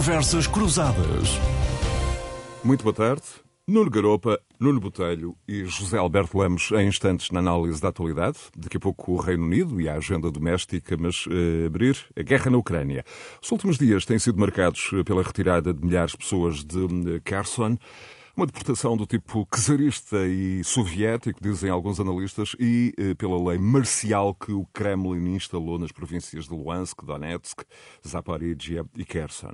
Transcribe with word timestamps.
Conversas 0.00 0.46
Cruzadas. 0.46 1.28
Muito 2.64 2.82
boa 2.82 2.94
tarde. 2.94 3.22
Nuno 3.68 3.90
Garopa, 3.90 4.40
Nuno 4.58 4.80
Botelho 4.80 5.36
e 5.46 5.66
José 5.66 5.98
Alberto 5.98 6.38
Lemos 6.38 6.70
em 6.70 6.88
instantes 6.88 7.30
na 7.30 7.40
análise 7.40 7.82
da 7.82 7.88
atualidade. 7.88 8.38
Daqui 8.56 8.78
a 8.78 8.80
pouco 8.80 9.12
o 9.12 9.16
Reino 9.18 9.44
Unido 9.44 9.78
e 9.78 9.90
a 9.90 9.96
agenda 9.96 10.30
doméstica, 10.30 10.96
mas 10.98 11.26
uh, 11.26 11.66
abrir 11.66 11.98
a 12.16 12.22
guerra 12.22 12.50
na 12.50 12.56
Ucrânia. 12.56 13.04
Os 13.42 13.52
últimos 13.52 13.76
dias 13.76 14.06
têm 14.06 14.18
sido 14.18 14.40
marcados 14.40 14.90
pela 15.04 15.22
retirada 15.22 15.74
de 15.74 15.84
milhares 15.84 16.12
de 16.12 16.16
pessoas 16.16 16.64
de 16.64 16.78
uh, 16.78 17.20
Kherson. 17.22 17.76
Uma 18.34 18.46
deportação 18.46 18.96
do 18.96 19.04
tipo 19.04 19.46
czarista 19.54 20.26
e 20.26 20.64
soviético, 20.64 21.38
dizem 21.42 21.68
alguns 21.68 22.00
analistas, 22.00 22.56
e 22.58 22.94
pela 23.18 23.50
lei 23.50 23.58
marcial 23.58 24.34
que 24.34 24.50
o 24.50 24.64
Kremlin 24.72 25.34
instalou 25.34 25.78
nas 25.78 25.92
províncias 25.92 26.46
de 26.46 26.54
Luhansk, 26.54 27.04
Donetsk, 27.04 27.64
Zaporizhia 28.08 28.82
e 28.96 29.04
Kherson. 29.04 29.52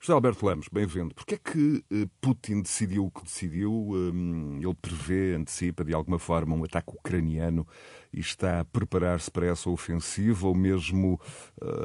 José 0.00 0.12
Alberto 0.12 0.46
Lemos, 0.46 0.68
bem-vindo. 0.70 1.12
Porquê 1.12 1.34
é 1.34 1.38
que 1.38 1.84
eh, 1.90 2.06
Putin 2.20 2.62
decidiu 2.62 3.06
o 3.06 3.10
que 3.10 3.24
decidiu? 3.24 3.72
Hum, 3.72 4.60
ele 4.62 4.74
prevê, 4.80 5.34
antecipa 5.34 5.84
de 5.84 5.92
alguma 5.92 6.20
forma 6.20 6.54
um 6.54 6.62
ataque 6.62 6.90
ucraniano 6.90 7.66
e 8.12 8.20
está 8.20 8.60
a 8.60 8.64
preparar-se 8.64 9.28
para 9.28 9.46
essa 9.46 9.68
ofensiva 9.68 10.46
ou 10.46 10.54
mesmo 10.54 11.20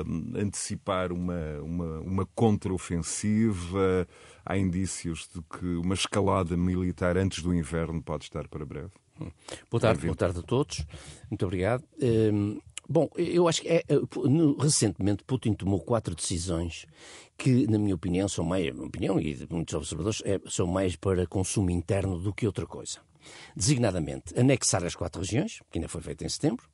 hum, 0.05 0.33
antecipar 0.35 1.11
uma, 1.11 1.59
uma, 1.63 1.99
uma 2.01 2.25
contraofensiva? 2.35 4.07
Há 4.45 4.57
indícios 4.59 5.27
de 5.33 5.41
que 5.41 5.65
uma 5.77 5.95
escalada 5.95 6.55
militar 6.55 7.17
antes 7.17 7.41
do 7.41 7.51
inverno 7.51 7.99
pode 7.99 8.25
estar 8.25 8.47
para 8.47 8.63
breve? 8.63 8.91
Boa 9.71 9.81
tarde, 9.81 10.05
boa 10.05 10.15
tarde 10.15 10.39
a 10.39 10.43
todos. 10.43 10.85
Muito 11.31 11.43
obrigado. 11.45 11.83
Hum... 11.99 12.59
Bom, 12.87 13.09
eu 13.15 13.47
acho 13.47 13.61
que 13.61 13.69
é, 13.69 13.77
é 13.77 13.99
recentemente 14.59 15.23
Putin 15.23 15.53
tomou 15.53 15.79
quatro 15.79 16.13
decisões 16.13 16.85
que, 17.37 17.67
na 17.67 17.77
minha 17.77 17.95
opinião, 17.95 18.27
são 18.27 18.45
mais, 18.45 18.67
opinião 18.77 19.19
e 19.19 19.33
de 19.33 19.47
muitos 19.49 19.73
observadores, 19.73 20.21
é, 20.25 20.39
são 20.47 20.67
mais 20.67 20.95
para 20.95 21.27
consumo 21.27 21.69
interno 21.69 22.19
do 22.19 22.33
que 22.33 22.45
outra 22.45 22.65
coisa. 22.65 22.99
Designadamente, 23.55 24.37
anexar 24.37 24.83
as 24.83 24.95
quatro 24.95 25.21
regiões, 25.21 25.61
que 25.71 25.77
ainda 25.77 25.87
foi 25.87 26.01
feito 26.01 26.25
em 26.25 26.29
setembro, 26.29 26.67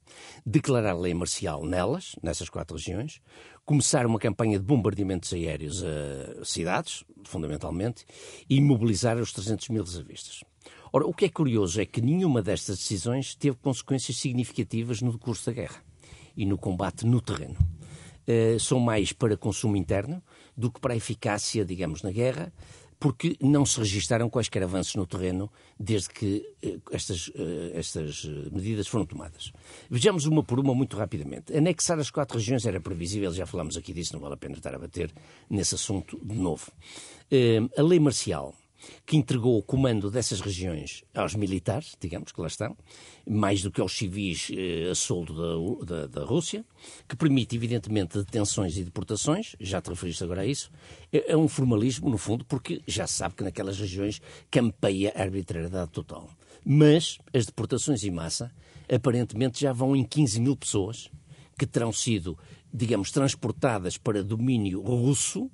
declarar 0.46 0.94
lei 0.94 1.14
marcial 1.14 1.64
nelas, 1.64 2.16
nessas 2.24 2.50
quatro 2.50 2.78
regiões, 2.78 3.22
começar 3.66 4.06
uma 4.06 4.20
campanha 4.20 4.58
de 4.58 4.66
bombardeamentos 4.66 5.32
aéreos 5.34 5.84
a 5.84 6.44
cidades, 6.44 7.04
fundamentalmente, 7.24 8.06
e 8.50 8.60
mobilizar 8.60 9.18
os 9.18 9.32
300 9.32 9.70
mil 9.70 9.84
reservistas. 9.84 10.44
Ora, 10.92 11.06
o 11.06 11.14
que 11.14 11.26
é 11.26 11.30
curioso 11.30 11.80
é 11.80 11.86
que 11.86 12.02
nenhuma 12.02 12.42
destas 12.42 12.80
decisões 12.80 13.36
teve 13.36 13.58
consequências 13.58 14.18
significativas 14.18 15.02
no 15.02 15.12
decurso 15.12 15.46
da 15.46 15.54
guerra 15.54 15.84
e 16.36 16.46
no 16.46 16.58
combate 16.58 17.06
no 17.06 17.22
terreno. 17.22 17.58
Uh, 18.30 18.59
são 18.59 18.80
mais 18.80 19.11
para 19.11 19.35
consumo 19.35 19.75
interno 19.75 20.22
do 20.55 20.72
que 20.72 20.80
para 20.80 20.94
a 20.94 20.97
eficácia, 20.97 21.66
digamos, 21.66 22.03
na 22.03 22.11
guerra, 22.11 22.53
porque 22.99 23.35
não 23.41 23.66
se 23.66 23.80
registaram 23.80 24.30
quaisquer 24.30 24.61
avanços 24.61 24.94
no 24.94 25.08
terreno 25.08 25.52
desde 25.80 26.09
que 26.09 26.45
uh, 26.63 26.81
estas, 26.91 27.30
uh, 27.30 27.72
estas 27.73 28.25
medidas 28.52 28.88
foram 28.88 29.05
tomadas. 29.05 29.52
Vejamos 29.89 30.27
uma 30.27 30.44
por 30.44 30.59
uma 30.59 30.75
muito 30.75 30.95
rapidamente. 30.95 31.57
Anexar 31.57 31.97
as 31.97 32.11
quatro 32.11 32.38
regiões 32.38 32.67
era 32.67 32.80
previsível, 32.80 33.33
já 33.33 33.47
falámos 33.47 33.75
aqui 33.75 33.94
disso, 33.94 34.13
não 34.13 34.19
vale 34.19 34.35
a 34.35 34.38
pena 34.38 34.53
estar 34.53 34.75
a 34.75 34.77
bater 34.77 35.11
nesse 35.50 35.73
assunto 35.73 36.19
de 36.23 36.35
novo. 36.35 36.72
a 37.75 37.81
lei 37.81 38.00
marcial 38.00 38.53
que 39.05 39.17
entregou 39.17 39.58
o 39.58 39.63
comando 39.63 40.09
dessas 40.09 40.39
regiões 40.41 41.03
aos 41.13 41.35
militares, 41.35 41.95
digamos 41.99 42.31
que 42.31 42.41
lá 42.41 42.47
estão, 42.47 42.75
mais 43.27 43.61
do 43.61 43.72
que 43.72 43.81
aos 43.81 43.95
civis 43.95 44.49
eh, 44.52 44.89
a 44.89 44.95
soldo 44.95 45.85
da, 45.85 45.85
da, 45.85 46.08
da, 46.08 46.25
Rússia, 46.25 46.66
que 47.07 47.16
permite, 47.16 47.56
evidentemente, 47.56 48.18
detenções 48.18 48.78
e 48.78 48.84
deportações, 48.84 49.56
já 49.59 49.81
te 49.81 49.89
referiste 49.89 50.23
agora 50.23 50.41
a 50.41 50.45
isso, 50.45 50.72
é, 51.12 51.34
é 51.34 51.38
um 51.38 51.47
formalismo, 51.47 52.09
no 52.09 52.18
fundo, 52.18 52.45
porque 52.45 52.81
já 52.88 53.06
se 53.06 53.13
sabe 53.13 53.35
que 53.35 53.44
naquelas 53.44 53.79
regiões 53.79 54.22
campeia 54.50 55.13
a 55.16 55.22
arbitrariedade 55.22 55.91
total. 55.91 56.29
Mas 56.66 57.18
as 57.34 57.45
deportações 57.45 58.03
em 58.03 58.12
massa, 58.12 58.51
aparentemente, 58.91 59.62
já 59.62 59.73
vão 59.73 59.95
em 59.95 60.03
15 60.03 60.41
mil 60.41 60.56
pessoas, 60.56 61.09
que 61.57 61.66
terão 61.66 61.91
sido, 61.91 62.38
digamos, 62.73 63.12
transportadas 63.12 63.97
para 63.97 64.23
domínio 64.23 64.81
russo, 64.81 65.50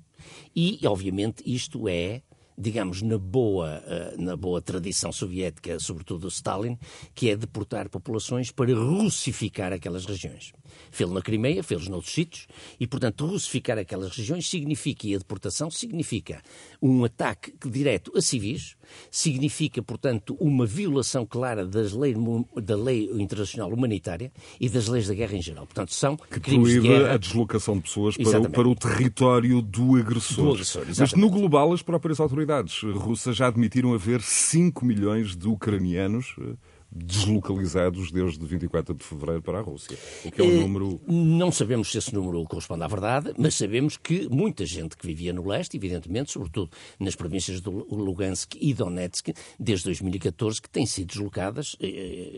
e, 0.54 0.78
obviamente, 0.86 1.42
isto 1.44 1.88
é 1.88 2.22
digamos, 2.58 3.02
na 3.02 3.18
boa, 3.18 3.82
eh, 3.86 4.14
na 4.18 4.36
boa 4.36 4.62
tradição 4.62 5.12
soviética, 5.12 5.78
sobretudo 5.78 6.20
do 6.20 6.28
Stalin, 6.28 6.78
que 7.14 7.30
é 7.30 7.36
deportar 7.36 7.88
populações 7.88 8.50
para 8.50 8.74
russificar 8.74 9.72
aquelas 9.72 10.06
regiões. 10.06 10.52
Fê-lo 10.90 11.12
na 11.12 11.22
Crimeia, 11.22 11.62
fê-los 11.62 11.88
noutros 11.88 12.12
sítios, 12.12 12.46
e, 12.78 12.86
portanto, 12.86 13.26
russificar 13.26 13.78
aquelas 13.78 14.16
regiões 14.16 14.48
significa, 14.48 15.06
e 15.06 15.14
a 15.14 15.18
deportação 15.18 15.70
significa 15.70 16.42
um 16.80 17.04
ataque 17.04 17.52
direto 17.68 18.12
a 18.16 18.22
civis, 18.22 18.76
significa, 19.10 19.82
portanto, 19.82 20.36
uma 20.40 20.66
violação 20.66 21.26
clara 21.26 21.66
das 21.66 21.92
leis, 21.92 22.16
da 22.62 22.76
lei 22.76 23.10
internacional 23.12 23.72
humanitária 23.72 24.32
e 24.60 24.68
das 24.68 24.88
leis 24.88 25.08
da 25.08 25.14
guerra 25.14 25.36
em 25.36 25.42
geral. 25.42 25.66
Portanto, 25.66 25.92
são 25.92 26.16
que 26.16 26.40
crimes 26.40 26.72
de 26.72 26.80
guerra. 26.80 27.14
a 27.14 27.16
deslocação 27.16 27.76
de 27.76 27.82
pessoas 27.82 28.16
para 28.16 28.40
o, 28.40 28.50
para 28.50 28.68
o, 28.68 28.74
território 28.74 29.60
do 29.62 29.96
agressor. 29.96 30.44
Do 30.44 30.52
agressor 30.52 30.84
Mas 30.98 31.14
no 31.14 31.30
global, 31.30 31.72
as 31.72 31.82
próprias 31.82 32.20
autoridades 32.20 32.82
russas 32.82 33.36
já 33.36 33.48
admitiram 33.48 33.94
haver 33.94 34.20
5 34.20 34.84
milhões 34.84 35.36
de 35.36 35.48
ucranianos 35.48 36.34
eh, 36.40 36.54
deslocalizados 36.90 38.10
desde 38.10 38.44
24 38.44 38.94
de 38.94 39.04
fevereiro 39.04 39.42
para 39.42 39.58
a 39.58 39.62
Rússia. 39.62 39.96
O 40.24 40.30
que 40.30 40.40
é 40.40 40.44
um 40.44 40.50
eh, 40.50 40.60
número. 40.60 41.00
Não 41.06 41.52
sabemos 41.52 41.90
se 41.90 41.98
esse 41.98 42.14
número 42.14 42.42
corresponde 42.44 42.82
à 42.84 42.86
verdade, 42.86 43.32
mas 43.38 43.54
sabemos 43.54 43.96
que 43.96 44.28
muita 44.28 44.64
gente 44.64 44.96
que 44.96 45.06
vivia 45.06 45.32
no 45.32 45.46
leste, 45.46 45.76
evidentemente, 45.76 46.32
sobretudo 46.32 46.70
nas 46.98 47.14
províncias 47.14 47.60
de 47.60 47.68
Lugansk 47.68 48.54
e 48.60 48.72
Donetsk, 48.72 49.28
desde 49.58 49.84
2014, 49.86 50.62
que 50.62 50.70
têm 50.70 50.86
sido 50.86 51.08
deslocadas, 51.08 51.76
eh, 51.80 51.86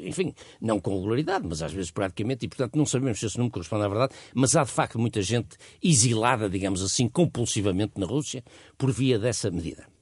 eh, 0.04 0.08
enfim, 0.08 0.34
não 0.60 0.80
com 0.80 0.94
regularidade, 0.96 1.46
mas 1.46 1.62
às 1.62 1.72
vezes 1.72 1.90
praticamente, 1.90 2.46
e 2.46 2.48
portanto 2.48 2.76
não 2.76 2.86
sabemos 2.86 3.20
se 3.20 3.26
esse 3.26 3.36
número 3.36 3.52
corresponde 3.52 3.84
à 3.84 3.88
verdade, 3.88 4.14
mas 4.34 4.56
há 4.56 4.64
de 4.64 4.70
facto 4.70 4.98
muita 4.98 5.22
gente 5.22 5.56
exilada, 5.82 6.48
digamos 6.48 6.82
assim, 6.82 7.08
compulsivamente 7.08 7.98
na 7.98 8.06
Rússia 8.06 8.42
por 8.76 8.90
via 8.90 9.18
dessa 9.18 9.50
medida. 9.50 9.97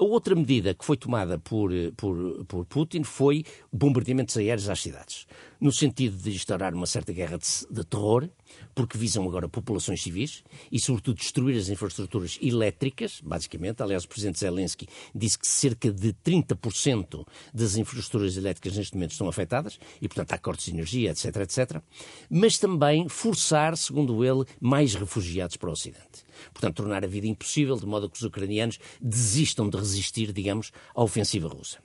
A 0.00 0.02
outra 0.02 0.34
medida 0.34 0.72
que 0.72 0.82
foi 0.82 0.96
tomada 0.96 1.38
por, 1.38 1.70
por, 1.94 2.46
por 2.46 2.64
Putin 2.64 3.02
foi 3.02 3.44
bombardeamentos 3.70 4.34
aéreos 4.34 4.66
às 4.70 4.80
cidades, 4.80 5.26
no 5.60 5.70
sentido 5.70 6.16
de 6.16 6.30
instaurar 6.30 6.72
uma 6.72 6.86
certa 6.86 7.12
guerra 7.12 7.36
de, 7.36 7.46
de 7.70 7.84
terror, 7.84 8.26
porque 8.74 8.96
visam 8.96 9.28
agora 9.28 9.46
populações 9.46 10.02
civis 10.02 10.42
e, 10.72 10.80
sobretudo, 10.80 11.18
destruir 11.18 11.54
as 11.58 11.68
infraestruturas 11.68 12.38
elétricas, 12.40 13.20
basicamente. 13.22 13.82
Aliás, 13.82 14.04
o 14.04 14.08
Presidente 14.08 14.38
Zelensky 14.38 14.88
disse 15.14 15.38
que 15.38 15.46
cerca 15.46 15.92
de 15.92 16.14
30% 16.14 17.26
das 17.52 17.76
infraestruturas 17.76 18.38
elétricas 18.38 18.78
neste 18.78 18.94
momento 18.94 19.12
estão 19.12 19.28
afetadas 19.28 19.78
e, 20.00 20.08
portanto, 20.08 20.32
há 20.32 20.38
cortes 20.38 20.64
de 20.64 20.70
energia, 20.72 21.10
etc, 21.10 21.36
etc. 21.36 21.82
Mas 22.30 22.58
também 22.58 23.06
forçar, 23.06 23.76
segundo 23.76 24.24
ele, 24.24 24.46
mais 24.58 24.94
refugiados 24.94 25.58
para 25.58 25.68
o 25.68 25.72
Ocidente. 25.72 26.29
Portanto, 26.52 26.76
tornar 26.76 27.04
a 27.04 27.06
vida 27.06 27.26
impossível, 27.26 27.76
de 27.76 27.86
modo 27.86 28.08
que 28.08 28.16
os 28.16 28.22
ucranianos 28.22 28.78
desistam 29.00 29.68
de 29.68 29.76
resistir, 29.76 30.32
digamos, 30.32 30.72
à 30.94 31.02
ofensiva 31.02 31.48
russa. 31.48 31.78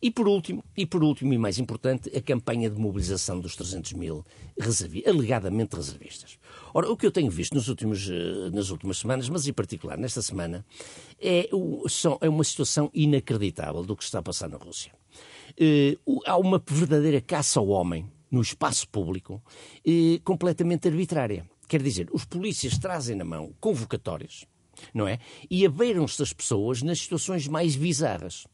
E 0.00 0.10
por 0.10 0.28
último, 0.28 0.64
e 0.76 0.86
por 0.86 1.02
último 1.02 1.32
e 1.32 1.38
mais 1.38 1.58
importante, 1.58 2.14
a 2.16 2.20
campanha 2.20 2.70
de 2.70 2.78
mobilização 2.78 3.40
dos 3.40 3.56
300 3.56 3.94
mil 3.94 4.24
reservi 4.58 5.02
alegadamente 5.06 5.74
reservistas. 5.74 6.38
Ora, 6.72 6.90
o 6.90 6.96
que 6.96 7.06
eu 7.06 7.10
tenho 7.10 7.30
visto 7.30 7.54
nos 7.54 7.68
últimos, 7.68 8.08
eh, 8.08 8.50
nas 8.52 8.70
últimas 8.70 8.98
semanas, 8.98 9.28
mas 9.28 9.46
em 9.46 9.52
particular 9.52 9.98
nesta 9.98 10.22
semana, 10.22 10.64
é, 11.20 11.48
é 12.20 12.28
uma 12.28 12.44
situação 12.44 12.90
inacreditável 12.94 13.82
do 13.82 13.96
que 13.96 14.04
está 14.04 14.18
a 14.20 14.22
passar 14.22 14.48
na 14.48 14.56
Rússia. 14.56 14.92
Eh, 15.58 15.96
há 16.26 16.36
uma 16.36 16.62
verdadeira 16.64 17.20
caça 17.20 17.58
ao 17.58 17.68
homem 17.68 18.10
no 18.30 18.42
espaço 18.42 18.88
público 18.88 19.42
eh, 19.86 20.20
completamente 20.24 20.88
arbitrária. 20.88 21.48
Quer 21.68 21.82
dizer, 21.82 22.08
os 22.12 22.24
polícias 22.24 22.78
trazem 22.78 23.16
na 23.16 23.24
mão 23.24 23.52
convocatórias, 23.60 24.46
não 24.94 25.08
é? 25.08 25.18
E 25.50 25.66
abeiram-se 25.66 26.18
das 26.18 26.32
pessoas 26.32 26.82
nas 26.82 27.00
situações 27.00 27.48
mais 27.48 27.76
bizarras. 27.76 28.46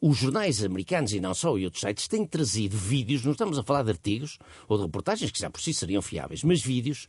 Os 0.00 0.18
jornais 0.18 0.62
americanos 0.62 1.12
e 1.12 1.20
não 1.20 1.34
só, 1.34 1.56
e 1.58 1.64
outros 1.64 1.80
sites, 1.80 2.06
têm 2.06 2.26
trazido 2.26 2.76
vídeos, 2.76 3.24
não 3.24 3.32
estamos 3.32 3.58
a 3.58 3.62
falar 3.62 3.82
de 3.82 3.90
artigos 3.90 4.38
ou 4.68 4.76
de 4.76 4.84
reportagens 4.84 5.30
que 5.30 5.38
já 5.38 5.50
por 5.50 5.60
si 5.60 5.74
seriam 5.74 6.02
fiáveis, 6.02 6.44
mas 6.44 6.62
vídeos 6.62 7.08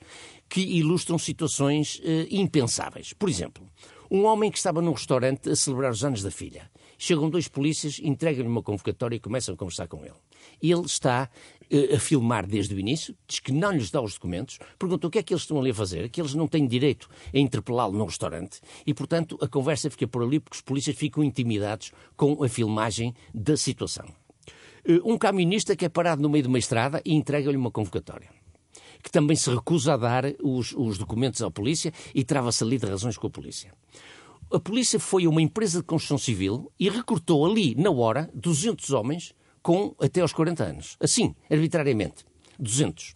que 0.49 0.61
ilustram 0.61 1.19
situações 1.19 1.99
uh, 1.99 2.27
impensáveis. 2.29 3.13
Por 3.13 3.29
exemplo, 3.29 3.67
um 4.09 4.25
homem 4.25 4.51
que 4.51 4.57
estava 4.57 4.81
num 4.81 4.91
restaurante 4.91 5.49
a 5.49 5.55
celebrar 5.55 5.91
os 5.91 6.03
anos 6.03 6.21
da 6.21 6.31
filha. 6.31 6.69
Chegam 6.97 7.29
dois 7.29 7.47
polícias, 7.47 7.99
entregam-lhe 8.03 8.49
uma 8.49 8.61
convocatória 8.61 9.15
e 9.15 9.19
começam 9.19 9.55
a 9.55 9.57
conversar 9.57 9.87
com 9.87 10.05
ele. 10.05 10.13
Ele 10.61 10.85
está 10.85 11.29
a 11.93 11.99
filmar 11.99 12.45
desde 12.45 12.73
o 12.75 12.79
início, 12.79 13.15
diz 13.27 13.39
que 13.39 13.51
não 13.51 13.71
lhes 13.71 13.89
dá 13.89 14.01
os 14.01 14.13
documentos, 14.15 14.59
pergunta 14.77 15.07
o 15.07 15.09
que 15.09 15.19
é 15.19 15.23
que 15.23 15.33
eles 15.33 15.43
estão 15.43 15.59
ali 15.59 15.71
a 15.71 15.73
fazer, 15.73 16.09
que 16.09 16.21
eles 16.21 16.33
não 16.33 16.47
têm 16.47 16.67
direito 16.67 17.09
a 17.33 17.37
interpelá-lo 17.37 17.97
num 17.97 18.05
restaurante 18.05 18.59
e, 18.85 18.93
portanto, 18.93 19.37
a 19.41 19.47
conversa 19.47 19.89
fica 19.89 20.07
por 20.07 20.23
ali 20.23 20.39
porque 20.39 20.55
os 20.55 20.61
polícias 20.61 20.95
ficam 20.95 21.23
intimidados 21.23 21.91
com 22.15 22.43
a 22.43 22.49
filmagem 22.49 23.13
da 23.33 23.55
situação. 23.55 24.05
Eh, 24.85 24.99
um 25.03 25.17
camionista 25.17 25.75
que 25.75 25.85
é 25.85 25.89
parado 25.89 26.21
no 26.21 26.29
meio 26.29 26.43
de 26.43 26.49
uma 26.49 26.59
estrada 26.59 27.01
e 27.05 27.13
entrega-lhe 27.13 27.57
uma 27.57 27.71
convocatória 27.71 28.29
que 29.03 29.09
também 29.09 29.35
se 29.35 29.49
recusa 29.49 29.95
a 29.95 29.97
dar 29.97 30.25
os, 30.43 30.73
os 30.73 30.99
documentos 30.99 31.41
à 31.41 31.49
polícia 31.49 31.91
e 32.13 32.23
trava-se 32.23 32.63
ali 32.63 32.77
de 32.77 32.85
razões 32.85 33.17
com 33.17 33.25
a 33.25 33.31
polícia 33.31 33.73
a 34.51 34.59
polícia 34.59 34.99
foi 34.99 35.27
uma 35.27 35.41
empresa 35.41 35.79
de 35.79 35.85
construção 35.85 36.17
civil 36.17 36.69
e 36.77 36.89
recrutou 36.89 37.45
ali, 37.45 37.73
na 37.75 37.89
hora, 37.89 38.29
200 38.33 38.91
homens 38.91 39.33
com 39.61 39.95
até 39.99 40.21
aos 40.21 40.33
40 40.33 40.63
anos. 40.63 40.97
Assim, 40.99 41.35
arbitrariamente. 41.49 42.25
200 42.59 43.15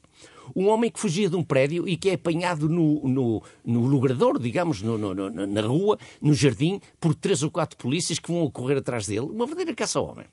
um 0.55 0.67
homem 0.67 0.91
que 0.91 0.99
fugia 0.99 1.29
de 1.29 1.35
um 1.35 1.43
prédio 1.43 1.87
e 1.87 1.95
que 1.95 2.09
é 2.09 2.13
apanhado 2.13 2.67
no, 2.67 3.07
no, 3.07 3.43
no 3.63 3.85
logrador, 3.85 4.37
digamos, 4.37 4.81
no, 4.81 4.97
no, 4.97 5.29
na 5.29 5.61
rua, 5.61 5.97
no 6.21 6.33
jardim, 6.33 6.79
por 6.99 7.15
três 7.15 7.41
ou 7.41 7.49
quatro 7.49 7.77
polícias 7.77 8.19
que 8.19 8.31
vão 8.31 8.49
correr 8.51 8.77
atrás 8.77 9.07
dele. 9.07 9.21
Uma 9.21 9.45
verdadeira 9.45 9.75
caça 9.75 9.99
ao 9.99 10.07
homem. 10.07 10.25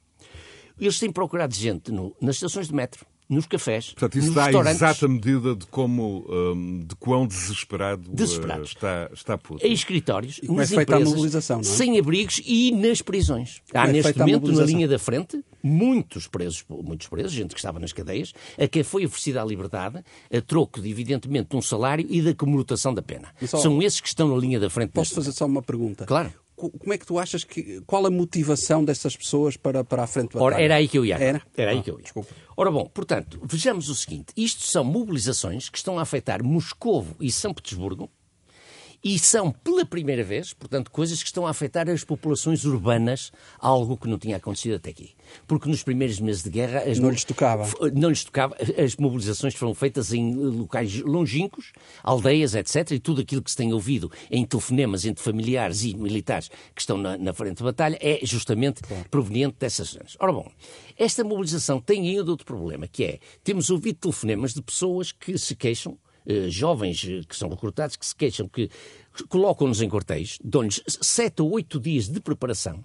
Eles 0.79 0.99
têm 0.99 1.12
procurado 1.12 1.55
gente 1.55 1.93
nas 2.20 2.37
estações 2.37 2.69
de 2.69 2.75
metro, 2.75 3.06
nos 3.28 3.46
cafés, 3.46 3.90
Portanto, 3.92 4.19
isso 4.19 4.26
nos 4.26 4.34
dá 4.34 4.44
restaurantes. 4.44 4.76
exata 4.82 5.08
medida 5.08 5.56
de 5.56 5.64
como, 5.66 6.26
um, 6.28 6.84
de 6.86 6.94
quão 6.96 7.26
desesperado 7.26 8.10
uh, 8.10 8.14
Desesperados. 8.14 8.69
está, 8.70 9.10
está 9.12 9.38
Putin. 9.38 9.66
Em 9.66 9.72
escritórios, 9.72 10.38
como 10.46 10.58
é 10.58 10.62
nas 10.62 10.69
feita 10.69 10.80
a 10.92 10.96
empresas, 10.96 11.08
mobilização, 11.14 11.56
não 11.56 11.62
é? 11.62 11.64
sem 11.76 11.98
abrigos 11.98 12.42
e 12.44 12.72
nas 12.72 13.00
prisões. 13.00 13.62
Há 13.72 13.72
Como 13.72 13.84
é 13.88 13.92
neste 13.92 14.02
feita 14.04 14.22
a 14.22 14.26
momento, 14.26 14.42
na 14.42 14.48
mobilização? 14.48 14.76
linha 14.76 14.88
da 14.88 14.98
frente, 14.98 15.42
muitos 15.62 16.26
presos, 16.26 16.64
muitos 16.69 17.06
presos, 17.08 17.32
gente 17.32 17.50
que 17.54 17.58
estava 17.60 17.78
nas 17.78 17.92
cadeias, 17.92 18.32
a 18.58 18.69
quem 18.69 18.82
foi 18.82 19.06
oferecida 19.06 19.40
a 19.40 19.44
liberdade, 19.44 20.04
a 20.30 20.40
troco 20.42 20.80
de, 20.80 20.90
evidentemente, 20.90 21.48
de 21.50 21.56
um 21.56 21.62
salário 21.62 22.04
e 22.10 22.20
da 22.20 22.34
comutação 22.34 22.92
da 22.92 23.00
pena. 23.02 23.28
Só- 23.46 23.58
São 23.58 23.80
esses 23.82 24.00
que 24.00 24.08
estão 24.08 24.28
na 24.28 24.36
linha 24.36 24.60
da 24.60 24.69
frente. 24.69 24.90
Posso 24.90 25.10
neste 25.10 25.14
fazer 25.14 25.32
só 25.32 25.46
uma 25.46 25.62
pergunta? 25.62 26.04
Claro. 26.04 26.32
Co- 26.62 26.70
Como 26.70 26.93
é 26.93 26.99
que 26.99 27.05
tu 27.05 27.19
achas 27.19 27.43
que. 27.43 27.81
Qual 27.87 28.06
a 28.06 28.11
motivação 28.11 28.85
dessas 28.85 29.17
pessoas 29.17 29.56
para, 29.56 29.82
para 29.82 30.05
a 30.05 30.06
frente 30.06 30.31
de 30.32 30.37
Ora, 30.38 30.50
batalha? 30.53 30.64
era 30.64 30.75
aí 30.76 30.87
que 30.87 30.97
eu 30.97 31.05
ia. 31.05 31.17
Era? 31.17 31.43
aí 31.59 31.79
Ah, 31.79 31.82
que 31.82 31.91
eu 31.91 31.97
ia. 31.97 32.03
Desculpa. 32.05 32.29
Ora 32.56 32.70
bom, 32.70 32.85
portanto, 32.87 33.41
vejamos 33.43 33.88
o 33.88 33.94
seguinte: 33.97 34.32
isto 34.37 34.62
são 34.62 34.85
mobilizações 34.85 35.69
que 35.69 35.76
estão 35.79 35.99
a 35.99 36.03
afetar 36.03 36.43
Moscovo 36.44 37.17
e 37.19 37.32
São 37.32 37.53
Petersburgo 37.53 38.09
e 39.04 39.19
são, 39.19 39.50
pela 39.50 39.84
primeira 39.84 40.22
vez, 40.22 40.52
portanto, 40.52 40.90
coisas 40.90 41.20
que 41.20 41.26
estão 41.26 41.46
a 41.46 41.50
afetar 41.50 41.88
as 41.88 42.04
populações 42.04 42.64
urbanas, 42.64 43.32
algo 43.58 43.96
que 43.96 44.08
não 44.08 44.19
tinha 44.19 44.37
acontecido 44.37 44.76
até 44.76 44.90
aqui. 44.90 45.10
Porque 45.46 45.69
nos 45.69 45.82
primeiros 45.82 46.20
meses 46.20 46.43
de 46.43 46.50
guerra... 46.50 46.81
As 46.81 46.99
Não 46.99 47.10
lhes 47.10 47.25
tocava. 47.25 47.69
Não 47.93 48.10
lhes 48.10 48.25
tocava. 48.25 48.56
As 48.82 48.96
mobilizações 48.96 49.54
foram 49.54 49.75
feitas 49.75 50.12
em 50.12 50.34
locais 50.34 51.00
longínquos, 51.00 51.72
aldeias, 52.02 52.54
etc. 52.54 52.93
E 52.93 53.00
tudo 53.00 53.22
aquilo 53.22 53.43
que 53.43 53.50
se 53.50 53.56
tem 53.56 53.72
ouvido 53.72 54.10
em 54.31 54.44
telefonemas 54.44 55.05
entre 55.05 55.22
familiares 55.22 55.82
e 55.82 55.96
militares 55.96 56.48
que 56.75 56.81
estão 56.81 56.96
na, 56.96 57.19
na 57.19 57.32
frente 57.32 57.58
de 57.58 57.64
batalha 57.64 57.98
é 58.00 58.20
justamente 58.22 58.82
proveniente 59.10 59.56
dessas 59.58 59.88
zonas. 59.88 60.16
Ora 60.20 60.32
bom, 60.32 60.50
esta 60.96 61.25
mobilização 61.25 61.81
tem 61.81 62.08
ainda 62.08 62.31
outro 62.31 62.46
problema, 62.46 62.87
que 62.87 63.05
é, 63.05 63.19
temos 63.43 63.70
ouvido 63.70 63.96
telefonemas 63.96 64.55
de 64.55 64.62
pessoas 64.62 65.10
que 65.10 65.37
se 65.38 65.56
queixam 65.56 65.93
eh, 65.93 66.12
jovens 66.48 67.04
eh, 67.08 67.20
que 67.28 67.36
são 67.36 67.48
recrutados 67.48 67.96
que 67.96 68.06
se 68.06 68.14
queixam 68.14 68.48
que 68.48 68.70
colocam-nos 69.28 69.82
em 69.82 69.88
quartéis, 69.88 70.38
dão-lhes 70.42 70.82
sete 70.86 71.42
ou 71.42 71.52
oito 71.52 71.78
dias 71.78 72.08
de 72.08 72.20
preparação, 72.20 72.82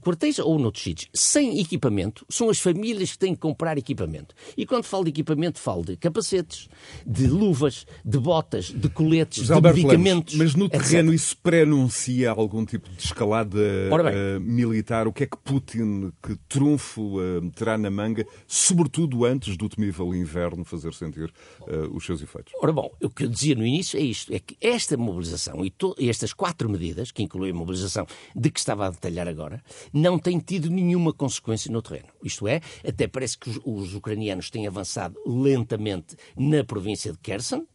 quartéis 0.00 0.38
ou 0.38 0.58
noutros 0.58 0.82
sítios, 0.82 1.08
sem 1.14 1.60
equipamento, 1.60 2.24
são 2.28 2.48
as 2.50 2.58
famílias 2.58 3.12
que 3.12 3.18
têm 3.18 3.34
que 3.34 3.40
comprar 3.40 3.78
equipamento. 3.78 4.34
E 4.56 4.66
quando 4.66 4.84
falo 4.84 5.04
de 5.04 5.10
equipamento, 5.10 5.58
falo 5.58 5.84
de 5.84 5.96
capacetes, 5.96 6.68
de 7.06 7.26
luvas, 7.26 7.86
de 8.04 8.18
botas, 8.18 8.66
de 8.66 8.88
coletes, 8.88 9.46
de 9.46 9.60
medicamentos. 9.60 10.34
Lemos, 10.34 10.54
mas 10.54 10.54
no 10.54 10.66
etc. 10.66 10.82
terreno 10.82 11.14
isso 11.14 11.36
pré-anuncia 11.36 12.30
algum 12.30 12.64
tipo 12.64 12.88
de 12.90 13.02
escalada 13.02 13.58
eh, 13.58 14.38
militar? 14.40 15.06
O 15.06 15.12
que 15.12 15.24
é 15.24 15.26
que 15.26 15.36
Putin, 15.36 16.12
que 16.22 16.36
trunfo 16.48 17.20
eh, 17.20 17.50
terá 17.54 17.78
na 17.78 17.90
manga, 17.90 18.26
sobretudo 18.46 19.24
antes 19.24 19.56
do 19.56 19.68
temível 19.68 20.14
inverno 20.14 20.64
fazer 20.64 20.92
sentir 20.94 21.32
eh, 21.66 21.88
os 21.92 22.04
seus 22.04 22.22
efeitos? 22.22 22.52
Ora 22.60 22.72
bom, 22.72 22.90
o 23.02 23.10
que 23.10 23.24
eu 23.24 23.28
dizia 23.28 23.54
no 23.54 23.66
início 23.66 23.98
é 23.98 24.02
isto, 24.02 24.32
é 24.32 24.38
que 24.38 24.56
esta 24.60 24.96
mobilização 24.96 25.64
e, 25.64 25.72
e 25.98 26.08
estas 26.08 26.32
quatro 26.32 26.68
medidas, 26.68 27.10
que 27.10 27.22
incluem 27.22 27.52
a 27.52 27.54
mobilização 27.54 28.06
de 28.34 28.50
que 28.50 28.58
estava 28.58 28.86
a 28.86 28.90
detalhar 28.90 29.28
agora, 29.28 29.61
não 29.92 30.18
têm 30.18 30.38
tido 30.38 30.70
nenhuma 30.70 31.12
consequência 31.12 31.70
no 31.70 31.82
terreno. 31.82 32.08
Isto 32.22 32.46
é, 32.48 32.60
até 32.86 33.06
parece 33.06 33.38
que 33.38 33.50
os, 33.50 33.60
os 33.64 33.94
ucranianos 33.94 34.50
têm 34.50 34.66
avançado 34.66 35.18
lentamente 35.26 36.16
na 36.36 36.64
província 36.64 37.12
de 37.12 37.18
Kherson, 37.18 37.66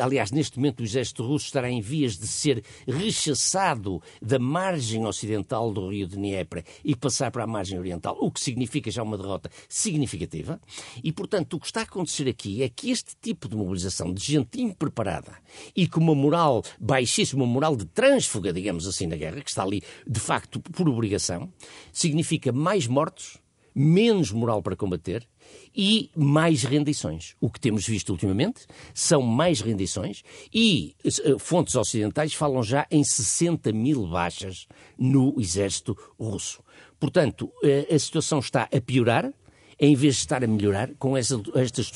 aliás, 0.00 0.30
neste 0.30 0.58
momento 0.58 0.80
o 0.80 0.84
exército 0.84 1.22
russo 1.24 1.46
estará 1.46 1.70
em 1.70 1.80
vias 1.80 2.16
de 2.16 2.26
ser 2.26 2.62
rechaçado 2.86 4.02
da 4.20 4.38
margem 4.38 5.06
ocidental 5.06 5.72
do 5.72 5.88
rio 5.88 6.06
de 6.06 6.16
Dnieper 6.16 6.64
e 6.84 6.94
passar 6.94 7.30
para 7.30 7.44
a 7.44 7.46
margem 7.46 7.78
oriental, 7.78 8.16
o 8.20 8.30
que 8.30 8.40
significa 8.40 8.90
já 8.90 9.02
uma 9.02 9.16
derrota 9.16 9.50
significativa. 9.68 10.60
E, 11.02 11.12
portanto, 11.12 11.54
o 11.54 11.60
que 11.60 11.66
está 11.66 11.80
a 11.80 11.84
acontecer 11.84 12.28
aqui 12.28 12.62
é 12.62 12.68
que 12.68 12.90
este 12.90 13.14
tipo 13.20 13.48
de 13.48 13.56
mobilização 13.56 14.12
de 14.12 14.22
gente 14.22 14.60
impreparada 14.60 15.32
e 15.74 15.86
com 15.86 16.00
uma 16.00 16.14
moral 16.14 16.62
baixíssima, 16.80 17.44
uma 17.44 17.52
moral 17.52 17.76
de 17.76 17.84
trânsfuga, 17.86 18.52
digamos 18.52 18.86
assim, 18.86 19.06
na 19.06 19.16
guerra, 19.16 19.40
que 19.40 19.50
está 19.50 19.62
ali 19.62 19.82
de 20.06 20.20
facto 20.20 20.60
por 20.60 20.88
obrigação, 20.88 21.52
significa 21.92 22.52
mais 22.52 22.86
mortos, 22.86 23.38
menos 23.78 24.32
moral 24.32 24.62
para 24.62 24.74
combater 24.74 25.28
e 25.76 26.10
mais 26.16 26.62
rendições. 26.62 27.34
O 27.38 27.50
que 27.50 27.60
temos 27.60 27.86
visto 27.86 28.08
ultimamente 28.08 28.66
são 28.94 29.20
mais 29.20 29.60
rendições 29.60 30.22
e 30.52 30.96
eh, 31.04 31.38
fontes 31.38 31.74
ocidentais 31.74 32.32
falam 32.32 32.62
já 32.62 32.86
em 32.90 33.04
60 33.04 33.70
mil 33.72 34.06
baixas 34.06 34.66
no 34.98 35.38
exército 35.38 35.94
russo. 36.18 36.62
Portanto, 36.98 37.52
eh, 37.62 37.86
a 37.94 37.98
situação 37.98 38.38
está 38.38 38.62
a 38.62 38.80
piorar 38.80 39.30
em 39.78 39.94
vez 39.94 40.14
de 40.14 40.20
estar 40.20 40.42
a 40.42 40.46
melhorar 40.46 40.94
com 40.94 41.16
estas 41.18 41.90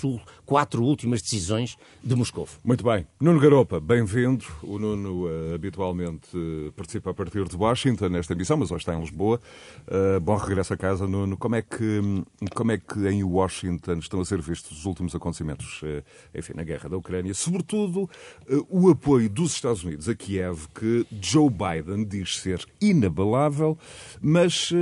quatro 0.51 0.83
últimas 0.83 1.23
decisões 1.23 1.79
de 2.03 2.13
Moscou. 2.17 2.49
Muito 2.65 2.83
bem. 2.83 3.07
Nuno 3.21 3.39
Garopa, 3.39 3.79
bem-vindo. 3.79 4.45
O 4.65 4.81
Nuno 4.81 5.29
eh, 5.29 5.55
habitualmente 5.55 6.29
eh, 6.35 6.73
participa 6.75 7.11
a 7.11 7.15
partir 7.15 7.49
de 7.49 7.55
Washington 7.55 8.09
nesta 8.09 8.33
emissão, 8.33 8.57
mas 8.57 8.73
hoje 8.73 8.81
está 8.83 8.93
em 8.93 9.01
Lisboa. 9.01 9.41
Eh, 9.87 10.19
bom 10.19 10.35
regresso 10.35 10.75
a 10.75 10.77
casa, 10.77 11.07
Nuno. 11.07 11.37
Como 11.37 11.55
é, 11.55 11.63
que, 11.63 12.01
como 12.53 12.73
é 12.73 12.79
que 12.79 12.99
em 13.07 13.23
Washington 13.23 14.01
estão 14.01 14.21
a 14.21 14.25
ser 14.25 14.43
vistos 14.43 14.77
os 14.81 14.87
últimos 14.87 15.15
acontecimentos, 15.15 15.83
enfim, 16.35 16.55
na 16.57 16.65
guerra 16.65 16.89
da 16.89 16.97
Ucrânia? 16.97 17.33
Sobretudo 17.33 18.11
o 18.69 18.91
apoio 18.91 19.31
dos 19.31 19.53
Estados 19.53 19.85
Unidos 19.85 20.09
a 20.09 20.17
Kiev, 20.17 20.67
que 20.75 21.07
Joe 21.23 21.49
Biden 21.49 22.05
diz 22.05 22.41
ser 22.41 22.67
inabalável, 22.81 23.79
mas 24.21 24.73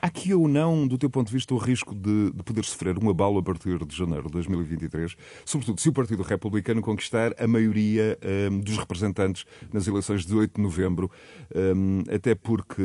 há 0.00 0.06
aqui 0.06 0.32
ou 0.32 0.46
não, 0.46 0.86
do 0.86 0.96
teu 0.96 1.10
ponto 1.10 1.26
de 1.26 1.32
vista, 1.32 1.52
o 1.54 1.58
risco 1.58 1.92
de, 1.92 2.30
de 2.30 2.42
poder 2.44 2.64
sofrer 2.64 2.96
um 3.02 3.10
abalo 3.10 3.38
a 3.38 3.42
partir 3.42 3.84
de 3.84 3.96
janeiro 3.96 4.26
de 4.26 4.32
2023, 4.32 5.07
sobretudo 5.44 5.80
se 5.80 5.88
o 5.88 5.92
Partido 5.92 6.22
Republicano 6.22 6.80
conquistar 6.80 7.34
a 7.38 7.46
maioria 7.46 8.18
hum, 8.50 8.60
dos 8.60 8.76
representantes 8.78 9.44
nas 9.72 9.86
eleições 9.86 10.24
de 10.24 10.34
8 10.34 10.56
de 10.56 10.62
novembro, 10.62 11.10
hum, 11.54 12.02
até 12.12 12.34
porque, 12.34 12.82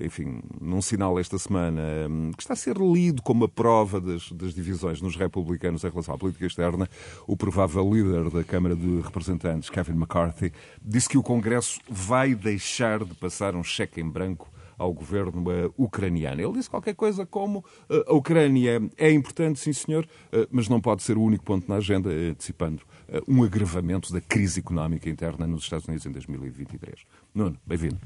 eh, 0.00 0.06
enfim, 0.06 0.40
num 0.60 0.82
sinal 0.82 1.18
esta 1.18 1.38
semana 1.38 1.82
hum, 2.08 2.30
que 2.36 2.42
está 2.42 2.54
a 2.54 2.56
ser 2.56 2.76
lido 2.76 3.22
como 3.22 3.44
a 3.44 3.48
prova 3.48 4.00
das, 4.00 4.30
das 4.32 4.54
divisões 4.54 5.00
nos 5.00 5.16
republicanos 5.16 5.84
em 5.84 5.90
relação 5.90 6.14
à 6.14 6.18
política 6.18 6.46
externa, 6.46 6.88
o 7.26 7.36
provável 7.36 7.88
líder 7.92 8.30
da 8.30 8.44
Câmara 8.44 8.76
de 8.76 9.00
Representantes, 9.00 9.70
Kevin 9.70 9.92
McCarthy, 9.92 10.52
disse 10.82 11.08
que 11.08 11.18
o 11.18 11.22
Congresso 11.22 11.80
vai 11.88 12.34
deixar 12.34 13.04
de 13.04 13.14
passar 13.14 13.54
um 13.54 13.64
cheque 13.64 14.00
em 14.00 14.08
branco 14.08 14.53
ao 14.78 14.92
governo 14.92 15.50
eh, 15.50 15.70
ucraniano. 15.76 16.40
Ele 16.40 16.52
disse 16.52 16.68
qualquer 16.70 16.94
coisa 16.94 17.24
como 17.26 17.64
eh, 17.88 18.04
a 18.06 18.14
Ucrânia 18.14 18.82
é 18.96 19.10
importante, 19.10 19.58
sim 19.58 19.72
senhor, 19.72 20.06
eh, 20.32 20.46
mas 20.50 20.68
não 20.68 20.80
pode 20.80 21.02
ser 21.02 21.16
o 21.16 21.22
único 21.22 21.44
ponto 21.44 21.68
na 21.68 21.76
agenda, 21.76 22.10
antecipando 22.10 22.82
um 23.28 23.42
agravamento 23.42 24.12
da 24.12 24.20
crise 24.20 24.60
económica 24.60 25.08
interna 25.08 25.46
nos 25.46 25.64
Estados 25.64 25.86
Unidos 25.86 26.06
em 26.06 26.10
2023. 26.12 26.94
Nuno, 27.34 27.56
bem-vindo. 27.66 27.98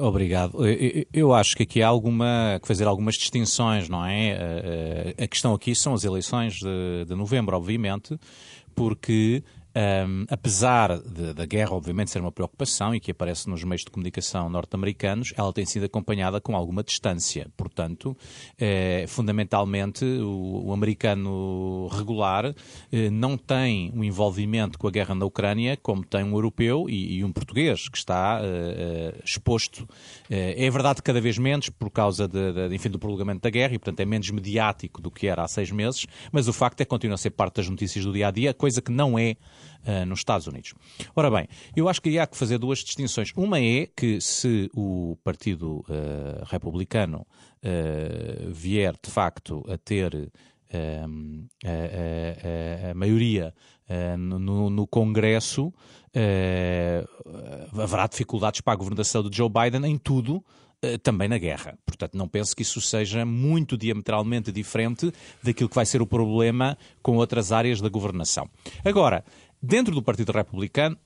Obrigado. 0.00 0.58
Eu- 1.12 1.34
acho 1.34 1.56
que 1.56 1.64
aqui 1.64 1.82
há 1.82 1.88
alguma, 1.88 2.58
que 2.62 2.68
fazer 2.68 2.86
algumas 2.86 3.14
distinções, 3.16 3.88
não 3.88 4.04
é? 4.06 5.14
A 5.18 5.26
questão 5.26 5.52
aqui 5.52 5.74
são 5.74 5.94
as 5.94 6.04
eleições 6.04 6.54
de, 6.54 7.04
de 7.08 7.14
novembro, 7.16 7.56
obviamente, 7.56 8.16
porque 8.74 9.42
ehm, 9.74 10.24
apesar 10.28 10.98
de- 10.98 11.34
da 11.34 11.44
guerra, 11.46 11.72
obviamente, 11.74 12.10
ser 12.10 12.20
uma 12.20 12.32
preocupação 12.32 12.94
e 12.94 13.00
que 13.00 13.10
aparece 13.10 13.48
nos 13.48 13.62
meios 13.64 13.82
de 13.82 13.90
comunicação 13.90 14.48
norte-americanos, 14.48 15.32
ela 15.36 15.52
tem 15.52 15.64
sido 15.66 15.84
acompanhada 15.84 16.40
com 16.40 16.56
alguma 16.56 16.82
distância. 16.82 17.48
Portanto, 17.56 18.16
eh, 18.58 19.04
fundamentalmente, 19.08 20.04
o, 20.04 20.66
o 20.66 20.72
americano 20.72 21.88
regular 21.92 22.54
eh, 22.92 23.10
não 23.10 23.36
tem 23.36 23.90
um 23.94 24.04
envolvimento 24.04 24.78
com 24.78 24.86
a 24.88 24.90
guerra 24.90 25.14
na 25.14 25.24
Ucrânia 25.24 25.76
como 25.76 26.04
tem 26.04 26.22
um 26.22 26.32
europeu 26.32 26.86
e, 26.88 27.18
e 27.18 27.24
um 27.24 27.32
português 27.32 27.88
que 27.88 27.98
está 27.98 28.40
eh, 28.42 29.14
eh, 29.16 29.20
exposto. 29.24 29.88
É 30.30 30.68
verdade 30.70 31.02
cada 31.02 31.20
vez 31.20 31.38
menos 31.38 31.68
por 31.68 31.90
causa 31.90 32.26
de, 32.26 32.52
de, 32.52 32.74
enfim, 32.74 32.88
do 32.88 32.98
prolongamento 32.98 33.40
da 33.42 33.50
guerra 33.50 33.74
e, 33.74 33.78
portanto, 33.78 34.00
é 34.00 34.04
menos 34.04 34.30
mediático 34.30 35.00
do 35.00 35.10
que 35.10 35.26
era 35.26 35.42
há 35.42 35.48
seis 35.48 35.70
meses, 35.70 36.06
mas 36.32 36.48
o 36.48 36.52
facto 36.52 36.80
é 36.80 36.84
que 36.84 36.88
continua 36.90 37.14
a 37.14 37.18
ser 37.18 37.30
parte 37.30 37.56
das 37.56 37.68
notícias 37.68 38.04
do 38.04 38.12
dia 38.12 38.28
a 38.28 38.30
dia, 38.30 38.54
coisa 38.54 38.80
que 38.80 38.90
não 38.90 39.18
é 39.18 39.36
eh, 39.86 40.04
nos 40.06 40.20
Estados 40.20 40.46
Unidos. 40.46 40.72
Ora 41.14 41.30
bem, 41.30 41.46
eu 41.76 41.88
acho 41.88 42.00
que 42.00 42.18
há 42.18 42.26
que 42.26 42.36
fazer 42.36 42.58
duas 42.58 42.78
distinções. 42.78 43.32
Uma 43.36 43.60
é 43.60 43.86
que 43.86 44.18
se 44.18 44.70
o 44.74 45.18
Partido 45.22 45.84
eh, 45.90 46.42
Republicano 46.46 47.26
eh, 47.62 48.46
vier 48.48 48.94
de 49.02 49.10
facto 49.10 49.62
a 49.68 49.76
ter 49.76 50.32
a, 50.72 51.06
a, 51.68 52.90
a 52.90 52.94
maioria 52.94 53.54
no, 54.18 54.70
no, 54.70 54.86
Congresso, 54.86 55.72
haverá 57.78 58.06
dificuldades 58.06 58.62
para 58.62 58.72
a 58.72 58.76
governação 58.76 59.22
de 59.22 59.36
Joe 59.36 59.50
Biden 59.50 59.84
em 59.84 59.98
tudo, 59.98 60.42
também 61.02 61.28
na 61.28 61.38
guerra. 61.38 61.78
Portanto, 61.84 62.16
não 62.16 62.26
penso 62.26 62.56
que 62.56 62.62
isso 62.62 62.80
seja 62.80 63.24
muito 63.24 63.76
diametralmente 63.76 64.50
diferente 64.50 65.12
daquilo 65.42 65.68
que 65.68 65.74
vai 65.74 65.86
ser 65.86 66.02
o 66.02 66.06
problema 66.06 66.76
com 67.02 67.16
outras 67.16 67.52
áreas 67.52 67.80
da 67.80 67.88
governação. 67.88 68.48
Agora, 68.84 69.24
dentro 69.64 69.94
do 69.94 70.02
Partido 70.02 70.30
Republicano, 70.30 70.96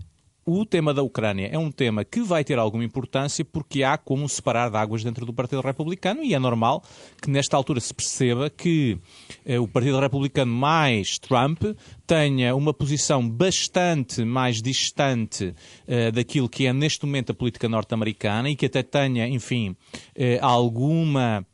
o 0.45 0.65
tema 0.65 0.95
da 0.95 1.03
Ucrânia 1.03 1.49
é 1.53 1.59
um 1.59 1.71
tema 1.71 2.05
que 2.05 2.23
vai 2.23 2.43
ter 2.43 2.59
alguma 2.59 2.83
importância 2.83 3.45
porque 3.45 3.83
há 3.83 3.99
como 3.99 4.27
separar 4.29 4.71
de 4.71 4.79
águas 4.79 5.05
dentro 5.05 5.27
do 5.27 5.33
Partido 5.33 5.61
Republicano 5.61 6.25
e 6.25 6.33
é 6.33 6.39
normal 6.39 6.83
que 7.21 7.31
nesta 7.31 7.55
altura 7.55 7.81
se 7.81 7.93
perceba 7.93 8.49
que 8.49 8.99
eh, 9.45 9.61
o 9.61 9.69
Partido 9.69 10.01
Republicano 10.01 10.51
mais 10.51 11.19
Trump 11.19 11.63
tenha 12.07 12.57
uma 12.57 12.73
posição 12.73 13.29
bastante 13.29 14.25
mais 14.25 14.63
distante 14.63 15.55
eh, 15.87 16.11
daquilo 16.11 16.49
que 16.49 16.67
é 16.67 16.73
neste 16.73 17.05
momento 17.05 17.33
a 17.33 17.35
política 17.35 17.69
norte-americana 17.69 18.49
e 18.49 18.57
que 18.57 18.67
até 18.67 18.83
tenha, 18.83 19.29
enfim, 19.29 19.77
eh, 20.17 20.39
alguma 20.41 21.47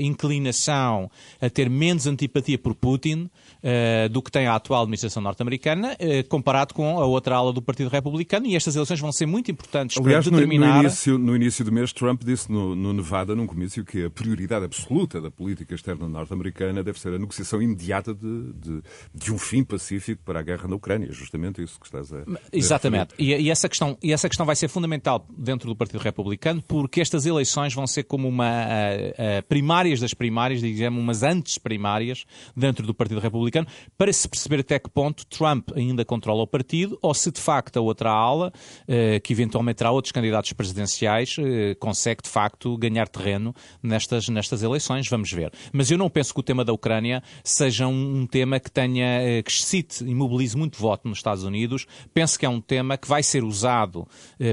inclinação 0.00 1.08
a 1.40 1.48
ter 1.48 1.70
menos 1.70 2.06
antipatia 2.06 2.58
por 2.58 2.74
Putin 2.74 3.30
uh, 3.66 4.08
do 4.08 4.22
que 4.22 4.30
tem 4.30 4.46
a 4.46 4.54
atual 4.54 4.82
administração 4.82 5.22
norte-americana, 5.22 5.94
uh, 5.94 6.28
comparado 6.28 6.72
com 6.72 7.00
a 7.00 7.04
outra 7.04 7.36
ala 7.36 7.52
do 7.52 7.60
Partido 7.60 7.90
Republicano, 7.90 8.46
e 8.46 8.54
estas 8.54 8.76
eleições 8.76 9.00
vão 9.00 9.10
ser 9.10 9.26
muito 9.26 9.50
importantes 9.50 9.98
Aliás, 9.98 10.24
para 10.24 10.36
determinar... 10.36 10.66
No, 10.66 10.74
no, 10.74 10.80
início, 10.80 11.18
no 11.18 11.36
início 11.36 11.64
do 11.64 11.72
mês, 11.72 11.92
Trump 11.92 12.22
disse 12.24 12.50
no, 12.50 12.76
no 12.76 12.92
Nevada, 12.92 13.34
num 13.34 13.46
comício, 13.46 13.84
que 13.84 14.04
a 14.04 14.10
prioridade 14.10 14.64
absoluta 14.64 15.20
da 15.20 15.30
política 15.30 15.74
externa 15.74 16.08
norte-americana 16.08 16.82
deve 16.82 17.00
ser 17.00 17.12
a 17.14 17.18
negociação 17.18 17.60
imediata 17.60 18.14
de, 18.14 18.52
de, 18.52 18.82
de, 19.14 19.32
um 19.32 19.38
fim 19.38 19.64
pacífico 19.64 20.22
para 20.24 20.40
a 20.40 20.42
guerra 20.42 20.68
na 20.68 20.76
Ucrânia. 20.76 21.10
Justamente 21.10 21.62
isso 21.62 21.78
que 21.80 21.86
estás 21.86 22.12
a... 22.12 22.24
Exatamente. 22.52 23.14
E, 23.18 23.34
e, 23.34 23.50
essa 23.50 23.68
questão, 23.68 23.96
e 24.02 24.12
essa 24.12 24.28
questão 24.28 24.46
vai 24.46 24.56
ser 24.56 24.68
fundamental 24.68 25.26
dentro 25.36 25.68
do 25.68 25.76
Partido 25.76 26.00
Republicano, 26.00 26.62
porque 26.66 27.00
estas 27.00 27.26
eleições 27.26 27.74
vão 27.74 27.86
ser 27.86 28.04
como 28.04 28.28
uma 28.28 28.46
a 28.46 29.42
primárias 29.48 30.00
das 30.00 30.14
primárias, 30.14 30.60
digamos, 30.60 31.00
umas 31.00 31.22
antes 31.22 31.58
primárias 31.58 32.24
dentro 32.56 32.86
do 32.86 32.94
Partido 32.94 33.20
Republicano, 33.20 33.55
para 33.96 34.12
se 34.12 34.28
perceber 34.28 34.60
até 34.60 34.78
que 34.78 34.90
ponto 34.90 35.24
Trump 35.26 35.70
ainda 35.74 36.04
controla 36.04 36.42
o 36.42 36.46
partido 36.46 36.98
ou 37.00 37.14
se 37.14 37.30
de 37.30 37.40
facto 37.40 37.76
a 37.76 37.80
outra 37.80 38.10
ala, 38.10 38.52
eh, 38.88 39.20
que 39.20 39.32
eventualmente 39.32 39.76
terá 39.76 39.90
outros 39.90 40.12
candidatos 40.12 40.52
presidenciais, 40.52 41.36
eh, 41.38 41.74
consegue 41.78 42.22
de 42.22 42.28
facto 42.28 42.76
ganhar 42.76 43.08
terreno 43.08 43.54
nestas, 43.82 44.28
nestas 44.28 44.62
eleições. 44.62 45.08
Vamos 45.08 45.32
ver. 45.32 45.52
Mas 45.72 45.90
eu 45.90 45.98
não 45.98 46.10
penso 46.10 46.34
que 46.34 46.40
o 46.40 46.42
tema 46.42 46.64
da 46.64 46.72
Ucrânia 46.72 47.22
seja 47.44 47.86
um, 47.86 48.22
um 48.22 48.26
tema 48.26 48.58
que 48.58 48.70
tenha, 48.70 49.22
eh, 49.22 49.42
que 49.42 49.50
excite 49.50 50.04
e 50.04 50.14
mobilize 50.14 50.56
muito 50.56 50.78
voto 50.78 51.08
nos 51.08 51.18
Estados 51.18 51.44
Unidos. 51.44 51.86
Penso 52.12 52.38
que 52.38 52.46
é 52.46 52.48
um 52.48 52.60
tema 52.60 52.96
que 52.96 53.08
vai 53.08 53.22
ser 53.22 53.44
usado 53.44 54.06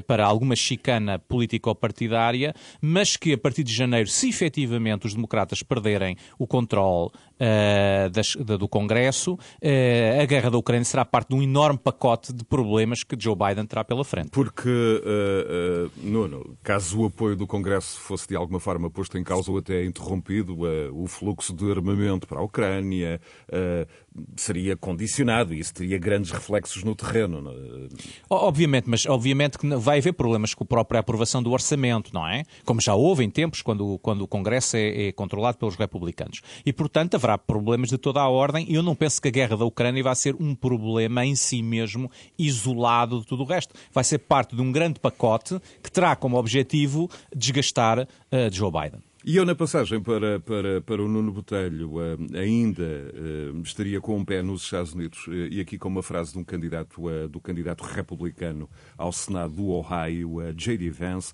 para 0.07 0.25
alguma 0.25 0.55
chicana 0.55 1.19
político-partidária, 1.19 2.53
mas 2.81 3.15
que 3.15 3.33
a 3.33 3.37
partir 3.37 3.63
de 3.63 3.73
janeiro, 3.73 4.09
se 4.09 4.29
efetivamente 4.29 5.07
os 5.07 5.13
democratas 5.13 5.63
perderem 5.63 6.17
o 6.37 6.47
controle 6.47 7.07
uh, 7.07 8.09
das, 8.09 8.35
da, 8.35 8.57
do 8.57 8.67
Congresso, 8.67 8.92
uh, 9.33 10.21
a 10.21 10.25
guerra 10.25 10.49
da 10.49 10.57
Ucrânia 10.57 10.85
será 10.85 11.05
parte 11.05 11.29
de 11.29 11.35
um 11.35 11.41
enorme 11.41 11.79
pacote 11.79 12.33
de 12.33 12.43
problemas 12.43 13.03
que 13.03 13.15
Joe 13.19 13.35
Biden 13.35 13.65
terá 13.65 13.83
pela 13.83 14.03
frente. 14.03 14.29
Porque, 14.29 14.69
uh, 14.69 15.91
Nuno, 15.97 16.57
caso 16.63 17.01
o 17.01 17.05
apoio 17.05 17.35
do 17.35 17.47
Congresso 17.47 17.99
fosse 17.99 18.27
de 18.27 18.35
alguma 18.35 18.59
forma 18.59 18.89
posto 18.89 19.17
em 19.17 19.23
causa 19.23 19.51
ou 19.51 19.57
até 19.57 19.83
interrompido, 19.85 20.57
o 20.93 21.07
fluxo 21.07 21.53
de 21.53 21.69
armamento 21.71 22.27
para 22.27 22.39
a 22.39 22.43
Ucrânia 22.43 23.19
seria 24.35 24.75
condicionado 24.75 25.53
e 25.53 25.59
isso 25.59 25.73
teria 25.73 25.97
grandes 25.97 26.31
reflexos 26.31 26.83
no 26.83 26.95
terreno. 26.95 27.43
É? 27.49 27.87
Obviamente, 28.29 28.89
mas 28.89 29.05
obviamente 29.05 29.57
que 29.57 29.67
vai 29.75 29.99
haver 29.99 30.13
problemas 30.13 30.53
com 30.53 30.63
a 30.63 30.67
própria 30.67 30.99
aprovação 30.99 31.41
do 31.41 31.51
orçamento, 31.51 32.13
não 32.13 32.27
é? 32.27 32.43
Como 32.65 32.79
já 32.79 32.93
houve 32.93 33.23
em 33.23 33.29
tempos 33.29 33.61
quando, 33.61 33.97
quando 33.99 34.21
o 34.21 34.27
Congresso 34.27 34.77
é, 34.77 35.07
é 35.07 35.11
controlado 35.11 35.57
pelos 35.57 35.75
republicanos. 35.75 36.41
E, 36.65 36.71
portanto, 36.71 37.15
haverá 37.15 37.37
problemas 37.37 37.89
de 37.89 37.97
toda 37.97 38.21
a 38.21 38.29
ordem 38.29 38.65
eu 38.75 38.83
não 38.83 38.95
penso 38.95 39.21
que 39.21 39.27
a 39.27 39.31
guerra 39.31 39.57
da 39.57 39.65
Ucrânia 39.65 40.03
vai 40.03 40.15
ser 40.15 40.35
um 40.39 40.55
problema 40.55 41.25
em 41.25 41.35
si 41.35 41.61
mesmo, 41.61 42.09
isolado 42.37 43.21
de 43.21 43.27
tudo 43.27 43.43
o 43.43 43.45
resto. 43.45 43.73
Vai 43.91 44.03
ser 44.03 44.19
parte 44.19 44.55
de 44.55 44.61
um 44.61 44.71
grande 44.71 44.99
pacote 44.99 45.59
que 45.81 45.91
terá 45.91 46.15
como 46.15 46.37
objetivo 46.37 47.09
desgastar 47.35 47.99
uh, 47.99 48.07
Joe 48.51 48.71
Biden. 48.71 49.01
E 49.25 49.37
eu, 49.37 49.45
na 49.45 49.55
passagem 49.55 50.01
para, 50.01 50.37
para, 50.41 50.81
para 50.81 51.01
o 51.01 51.07
Nuno 51.07 51.31
Botelho, 51.31 51.93
eh, 52.01 52.39
ainda 52.39 52.83
eh, 52.83 53.53
estaria 53.63 54.01
com 54.01 54.17
um 54.17 54.25
pé 54.25 54.41
nos 54.41 54.63
Estados 54.63 54.93
Unidos, 54.93 55.27
e 55.49 55.61
aqui 55.61 55.77
com 55.77 55.87
uma 55.87 56.03
frase 56.03 56.33
de 56.33 56.39
um 56.39 56.43
candidato, 56.43 57.01
do 57.29 57.39
candidato 57.39 57.85
republicano 57.85 58.69
ao 58.97 59.13
Senado 59.13 59.53
do 59.53 59.69
Ohio, 59.69 60.39
J.D. 60.53 60.89
Vance, 60.89 61.33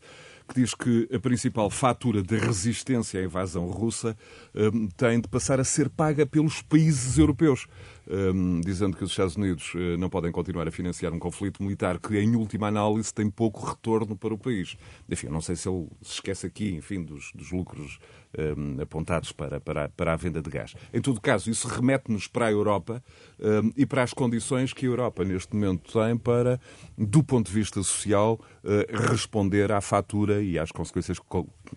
que 0.49 0.59
diz 0.59 0.73
que 0.73 1.07
a 1.13 1.19
principal 1.19 1.69
fatura 1.69 2.23
de 2.23 2.35
resistência 2.37 3.19
à 3.19 3.23
invasão 3.23 3.67
russa 3.69 4.17
um, 4.55 4.87
tem 4.87 5.21
de 5.21 5.27
passar 5.27 5.59
a 5.59 5.63
ser 5.63 5.89
paga 5.89 6.25
pelos 6.25 6.61
países 6.61 7.17
europeus, 7.17 7.67
um, 8.09 8.59
dizendo 8.61 8.97
que 8.97 9.03
os 9.03 9.11
Estados 9.11 9.35
Unidos 9.35 9.73
uh, 9.75 9.97
não 9.97 10.09
podem 10.09 10.31
continuar 10.31 10.67
a 10.67 10.71
financiar 10.71 11.13
um 11.13 11.19
conflito 11.19 11.61
militar 11.61 11.99
que, 11.99 12.17
em 12.17 12.35
última 12.35 12.67
análise, 12.67 13.13
tem 13.13 13.29
pouco 13.29 13.65
retorno 13.65 14.15
para 14.15 14.33
o 14.33 14.37
país. 14.37 14.75
Enfim, 15.07 15.27
eu 15.27 15.33
não 15.33 15.41
sei 15.41 15.55
se 15.55 15.69
ele 15.69 15.87
se 16.01 16.13
esquece 16.13 16.47
aqui, 16.47 16.75
enfim, 16.75 17.03
dos, 17.03 17.31
dos 17.33 17.51
lucros 17.51 17.99
um, 18.37 18.81
apontados 18.81 19.31
para, 19.31 19.59
para, 19.59 19.89
para 19.89 20.13
a 20.13 20.15
venda 20.15 20.41
de 20.41 20.49
gás. 20.49 20.75
Em 20.93 21.01
todo 21.01 21.21
caso, 21.21 21.49
isso 21.49 21.67
remete-nos 21.67 22.27
para 22.27 22.47
a 22.47 22.51
Europa 22.51 23.03
um, 23.39 23.71
e 23.75 23.85
para 23.85 24.03
as 24.03 24.13
condições 24.13 24.73
que 24.73 24.85
a 24.85 24.89
Europa 24.89 25.23
neste 25.23 25.55
momento 25.55 25.91
tem 25.91 26.17
para, 26.17 26.59
do 26.97 27.23
ponto 27.23 27.47
de 27.47 27.53
vista 27.53 27.81
social, 27.83 28.39
uh, 28.63 29.09
responder 29.09 29.71
à 29.71 29.81
fatura 29.81 30.41
e 30.41 30.57
às 30.57 30.71
consequências 30.71 31.19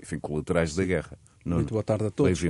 enfim, 0.01 0.19
colaterais 0.19 0.75
da 0.75 0.85
guerra. 0.85 1.19
Não, 1.45 1.57
Muito 1.57 1.71
boa 1.71 1.83
tarde 1.83 2.07
a 2.07 2.11
todos. 2.11 2.41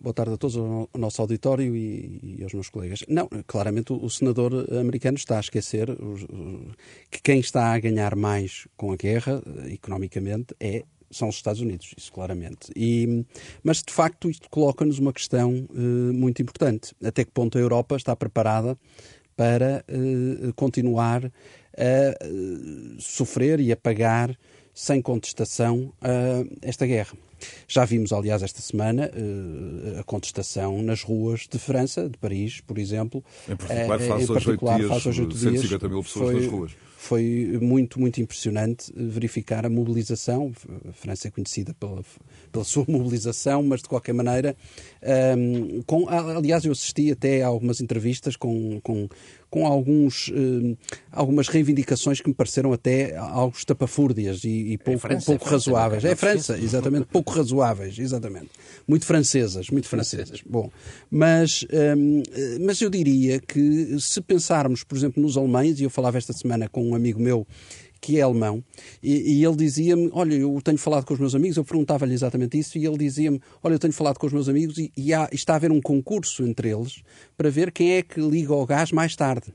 Boa 0.00 0.14
tarde 0.14 0.34
a 0.34 0.36
todos, 0.36 0.56
ao 0.56 0.88
nosso 0.96 1.20
auditório 1.20 1.74
e, 1.74 2.36
e 2.38 2.42
aos 2.44 2.54
meus 2.54 2.68
colegas. 2.68 3.04
Não, 3.08 3.28
claramente 3.48 3.92
o, 3.92 3.96
o 3.96 4.08
senador 4.08 4.52
americano 4.72 5.16
está 5.16 5.38
a 5.38 5.40
esquecer 5.40 5.88
que 7.10 7.20
quem 7.20 7.40
está 7.40 7.74
a 7.74 7.78
ganhar 7.80 8.14
mais 8.14 8.68
com 8.76 8.92
a 8.92 8.96
guerra, 8.96 9.42
economicamente, 9.68 10.54
é 10.60 10.84
são 11.10 11.28
os 11.28 11.36
Estados 11.36 11.60
Unidos, 11.60 11.94
isso 11.96 12.12
claramente. 12.12 12.70
E, 12.76 13.24
mas, 13.62 13.82
de 13.82 13.92
facto, 13.92 14.30
isto 14.30 14.48
coloca-nos 14.50 14.98
uma 14.98 15.12
questão 15.12 15.66
uh, 15.70 16.12
muito 16.12 16.42
importante. 16.42 16.94
Até 17.02 17.24
que 17.24 17.30
ponto 17.30 17.56
a 17.56 17.60
Europa 17.60 17.96
está 17.96 18.14
preparada 18.14 18.78
para 19.34 19.84
continuar 20.56 21.32
a 21.76 22.98
sofrer 22.98 23.60
e 23.60 23.70
a 23.70 23.76
pagar 23.76 24.36
sem 24.78 25.02
contestação 25.02 25.92
esta 26.62 26.86
guerra? 26.86 27.14
Já 27.66 27.84
vimos, 27.84 28.12
aliás, 28.12 28.42
esta 28.42 28.60
semana 28.62 29.10
a 29.98 30.04
contestação 30.04 30.80
nas 30.82 31.02
ruas 31.02 31.48
de 31.50 31.58
França, 31.58 32.08
de 32.08 32.16
Paris, 32.16 32.60
por 32.60 32.78
exemplo. 32.78 33.24
Em 33.48 33.56
particular, 33.56 34.00
faz, 34.00 34.22
em 34.22 34.26
particular, 34.26 34.80
hoje, 34.80 34.88
faz 34.88 35.06
hoje 35.06 35.20
oito 35.22 35.36
dias. 35.36 35.52
150 35.60 35.88
mil 35.88 36.02
pessoas 36.02 36.30
foi, 36.30 36.40
nas 36.40 36.52
ruas 36.52 36.72
foi 36.98 37.56
muito, 37.62 38.00
muito 38.00 38.20
impressionante 38.20 38.92
verificar 38.94 39.64
a 39.64 39.70
mobilização. 39.70 40.52
A 40.88 40.92
França 40.92 41.28
é 41.28 41.30
conhecida 41.30 41.72
pela, 41.72 42.02
pela 42.50 42.64
sua 42.64 42.84
mobilização, 42.90 43.62
mas 43.62 43.82
de 43.82 43.88
qualquer 43.88 44.12
maneira, 44.12 44.56
um, 45.38 45.80
com, 45.82 46.08
aliás, 46.08 46.64
eu 46.64 46.72
assisti 46.72 47.12
até 47.12 47.42
a 47.42 47.46
algumas 47.46 47.80
entrevistas 47.80 48.34
com, 48.34 48.80
com, 48.82 49.08
com 49.50 49.66
alguns, 49.66 50.28
uh, 50.28 50.76
algumas 51.10 51.48
reivindicações 51.48 52.20
que 52.20 52.28
me 52.28 52.34
pareceram 52.34 52.72
até 52.72 53.16
algo 53.16 53.56
estapafúrdias 53.56 54.44
e, 54.44 54.48
e 54.48 54.74
é 54.74 54.78
pouco, 54.78 55.00
França, 55.00 55.26
pouco 55.26 55.46
é 55.46 55.50
razoáveis. 55.50 56.04
É, 56.04 56.10
é 56.10 56.16
França, 56.16 56.58
exatamente, 56.58 57.06
pouco 57.06 57.32
razoáveis, 57.32 57.98
exatamente. 57.98 58.50
Muito 58.86 59.06
francesas, 59.06 59.70
muito 59.70 59.88
francesas. 59.88 60.42
Bom, 60.46 60.70
mas, 61.10 61.64
um, 61.96 62.22
mas 62.64 62.80
eu 62.80 62.90
diria 62.90 63.40
que 63.40 63.98
se 64.00 64.20
pensarmos, 64.20 64.84
por 64.84 64.96
exemplo, 64.96 65.22
nos 65.22 65.36
alemães, 65.36 65.80
e 65.80 65.84
eu 65.84 65.90
falava 65.90 66.18
esta 66.18 66.32
semana 66.32 66.68
com 66.68 66.90
um 66.90 66.94
amigo 66.94 67.20
meu 67.20 67.46
que 68.00 68.18
é 68.18 68.22
alemão, 68.22 68.62
e, 69.02 69.38
e 69.38 69.44
ele 69.44 69.56
dizia-me: 69.56 70.10
Olha, 70.12 70.34
eu 70.34 70.60
tenho 70.62 70.78
falado 70.78 71.04
com 71.04 71.14
os 71.14 71.20
meus 71.20 71.34
amigos, 71.34 71.56
eu 71.56 71.64
perguntava-lhe 71.64 72.14
exatamente 72.14 72.58
isso, 72.58 72.78
e 72.78 72.86
ele 72.86 72.98
dizia-me: 72.98 73.40
Olha, 73.62 73.74
eu 73.74 73.78
tenho 73.78 73.92
falado 73.92 74.18
com 74.18 74.26
os 74.26 74.32
meus 74.32 74.48
amigos, 74.48 74.78
e, 74.78 74.92
e 74.96 75.12
há, 75.12 75.28
está 75.32 75.54
a 75.54 75.56
haver 75.56 75.72
um 75.72 75.80
concurso 75.80 76.42
entre 76.42 76.70
eles 76.70 77.02
para 77.36 77.50
ver 77.50 77.72
quem 77.72 77.92
é 77.92 78.02
que 78.02 78.20
liga 78.20 78.52
ao 78.52 78.66
gás 78.66 78.92
mais 78.92 79.14
tarde. 79.14 79.52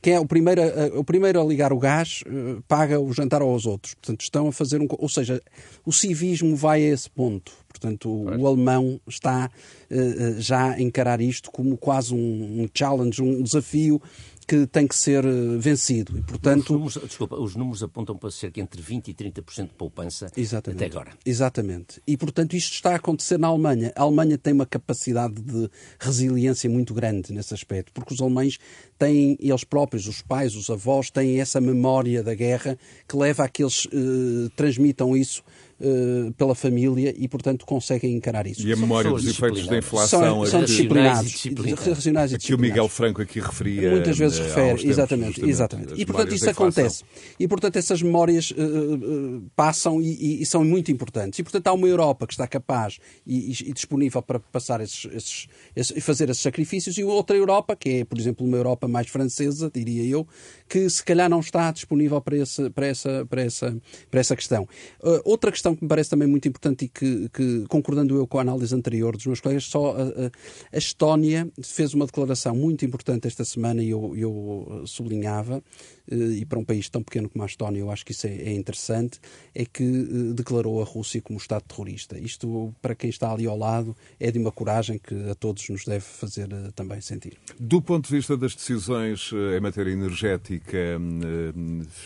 Quem 0.00 0.14
é 0.14 0.20
o 0.20 0.26
primeiro 0.26 0.62
a, 0.62 0.98
o 0.98 1.04
primeiro 1.04 1.40
a 1.40 1.44
ligar 1.44 1.72
o 1.72 1.78
gás 1.78 2.22
uh, 2.26 2.62
paga 2.66 3.00
o 3.00 3.12
jantar 3.12 3.42
aos 3.42 3.66
outros. 3.66 3.94
Portanto, 3.94 4.20
estão 4.22 4.48
a 4.48 4.52
fazer 4.52 4.80
um. 4.80 4.86
Ou 4.90 5.08
seja, 5.08 5.42
o 5.84 5.92
civismo 5.92 6.56
vai 6.56 6.84
a 6.84 6.92
esse 6.92 7.10
ponto. 7.10 7.52
Portanto, 7.68 8.08
o, 8.08 8.24
o 8.40 8.46
alemão 8.46 9.00
está 9.06 9.50
uh, 9.90 10.40
já 10.40 10.72
a 10.72 10.80
encarar 10.80 11.20
isto 11.20 11.50
como 11.50 11.76
quase 11.76 12.14
um, 12.14 12.62
um 12.62 12.68
challenge, 12.72 13.22
um 13.22 13.42
desafio 13.42 14.00
que 14.46 14.66
tem 14.66 14.86
que 14.86 14.94
ser 14.94 15.24
eh, 15.24 15.56
vencido. 15.58 16.16
E, 16.18 16.22
portanto... 16.22 16.64
Os 16.64 16.70
números, 16.70 16.98
desculpa, 17.02 17.36
os 17.36 17.56
números 17.56 17.82
apontam 17.82 18.16
para 18.16 18.30
cerca 18.30 18.60
entre 18.60 18.82
20% 18.82 19.08
e 19.08 19.14
30% 19.14 19.68
de 19.68 19.74
poupança 19.74 20.30
Exatamente. 20.36 20.84
até 20.84 20.92
agora. 20.92 21.12
Exatamente. 21.24 22.02
E, 22.06 22.16
portanto, 22.16 22.54
isto 22.54 22.72
está 22.72 22.92
a 22.92 22.96
acontecer 22.96 23.38
na 23.38 23.48
Alemanha. 23.48 23.92
A 23.96 24.02
Alemanha 24.02 24.38
tem 24.38 24.52
uma 24.52 24.66
capacidade 24.66 25.40
de 25.40 25.70
resiliência 25.98 26.68
muito 26.68 26.92
grande 26.94 27.32
nesse 27.32 27.54
aspecto, 27.54 27.92
porque 27.92 28.14
os 28.14 28.20
alemães 28.20 28.58
têm, 28.98 29.36
eles 29.40 29.64
próprios, 29.64 30.06
os 30.06 30.22
pais, 30.22 30.54
os 30.54 30.70
avós, 30.70 31.10
têm 31.10 31.40
essa 31.40 31.60
memória 31.60 32.22
da 32.22 32.34
guerra 32.34 32.78
que 33.08 33.16
leva 33.16 33.44
a 33.44 33.48
que 33.48 33.62
eles 33.62 33.86
eh, 33.92 34.50
transmitam 34.56 35.16
isso 35.16 35.42
uh, 35.80 36.32
pela 36.34 36.54
família 36.54 37.14
e, 37.16 37.28
portanto, 37.28 37.64
conseguem 37.64 38.14
encarar 38.14 38.46
isso. 38.46 38.66
E 38.66 38.72
a 38.72 38.76
memória 38.76 39.10
dos 39.10 39.26
efeitos 39.26 39.66
da 39.66 39.78
inflação. 39.78 40.20
São, 40.20 40.46
são 40.46 40.64
disciplinados. 40.64 41.30
disciplinados. 41.30 41.86
e 41.86 41.94
disciplinados. 41.94 42.36
Que 42.44 42.54
o 42.54 42.58
Miguel 42.58 42.88
Franco 42.88 43.22
aqui 43.22 43.40
referia. 43.40 43.90
Muitas 43.90 44.16
vezes 44.18 44.38
refere, 44.38 44.88
exatamente. 44.88 45.44
exatamente. 45.44 45.94
E, 45.96 46.04
portanto, 46.06 46.34
isso 46.34 46.50
acontece. 46.50 47.04
E, 47.38 47.48
portanto, 47.48 47.76
essas 47.76 48.02
memórias 48.02 48.50
uh, 48.50 48.54
uh, 48.54 49.50
passam 49.56 50.00
e, 50.00 50.42
e, 50.42 50.46
são 50.46 50.64
muito 50.64 50.90
importantes. 50.90 51.38
E, 51.38 51.42
portanto, 51.42 51.66
há 51.66 51.72
uma 51.72 51.86
Europa 51.86 52.26
que 52.26 52.32
está 52.32 52.46
capaz 52.46 52.98
e, 53.26 53.50
e 53.50 53.72
disponível 53.72 54.22
para 54.22 54.38
passar 54.38 54.80
esses, 54.80 55.06
esses, 55.12 55.48
esses, 55.74 56.04
fazer 56.04 56.28
esses 56.30 56.42
sacrifícios 56.42 56.96
e 56.98 57.04
outra 57.04 57.36
Europa, 57.36 57.76
que 57.76 58.00
é, 58.00 58.04
por 58.04 58.18
exemplo, 58.18 58.46
uma 58.46 58.56
Europa 58.56 58.86
mais 58.88 59.08
francesa, 59.08 59.70
diria 59.72 60.04
eu, 60.04 60.26
que 60.68 60.88
se 60.88 61.02
calhar 61.04 61.28
não 61.28 61.40
está 61.40 61.70
disponível 61.70 62.20
para, 62.20 62.36
esse, 62.36 62.70
para, 62.70 62.86
essa, 62.86 63.26
para, 63.26 63.42
essa, 63.42 63.76
para 64.10 64.20
essa 64.20 64.36
questão. 64.36 64.64
Uh, 65.02 65.20
outra 65.24 65.50
questão 65.50 65.63
que 65.72 65.84
me 65.84 65.88
parece 65.88 66.10
também 66.10 66.26
muito 66.26 66.48
importante 66.48 66.86
e 66.86 66.88
que, 66.88 67.28
que, 67.28 67.64
concordando 67.68 68.16
eu 68.16 68.26
com 68.26 68.38
a 68.38 68.40
análise 68.40 68.74
anterior 68.74 69.16
dos 69.16 69.24
meus 69.26 69.40
colegas, 69.40 69.64
só 69.64 69.96
a, 69.96 70.26
a, 70.72 70.76
Estónia 70.76 71.48
fez 71.62 71.94
uma 71.94 72.06
declaração 72.06 72.56
muito 72.56 72.84
importante 72.84 73.28
esta 73.28 73.44
semana 73.44 73.82
e 73.82 73.90
eu, 73.90 74.14
eu 74.16 74.82
sublinhava, 74.84 75.62
e 76.10 76.44
para 76.44 76.58
um 76.58 76.64
país 76.64 76.88
tão 76.88 77.02
pequeno 77.02 77.28
como 77.28 77.42
a 77.42 77.46
Estónia 77.46 77.80
eu 77.80 77.90
acho 77.90 78.04
que 78.04 78.12
isso 78.12 78.26
é, 78.26 78.34
é 78.34 78.52
interessante, 78.52 79.20
é 79.54 79.64
que 79.64 79.82
uh, 79.82 80.34
declarou 80.34 80.80
a 80.80 80.84
Rússia 80.84 81.20
como 81.22 81.38
Estado 81.38 81.62
terrorista. 81.62 82.18
Isto, 82.18 82.74
para 82.82 82.94
quem 82.94 83.10
está 83.10 83.32
ali 83.32 83.46
ao 83.46 83.56
lado, 83.56 83.96
é 84.20 84.30
de 84.30 84.38
uma 84.38 84.52
coragem 84.52 84.98
que 84.98 85.14
a 85.30 85.34
todos 85.34 85.68
nos 85.68 85.84
deve 85.84 86.04
fazer 86.04 86.48
também 86.74 87.00
sentir. 87.00 87.38
Do 87.58 87.80
ponto 87.80 88.08
de 88.08 88.14
vista 88.14 88.36
das 88.36 88.54
decisões 88.54 89.30
em 89.56 89.60
matéria 89.60 89.90
energética, 89.90 90.78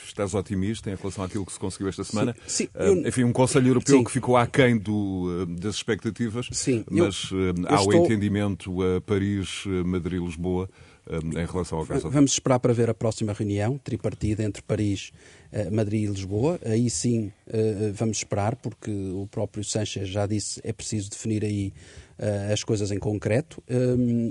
estás 0.07 0.35
otimista 0.35 0.91
em 0.91 0.95
relação 0.95 1.25
àquilo 1.25 1.45
que 1.45 1.53
se 1.53 1.59
conseguiu 1.59 1.89
esta 1.89 2.05
semana? 2.05 2.37
Sim, 2.47 2.65
sim, 2.65 2.69
eu... 2.75 3.07
Enfim, 3.07 3.25
um 3.25 3.33
Conselho 3.33 3.69
Europeu 3.69 3.99
sim. 3.99 4.05
que 4.05 4.11
ficou 4.11 4.37
aquém 4.37 4.77
do, 4.77 5.47
das 5.47 5.77
expectativas, 5.77 6.49
sim, 6.53 6.85
mas 6.91 7.31
eu, 7.33 7.55
há 7.67 7.75
eu 7.75 7.79
o 7.79 7.81
estou... 7.81 8.05
entendimento 8.05 8.83
a 8.83 9.01
Paris, 9.01 9.65
Madrid, 9.85 10.21
Lisboa 10.21 10.69
em 11.11 11.47
relação 11.47 11.79
ao 11.79 11.87
gás. 11.87 12.03
Vamos 12.03 12.33
esperar 12.33 12.59
para 12.59 12.73
ver 12.73 12.91
a 12.91 12.95
próxima 12.95 13.33
reunião 13.33 13.79
tripartida 13.79 14.43
entre 14.43 14.63
Paris, 14.63 15.13
eh, 15.53 15.71
Madrid 15.71 16.05
e 16.05 16.07
Lisboa. 16.07 16.59
Aí 16.65 16.91
sim 16.91 17.33
eh, 17.47 17.91
vamos 17.95 18.19
esperar, 18.19 18.57
porque 18.57 18.91
o 18.91 19.27
próprio 19.31 19.65
Sanchez 19.65 20.09
já 20.09 20.27
disse 20.27 20.61
é 20.63 20.73
preciso 20.73 21.11
definir 21.11 21.45
aí 21.45 21.73
eh, 22.19 22.51
as 22.53 22.63
coisas 22.63 22.91
em 22.91 22.99
concreto, 22.99 23.63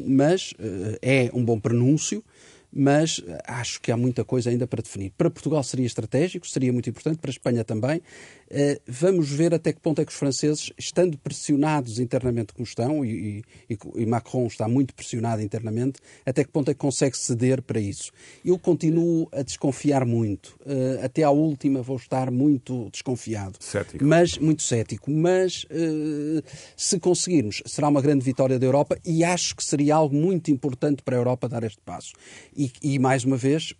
mas 0.06 0.54
é 1.02 1.30
um 1.34 1.44
bom 1.44 1.60
prenúncio 1.60 2.24
mas 2.72 3.22
acho 3.46 3.82
que 3.82 3.92
há 3.92 3.98
muita 3.98 4.24
coisa 4.24 4.50
ainda 4.50 4.68
para 4.68 4.82
definir. 4.82 5.12
Para 5.18 5.30
Portugal 5.30 5.64
seria 5.64 5.86
estratégico, 5.86 6.48
seria 6.48 6.72
muito 6.72 6.90
importante, 6.90 7.18
para 7.18 7.30
a 7.30 7.32
Espanha 7.32 7.64
também. 7.64 8.02
Eh, 8.50 8.80
vamos 8.88 9.30
ver 9.30 9.54
até 9.54 9.74
que 9.74 9.80
ponto 9.80 10.00
é 10.00 10.06
que 10.06 10.12
os 10.12 10.18
franceses, 10.18 10.72
estando 10.78 11.18
pressionados 11.18 12.00
internamente 12.00 12.54
como 12.54 12.66
estão, 12.66 13.04
e, 13.04 13.44
e, 13.70 13.78
e, 13.96 14.06
Macron 14.06 14.48
está 14.48 14.68
muito 14.68 14.94
pressionado 14.94 15.42
internamente, 15.42 16.00
até 16.26 16.44
que 16.44 16.52
ponto 16.52 16.72
é 16.72 16.74
que 16.74 16.80
consegue 16.80 17.18
ceder 17.18 17.62
para 17.62 17.80
isso. 17.80 18.12
Eu 18.44 18.58
continuo 18.58 19.28
a 19.32 19.42
desconfiar 19.42 20.06
muito. 20.06 20.58
Eh, 20.66 21.00
até 21.04 21.24
à 21.24 21.30
última 21.30 21.82
vou 21.82 21.98
estar 21.98 22.32
muito 22.32 22.90
desconfiado. 22.92 23.58
Cético. 23.60 24.04
Mas, 24.04 24.38
muito 24.38 24.64
cético. 24.64 25.12
Mas 25.12 25.66
eh, 25.70 26.42
se 26.76 27.00
conseguirmos, 27.00 27.62
será 27.66 27.90
uma 27.90 28.02
grande 28.02 28.24
vitória 28.24 28.58
da 28.58 28.66
Europa 28.66 28.98
e 29.06 29.24
acho 29.24 29.56
que 29.56 29.64
seria 29.64 29.96
algo 29.96 30.16
muito 30.16 30.52
importante 30.52 31.04
para 31.04 31.16
a 31.16 31.20
Europa 31.20 31.50
dar 31.50 31.64
este 31.64 31.82
passo. 31.82 32.14
E, 32.58 32.72
e 32.82 32.98
mais 32.98 33.24
uma 33.24 33.38
vez, 33.38 33.72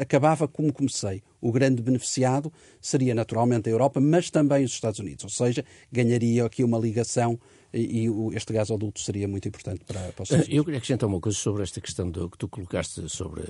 acabava 0.00 0.46
como 0.46 0.72
comecei 0.72 1.20
o 1.44 1.52
grande 1.52 1.82
beneficiado 1.82 2.50
seria 2.80 3.14
naturalmente 3.14 3.68
a 3.68 3.72
Europa, 3.72 4.00
mas 4.00 4.30
também 4.30 4.64
os 4.64 4.72
Estados 4.72 4.98
Unidos. 4.98 5.24
Ou 5.24 5.30
seja, 5.30 5.62
ganharia 5.92 6.42
aqui 6.42 6.64
uma 6.64 6.78
ligação 6.78 7.38
e, 7.74 8.06
e 8.06 8.36
este 8.36 8.52
gasoduto 8.52 9.00
seria 9.00 9.26
muito 9.26 9.48
importante 9.48 9.84
para, 9.84 10.00
para 10.12 10.22
os 10.22 10.30
Estados 10.30 10.46
Unidos. 10.46 10.54
Eu 10.56 10.64
queria 10.64 10.78
acrescentar 10.78 11.08
uma 11.08 11.20
coisa 11.20 11.36
sobre 11.36 11.64
esta 11.64 11.80
questão 11.80 12.08
do, 12.08 12.30
que 12.30 12.38
tu 12.38 12.48
colocaste 12.48 13.08
sobre 13.08 13.42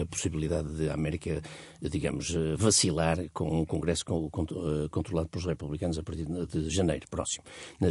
a 0.00 0.04
possibilidade 0.06 0.74
de 0.74 0.90
a 0.90 0.94
América, 0.94 1.40
digamos, 1.80 2.36
vacilar 2.58 3.18
com 3.32 3.62
um 3.62 3.64
Congresso 3.64 4.04
eh, 4.06 4.88
controlado 4.90 5.28
pelos 5.28 5.46
republicanos 5.46 5.98
a 5.98 6.02
partir 6.02 6.26
de 6.26 6.68
janeiro 6.68 7.06
próximo, 7.08 7.44
na 7.80 7.88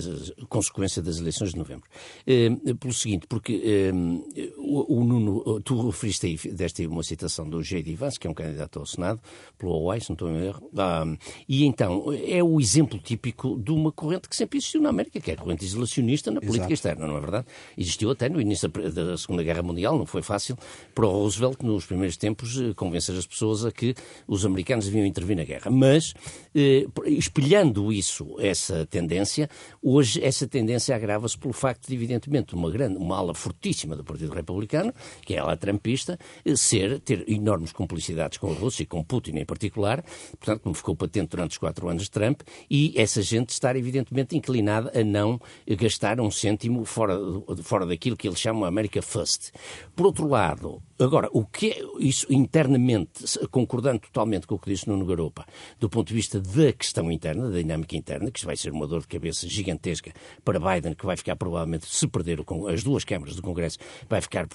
consequência 0.47 1.01
das 1.01 1.17
eleições 1.17 1.51
de 1.51 1.58
novembro. 1.58 1.89
Eh, 2.27 2.49
pelo 2.79 2.93
seguinte, 2.93 3.25
porque 3.27 3.62
eh, 3.65 4.53
o, 4.58 4.99
o 4.99 5.03
Nuno, 5.03 5.60
tu 5.62 5.89
referiste 5.89 6.27
aí, 6.27 6.53
deste 6.53 6.84
aí 6.84 6.88
uma 6.88 7.03
citação 7.03 7.49
do 7.49 7.63
J.D. 7.63 7.95
Vance, 7.95 8.19
que 8.19 8.27
é 8.27 8.29
um 8.29 8.36
candidato 8.36 8.77
ao 8.77 8.86
Senado, 8.86 9.19
pelo 9.58 9.74
Hawaii, 9.74 10.02
se 10.02 10.10
não 10.10 10.15
estou 10.15 10.30
em 10.30 10.46
erro, 10.46 10.69
ah, 10.78 11.06
e 11.48 11.65
então 11.65 12.06
é 12.26 12.43
o 12.43 12.60
exemplo 12.60 13.00
típico 13.00 13.58
de 13.58 13.72
uma 13.72 13.91
corrente 13.91 14.28
que 14.28 14.36
sempre 14.36 14.58
existiu 14.58 14.82
na 14.82 14.89
América, 14.89 15.19
que 15.19 15.32
é 15.32 15.34
a 15.34 15.38
corrente 15.38 15.65
isolacionista 15.65 16.32
na 16.32 16.39
política 16.39 16.74
Exato. 16.74 16.74
externa, 16.74 17.08
não 17.08 17.17
é 17.17 17.22
verdade? 17.22 17.46
Existiu 17.78 18.12
até 18.12 18.30
no 18.30 18.41
início 18.41 18.69
da 18.69 19.17
Segunda 19.17 19.43
Guerra 19.43 19.63
Mundial, 19.63 19.98
não 19.98 20.06
foi 20.06 20.22
fácil 20.22 20.58
para 20.93 21.06
o 21.06 21.12
Roosevelt, 21.12 21.62
nos 21.63 21.86
primeiros 21.86 22.17
tempos, 22.17 22.60
eh, 22.60 22.74
convencer 22.76 23.15
as 23.17 23.26
pessoas 23.26 23.65
a 23.65 23.72
que 23.72 23.96
os 24.28 24.46
americanos 24.46 24.86
deviam 24.86 25.06
intervir 25.06 25.36
na 25.36 25.43
guerra. 25.43 25.72
Mas, 25.72 26.13
eh, 26.54 26.86
espelhando 27.06 27.91
isso, 27.91 28.36
essa 28.39 28.86
tendência, 28.86 29.50
hoje 29.82 30.24
essa 30.24 30.48
tendência 30.48 30.96
agrava-se 30.96 31.38
pelo 31.38 31.54
facto 31.54 31.88
de, 31.88 31.96
evidentemente, 31.96 32.54
uma 32.54 32.69
grande, 32.69 32.98
uma 32.98 33.17
ala 33.17 33.34
fortíssima 33.34 33.96
do 33.96 34.04
Partido 34.04 34.34
Republicano, 34.34 34.93
que 35.22 35.36
é 35.36 35.39
a 35.39 35.43
ala 35.43 35.58
trampista, 35.58 36.17
eh, 36.46 36.56
ser, 36.56 37.00
ter 37.00 37.24
enormes 37.30 37.72
complicidades 37.72 38.38
com 38.38 38.52
a 38.52 38.54
Rússia 38.54 38.84
e 38.84 38.86
com 38.86 39.04
Putin 39.13 39.38
em 39.38 39.45
particular, 39.45 40.04
portanto, 40.39 40.62
como 40.62 40.73
ficou 40.73 40.95
patente 40.95 41.30
durante 41.30 41.52
os 41.52 41.58
quatro 41.60 41.88
anos 41.88 42.04
de 42.04 42.10
Trump, 42.10 42.41
e 42.67 42.93
essa 42.95 43.21
gente 43.21 43.49
estar, 43.49 43.76
evidentemente, 43.76 44.36
inclinada 44.36 44.91
a 44.99 45.04
não 45.04 45.39
gastar 45.78 46.19
um 46.19 46.32
cêntimo 46.32 46.84
fora, 46.84 47.15
fora 47.62 47.86
daquilo 47.86 48.17
que 48.17 48.28
eles 48.28 48.39
chamam 48.39 48.65
America 48.65 49.04
First. 49.04 49.52
Por 49.95 50.08
outro 50.08 50.28
lado, 50.28 50.82
agora, 50.99 51.30
o 51.32 51.45
que 51.45 51.67
é 51.69 51.84
isso 51.99 52.26
internamente, 52.34 53.23
concordando 53.52 53.99
totalmente 53.99 54.47
com 54.47 54.56
o 54.56 54.60
que 54.60 54.71
disse 54.71 54.88
Nuno 54.88 55.06
Garopa, 55.06 55.45
do 55.80 55.88
ponto 55.88 56.08
de 56.08 56.15
vista 56.15 56.39
da 56.39 56.73
questão 56.73 57.12
interna, 57.12 57.52
da 57.52 57.58
dinâmica 57.58 57.95
interna, 57.95 58.32
que 58.32 58.43
vai 58.43 58.58
ser 58.58 58.71
uma 58.71 58.88
dor 58.88 59.02
de 59.02 59.08
cabeça 59.08 59.47
gigantesca 59.47 60.12
para 60.43 60.60
Biden, 60.60 60.95
que 60.95 61.06
vai 61.06 61.15
ficar 61.15 61.36
provavelmente, 61.36 61.86
se 61.86 62.08
perder 62.08 62.39
o, 62.39 62.67
as 62.67 62.84
duas 62.84 63.04
câmaras 63.04 63.36
do 63.36 63.43
Congresso, 63.43 63.78
vai 64.10 64.21
ficar 64.21 64.47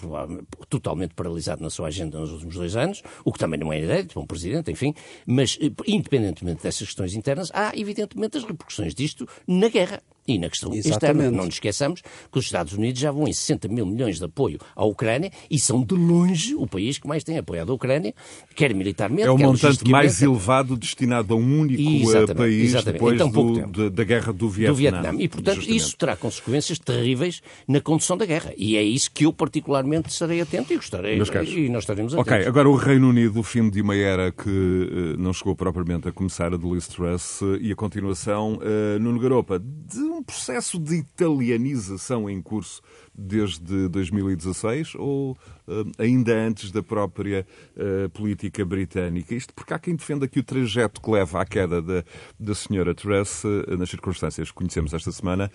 totalmente 0.68 1.14
paralisado 1.14 1.62
na 1.62 1.70
sua 1.70 1.86
agenda 1.86 2.18
nos 2.18 2.32
últimos 2.32 2.56
dois 2.56 2.74
anos, 2.74 3.02
o 3.24 3.32
que 3.32 3.38
também 3.38 3.60
não 3.60 3.72
é 3.72 3.78
para 4.02 4.20
um 4.20 4.26
presidente, 4.26 4.47
enfim, 4.68 4.94
mas 5.26 5.58
eh, 5.60 5.70
independentemente 5.86 6.62
dessas 6.62 6.86
questões 6.86 7.14
internas, 7.14 7.50
há 7.52 7.72
evidentemente 7.74 8.38
as 8.38 8.44
repercussões 8.44 8.94
disto 8.94 9.28
na 9.46 9.68
guerra 9.68 10.02
e 10.28 10.38
na 10.38 10.48
questão 10.50 10.72
Exatamente. 10.72 10.92
externa. 10.92 11.30
Não 11.30 11.46
nos 11.46 11.54
esqueçamos 11.54 12.02
que 12.30 12.38
os 12.38 12.44
Estados 12.44 12.74
Unidos 12.74 13.00
já 13.00 13.10
vão 13.10 13.26
em 13.26 13.32
60 13.32 13.68
mil 13.68 13.86
milhões 13.86 14.18
de 14.18 14.24
apoio 14.24 14.58
à 14.76 14.84
Ucrânia 14.84 15.32
e 15.50 15.58
são 15.58 15.82
de 15.82 15.94
longe 15.94 16.54
o 16.54 16.66
país 16.66 16.98
que 16.98 17.08
mais 17.08 17.24
tem 17.24 17.38
apoiado 17.38 17.72
a 17.72 17.74
Ucrânia, 17.74 18.14
quer 18.54 18.74
militarmente, 18.74 19.26
É 19.26 19.30
o 19.30 19.38
montante 19.38 19.88
mais 19.90 20.22
elevado 20.22 20.76
destinado 20.76 21.32
a 21.32 21.36
um 21.36 21.60
único 21.60 21.82
eh, 21.82 22.02
exatamente, 22.02 22.34
país 22.34 22.64
exatamente. 22.70 22.92
depois 22.92 23.14
então, 23.14 23.30
do, 23.30 23.66
de, 23.66 23.90
da 23.90 24.04
guerra 24.04 24.32
do 24.32 24.48
Vietnã. 24.48 24.72
Do 24.72 24.76
Vietnã. 24.76 25.14
E, 25.18 25.28
portanto, 25.28 25.54
justamente. 25.56 25.76
isso 25.76 25.96
terá 25.96 26.16
consequências 26.16 26.78
terríveis 26.78 27.40
na 27.66 27.80
condução 27.80 28.16
da 28.16 28.26
guerra. 28.26 28.52
E 28.56 28.76
é 28.76 28.82
isso 28.82 29.10
que 29.10 29.24
eu 29.24 29.32
particularmente 29.32 30.10
estarei 30.10 30.40
atento 30.40 30.72
e 30.72 30.76
gostarei. 30.76 31.16
E 31.16 31.68
nós 31.68 31.82
estaremos 31.82 32.14
atentos. 32.14 32.32
Ok, 32.32 32.46
agora 32.46 32.68
o 32.68 32.74
Reino 32.74 33.08
Unido, 33.08 33.40
o 33.40 33.42
fim 33.42 33.70
de 33.70 33.80
uma 33.80 33.94
era 33.96 34.30
que 34.30 34.48
uh, 34.48 35.18
não 35.18 35.32
chegou 35.32 35.56
propriamente 35.56 36.08
a 36.08 36.12
começar 36.12 36.52
a 36.52 36.56
de 36.56 36.68
Liz 36.68 36.86
Truss 36.88 37.40
uh, 37.40 37.56
e 37.60 37.72
a 37.72 37.76
continuação, 37.76 38.58
uh, 38.58 38.98
Nuno 38.98 39.18
Garopa, 39.18 39.58
de 39.58 39.98
um 39.98 40.17
processo 40.22 40.78
de 40.78 40.96
italianização 40.96 42.28
em 42.28 42.40
curso 42.42 42.82
desde 43.18 43.88
2016 43.88 44.94
ou 44.94 45.32
uh, 45.32 45.92
ainda 45.98 46.32
antes 46.32 46.70
da 46.70 46.82
própria 46.82 47.44
uh, 47.76 48.08
política 48.10 48.64
britânica? 48.64 49.34
Isto 49.34 49.52
porque 49.52 49.74
há 49.74 49.78
quem 49.78 49.96
defenda 49.96 50.28
que 50.28 50.38
o 50.38 50.42
trajeto 50.42 51.00
que 51.00 51.10
leva 51.10 51.42
à 51.42 51.44
queda 51.44 51.82
da, 51.82 52.04
da 52.38 52.54
senhora 52.54 52.94
Truss, 52.94 53.42
uh, 53.42 53.76
nas 53.76 53.90
circunstâncias 53.90 54.50
que 54.50 54.54
conhecemos 54.54 54.94
esta 54.94 55.10
semana, 55.10 55.50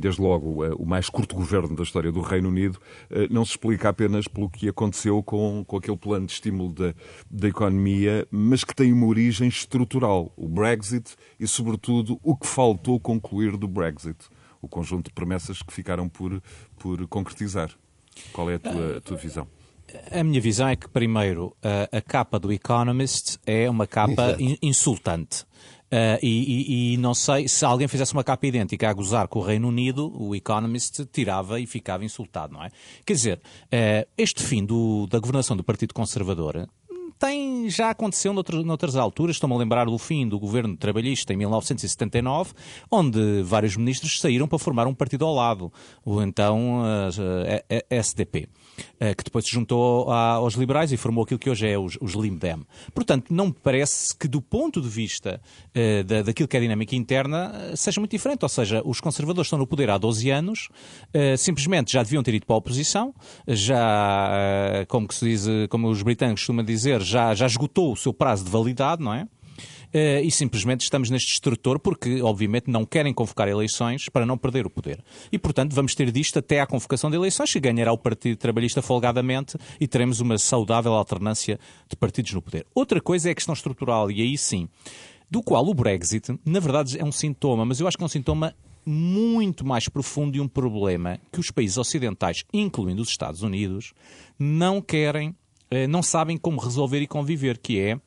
desde 0.00 0.20
logo 0.20 0.64
o 0.76 0.86
mais 0.86 1.08
curto 1.08 1.34
governo 1.34 1.76
da 1.76 1.82
história 1.82 2.10
do 2.10 2.20
Reino 2.20 2.48
Unido, 2.48 2.78
não 3.30 3.44
se 3.44 3.52
explica 3.52 3.90
apenas 3.90 4.26
pelo 4.26 4.48
que 4.48 4.68
aconteceu 4.68 5.22
com, 5.22 5.64
com 5.66 5.76
aquele 5.76 5.96
plano 5.96 6.26
de 6.26 6.32
estímulo 6.32 6.72
da, 6.72 6.94
da 7.30 7.48
economia, 7.48 8.26
mas 8.30 8.64
que 8.64 8.74
tem 8.74 8.92
uma 8.92 9.06
origem 9.06 9.48
estrutural, 9.48 10.32
o 10.36 10.48
Brexit 10.48 11.14
e, 11.38 11.46
sobretudo, 11.46 12.18
o 12.22 12.36
que 12.36 12.46
faltou 12.46 12.98
concluir 12.98 13.56
do 13.56 13.68
Brexit 13.68 14.16
o 14.60 14.68
conjunto 14.68 15.06
de 15.06 15.12
promessas 15.12 15.62
que 15.62 15.72
ficaram 15.72 16.08
por, 16.08 16.42
por 16.78 17.06
concretizar. 17.08 17.70
Qual 18.32 18.50
é 18.50 18.54
a 18.54 18.58
tua, 18.58 18.96
a 18.96 19.00
tua 19.00 19.16
visão? 19.16 19.46
A 20.10 20.24
minha 20.24 20.40
visão 20.40 20.68
é 20.68 20.74
que, 20.74 20.88
primeiro, 20.88 21.56
a, 21.62 21.98
a 21.98 22.00
capa 22.00 22.38
do 22.38 22.52
Economist 22.52 23.38
é 23.46 23.70
uma 23.70 23.86
capa 23.86 24.36
in, 24.38 24.56
insultante. 24.62 25.44
Uh, 25.86 26.18
e, 26.20 26.26
e, 26.26 26.94
e, 26.94 26.96
não 26.96 27.14
sei 27.14 27.46
se 27.46 27.64
alguém 27.64 27.86
fizesse 27.86 28.12
uma 28.12 28.24
capa 28.24 28.44
idêntica 28.44 28.90
a 28.90 28.92
gozar 28.92 29.28
com 29.28 29.38
o 29.38 29.42
Reino 29.42 29.68
Unido, 29.68 30.12
o 30.20 30.34
Economist 30.34 31.06
tirava 31.06 31.60
e 31.60 31.66
ficava 31.66 32.04
insultado, 32.04 32.54
não 32.54 32.64
é? 32.64 32.70
Quer 33.04 33.12
dizer, 33.12 33.38
uh, 33.38 34.08
este 34.18 34.42
fim 34.42 34.64
do, 34.64 35.06
da 35.06 35.20
governação 35.20 35.56
do 35.56 35.62
Partido 35.62 35.94
Conservador 35.94 36.68
tem, 37.18 37.68
já 37.70 37.90
aconteceu 37.90 38.32
noutras, 38.32 38.64
noutras 38.64 38.96
alturas. 38.96 39.36
Estou-me 39.36 39.54
a 39.54 39.58
lembrar 39.58 39.86
do 39.86 39.98
fim 39.98 40.28
do 40.28 40.38
governo 40.38 40.76
trabalhista 40.76 41.32
em 41.32 41.36
1979, 41.36 42.52
onde 42.90 43.42
vários 43.42 43.76
ministros 43.76 44.20
saíram 44.20 44.46
para 44.48 44.58
formar 44.58 44.86
um 44.86 44.94
partido 44.94 45.24
ao 45.24 45.34
lado, 45.34 45.72
o 46.04 46.22
então 46.22 46.82
uh, 46.82 47.64
eh, 47.68 47.86
SDP. 47.90 48.48
Eh, 48.98 49.14
que 49.14 49.24
depois 49.24 49.44
se 49.44 49.50
juntou 49.50 50.10
aos 50.10 50.54
liberais 50.54 50.92
e 50.92 50.96
formou 50.96 51.24
aquilo 51.24 51.38
que 51.38 51.50
hoje 51.50 51.68
é 51.68 51.78
os, 51.78 51.98
os 52.00 52.12
Limdem. 52.12 52.64
Portanto, 52.94 53.32
não 53.32 53.46
me 53.46 53.54
parece 53.62 54.16
que 54.16 54.26
do 54.28 54.40
ponto 54.40 54.80
de 54.80 54.88
vista 54.88 55.40
da, 56.06 56.22
daquilo 56.22 56.48
que 56.48 56.56
é 56.56 56.60
a 56.60 56.62
dinâmica 56.62 56.96
interna 56.96 57.52
uh, 57.72 57.76
seja 57.76 58.00
muito 58.00 58.10
diferente. 58.10 58.42
Ou 58.42 58.48
seja, 58.48 58.82
os 58.84 59.00
conservadores 59.00 59.46
estão 59.46 59.58
no 59.58 59.66
poder 59.66 59.90
há 59.90 59.98
12 59.98 60.30
anos, 60.30 60.68
simplesmente 61.38 61.92
já 61.92 62.02
deviam 62.02 62.22
ter 62.22 62.34
ido 62.34 62.46
para 62.46 62.54
a 62.54 62.58
oposição, 62.58 63.14
já, 63.46 64.84
como, 64.88 65.06
se 65.12 65.24
diz, 65.24 65.46
como 65.68 65.88
os 65.88 66.02
britânicos 66.02 66.42
costumam 66.42 66.64
dizer, 66.64 67.02
já, 67.02 67.34
já 67.34 67.46
esgotou 67.46 67.92
o 67.92 67.96
seu 67.96 68.12
prazo 68.12 68.44
de 68.44 68.50
validade, 68.50 69.02
não 69.02 69.12
é? 69.12 69.26
Eh, 69.92 70.22
e 70.22 70.30
simplesmente 70.30 70.82
estamos 70.82 71.10
neste 71.10 71.32
estrutor 71.32 71.78
porque, 71.78 72.20
obviamente, 72.22 72.70
não 72.70 72.84
querem 72.84 73.12
convocar 73.12 73.48
eleições 73.48 74.08
para 74.08 74.26
não 74.26 74.36
perder 74.36 74.66
o 74.66 74.70
poder. 74.70 75.02
E, 75.30 75.38
portanto, 75.38 75.74
vamos 75.74 75.94
ter 75.94 76.10
disto 76.10 76.38
até 76.38 76.60
à 76.60 76.66
convocação 76.66 77.10
de 77.10 77.16
eleições, 77.16 77.52
que 77.52 77.60
ganhará 77.60 77.92
o 77.92 77.98
Partido 77.98 78.36
Trabalhista 78.36 78.82
folgadamente 78.82 79.56
e 79.80 79.86
teremos 79.86 80.20
uma 80.20 80.38
saudável 80.38 80.92
alternância 80.92 81.58
de 81.88 81.96
partidos 81.96 82.32
no 82.32 82.42
poder. 82.42 82.66
Outra 82.74 83.00
coisa 83.00 83.28
é 83.28 83.32
a 83.32 83.34
questão 83.34 83.54
estrutural, 83.54 84.10
e 84.10 84.20
aí 84.20 84.36
sim, 84.36 84.68
do 85.30 85.42
qual 85.42 85.66
o 85.66 85.74
Brexit, 85.74 86.38
na 86.44 86.60
verdade, 86.60 86.98
é 86.98 87.04
um 87.04 87.12
sintoma, 87.12 87.64
mas 87.64 87.80
eu 87.80 87.88
acho 87.88 87.96
que 87.96 88.02
é 88.02 88.06
um 88.06 88.08
sintoma 88.08 88.54
muito 88.84 89.66
mais 89.66 89.88
profundo 89.88 90.36
e 90.36 90.40
um 90.40 90.46
problema 90.46 91.18
que 91.32 91.40
os 91.40 91.50
países 91.50 91.76
ocidentais, 91.76 92.44
incluindo 92.52 93.02
os 93.02 93.08
Estados 93.08 93.42
Unidos, 93.42 93.92
não 94.38 94.80
querem, 94.80 95.34
eh, 95.68 95.88
não 95.88 96.02
sabem 96.02 96.38
como 96.38 96.60
resolver 96.60 97.00
e 97.00 97.06
conviver, 97.06 97.58
que 97.58 97.80
é 97.80 97.98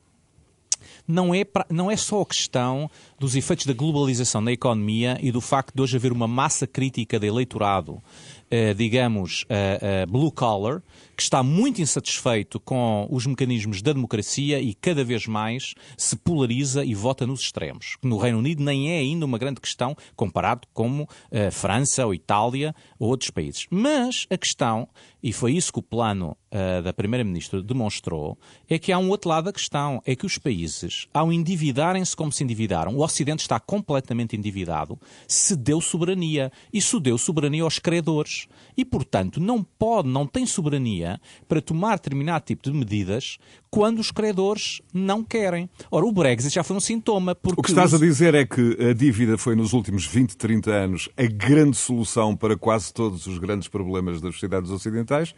não 1.06 1.34
é, 1.34 1.44
pra, 1.44 1.66
não 1.70 1.90
é 1.90 1.96
só 1.96 2.22
a 2.22 2.26
questão 2.26 2.90
dos 3.18 3.36
efeitos 3.36 3.66
da 3.66 3.72
globalização 3.72 4.40
na 4.40 4.52
economia 4.52 5.18
e 5.20 5.30
do 5.30 5.40
facto 5.40 5.74
de 5.74 5.82
hoje 5.82 5.96
haver 5.96 6.12
uma 6.12 6.26
massa 6.26 6.66
crítica 6.66 7.18
de 7.18 7.26
eleitorado, 7.26 8.02
eh, 8.50 8.74
digamos, 8.74 9.44
eh, 9.48 9.78
eh, 9.80 10.06
blue 10.06 10.32
collar, 10.32 10.82
que 11.20 11.24
está 11.24 11.42
muito 11.42 11.82
insatisfeito 11.82 12.58
com 12.58 13.06
os 13.10 13.26
mecanismos 13.26 13.82
da 13.82 13.92
democracia 13.92 14.58
e 14.58 14.72
cada 14.72 15.04
vez 15.04 15.26
mais 15.26 15.74
se 15.94 16.16
polariza 16.16 16.82
e 16.82 16.94
vota 16.94 17.26
nos 17.26 17.40
extremos. 17.40 17.98
No 18.02 18.16
Reino 18.16 18.38
Unido 18.38 18.64
nem 18.64 18.90
é 18.90 19.00
ainda 19.00 19.26
uma 19.26 19.36
grande 19.36 19.60
questão 19.60 19.94
comparado 20.16 20.66
com 20.72 21.06
a 21.30 21.50
França 21.50 22.06
ou 22.06 22.14
Itália 22.14 22.74
ou 22.98 23.10
outros 23.10 23.28
países. 23.28 23.66
Mas 23.70 24.26
a 24.30 24.38
questão, 24.38 24.88
e 25.22 25.30
foi 25.30 25.52
isso 25.52 25.70
que 25.70 25.78
o 25.78 25.82
plano 25.82 26.34
uh, 26.50 26.82
da 26.82 26.92
Primeira-Ministra 26.92 27.62
demonstrou, 27.62 28.38
é 28.66 28.78
que 28.78 28.90
há 28.90 28.98
um 28.98 29.10
outro 29.10 29.28
lado 29.28 29.44
da 29.44 29.52
questão, 29.52 30.00
é 30.06 30.16
que 30.16 30.24
os 30.24 30.38
países, 30.38 31.06
ao 31.12 31.30
endividarem-se 31.30 32.16
como 32.16 32.32
se 32.32 32.42
endividaram, 32.42 32.96
o 32.96 33.04
Ocidente 33.04 33.42
está 33.42 33.60
completamente 33.60 34.34
endividado, 34.34 34.98
cedeu 35.28 35.82
soberania. 35.82 36.50
E 36.72 36.80
cedeu 36.80 37.18
soberania 37.18 37.62
aos 37.62 37.78
credores. 37.78 38.46
E, 38.74 38.84
portanto, 38.86 39.38
não 39.38 39.62
pode, 39.62 40.08
não 40.08 40.26
tem 40.26 40.46
soberania 40.46 41.09
para 41.48 41.60
tomar 41.60 41.96
determinado 41.96 42.44
tipo 42.44 42.62
de 42.62 42.76
medidas 42.76 43.38
quando 43.70 43.98
os 43.98 44.10
credores 44.10 44.82
não 44.92 45.24
querem. 45.24 45.70
Ora, 45.90 46.04
o 46.04 46.12
Brexit 46.12 46.54
já 46.54 46.62
foi 46.62 46.76
um 46.76 46.80
sintoma. 46.80 47.34
Porque 47.34 47.60
o 47.60 47.62
que 47.62 47.70
estás 47.70 47.94
a 47.94 47.98
dizer 47.98 48.34
é 48.34 48.44
que 48.44 48.76
a 48.90 48.92
dívida 48.92 49.38
foi 49.38 49.54
nos 49.54 49.72
últimos 49.72 50.06
20, 50.06 50.36
30 50.36 50.70
anos 50.70 51.08
a 51.16 51.24
grande 51.24 51.76
solução 51.76 52.36
para 52.36 52.56
quase 52.56 52.92
todos 52.92 53.26
os 53.26 53.38
grandes 53.38 53.68
problemas 53.68 54.20
das 54.20 54.34
sociedades 54.34 54.70
ocidentais 54.70 55.34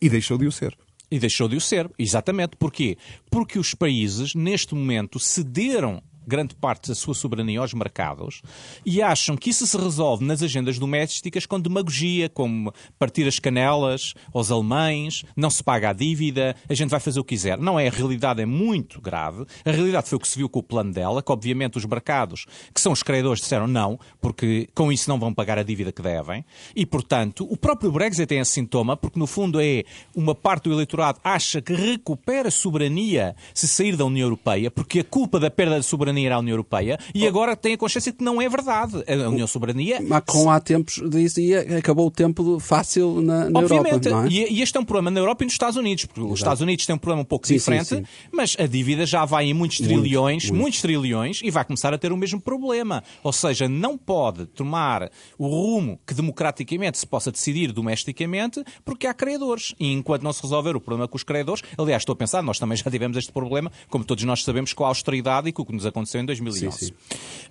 e 0.00 0.08
deixou 0.08 0.38
de 0.38 0.46
o 0.46 0.52
ser. 0.52 0.76
E 1.10 1.18
deixou 1.18 1.46
de 1.46 1.56
o 1.56 1.60
ser, 1.60 1.90
exatamente. 1.98 2.56
Porquê? 2.56 2.96
Porque 3.30 3.58
os 3.58 3.74
países, 3.74 4.34
neste 4.34 4.74
momento, 4.74 5.18
cederam 5.18 6.02
grande 6.26 6.54
parte 6.54 6.88
da 6.88 6.94
sua 6.94 7.14
soberania 7.14 7.60
aos 7.60 7.74
mercados 7.74 8.42
e 8.84 9.02
acham 9.02 9.36
que 9.36 9.50
isso 9.50 9.66
se 9.66 9.76
resolve 9.76 10.24
nas 10.24 10.42
agendas 10.42 10.78
domésticas 10.78 11.46
com 11.46 11.60
demagogia, 11.60 12.28
como 12.28 12.72
partir 12.98 13.26
as 13.26 13.38
canelas 13.38 14.14
aos 14.32 14.50
alemães, 14.50 15.24
não 15.36 15.50
se 15.50 15.62
paga 15.62 15.90
a 15.90 15.92
dívida, 15.92 16.54
a 16.68 16.74
gente 16.74 16.90
vai 16.90 17.00
fazer 17.00 17.20
o 17.20 17.24
que 17.24 17.32
quiser. 17.32 17.56
Não 17.56 17.80
é, 17.80 17.88
a 17.88 17.90
realidade 17.90 18.42
é 18.42 18.46
muito 18.46 19.00
grave. 19.00 19.46
A 19.64 19.70
realidade 19.70 20.08
foi 20.08 20.16
o 20.16 20.20
que 20.20 20.28
se 20.28 20.36
viu 20.36 20.50
com 20.50 20.58
o 20.58 20.62
plano 20.62 20.92
dela, 20.92 21.22
que 21.22 21.32
obviamente 21.32 21.78
os 21.78 21.84
mercados, 21.86 22.44
que 22.74 22.80
são 22.80 22.92
os 22.92 23.02
credores, 23.02 23.40
disseram 23.40 23.66
não, 23.66 23.98
porque 24.20 24.68
com 24.74 24.92
isso 24.92 25.08
não 25.08 25.18
vão 25.18 25.32
pagar 25.32 25.58
a 25.58 25.62
dívida 25.62 25.90
que 25.90 26.02
devem. 26.02 26.44
E, 26.76 26.84
portanto, 26.84 27.46
o 27.50 27.56
próprio 27.56 27.90
Brexit 27.90 28.26
tem 28.26 28.38
esse 28.38 28.52
sintoma, 28.52 28.98
porque 28.98 29.18
no 29.18 29.26
fundo 29.26 29.58
é 29.60 29.84
uma 30.14 30.34
parte 30.34 30.64
do 30.64 30.74
eleitorado 30.74 31.20
acha 31.24 31.62
que 31.62 31.72
recupera 31.72 32.50
soberania 32.50 33.34
se 33.54 33.66
sair 33.66 33.96
da 33.96 34.04
União 34.04 34.26
Europeia, 34.26 34.70
porque 34.70 35.00
a 35.00 35.04
culpa 35.04 35.40
da 35.40 35.50
perda 35.50 35.80
de 35.80 35.86
soberania 35.86 36.11
soberania 36.12 36.34
à 36.34 36.38
União 36.38 36.52
Europeia 36.52 36.98
e 37.14 37.26
agora 37.26 37.56
tem 37.56 37.74
a 37.74 37.78
consciência 37.78 38.12
que 38.12 38.22
não 38.22 38.40
é 38.40 38.48
verdade. 38.48 39.02
A 39.08 39.28
União 39.28 39.46
Soberania. 39.46 40.00
Macron 40.00 40.50
há 40.50 40.60
tempos 40.60 41.02
dizia 41.08 41.78
acabou 41.78 42.06
o 42.06 42.10
tempo 42.10 42.58
fácil 42.60 43.20
na, 43.20 43.48
na 43.50 43.60
Obviamente, 43.60 44.08
Europa. 44.08 44.28
É? 44.28 44.30
E, 44.30 44.62
este 44.62 44.76
é 44.76 44.80
um 44.80 44.84
problema 44.84 45.10
na 45.10 45.20
Europa 45.20 45.42
e 45.42 45.46
nos 45.46 45.54
Estados 45.54 45.76
Unidos, 45.76 46.04
porque 46.04 46.20
Exato. 46.20 46.32
os 46.32 46.40
Estados 46.40 46.60
Unidos 46.60 46.86
têm 46.86 46.94
um 46.94 46.98
problema 46.98 47.22
um 47.22 47.24
pouco 47.24 47.46
sim, 47.46 47.54
diferente, 47.54 47.86
sim, 47.86 47.96
sim. 47.96 48.04
mas 48.30 48.56
a 48.58 48.66
dívida 48.66 49.06
já 49.06 49.24
vai 49.24 49.46
em 49.46 49.54
muitos 49.54 49.80
muito, 49.80 50.00
trilhões, 50.00 50.44
muito. 50.44 50.60
muitos 50.60 50.80
trilhões, 50.80 51.40
e 51.42 51.50
vai 51.50 51.64
começar 51.64 51.92
a 51.92 51.98
ter 51.98 52.12
o 52.12 52.16
mesmo 52.16 52.40
problema. 52.40 53.02
Ou 53.22 53.32
seja, 53.32 53.68
não 53.68 53.96
pode 53.96 54.46
tomar 54.46 55.10
o 55.38 55.46
rumo 55.46 55.98
que 56.06 56.14
democraticamente 56.14 56.98
se 56.98 57.06
possa 57.06 57.30
decidir 57.30 57.72
domesticamente, 57.72 58.62
porque 58.84 59.06
há 59.06 59.14
credores. 59.14 59.74
E 59.78 59.92
enquanto 59.92 60.22
não 60.22 60.32
se 60.32 60.42
resolver 60.42 60.76
o 60.76 60.80
problema 60.80 61.08
com 61.08 61.16
os 61.16 61.22
credores, 61.22 61.62
aliás, 61.76 62.02
estou 62.02 62.12
a 62.12 62.16
pensar, 62.16 62.42
nós 62.42 62.58
também 62.58 62.76
já 62.76 62.90
tivemos 62.90 63.16
este 63.16 63.32
problema, 63.32 63.70
como 63.88 64.04
todos 64.04 64.24
nós 64.24 64.44
sabemos, 64.44 64.72
com 64.72 64.84
a 64.84 64.88
austeridade 64.88 65.48
e 65.48 65.52
com 65.52 65.62
o 65.62 65.66
que 65.66 65.72
nos 65.72 65.86
aconteceu 65.86 66.01
aconteceu 66.02 66.20
em 66.20 66.26
2011. 66.26 66.70
Sim, 66.70 66.86
sim. 66.86 66.92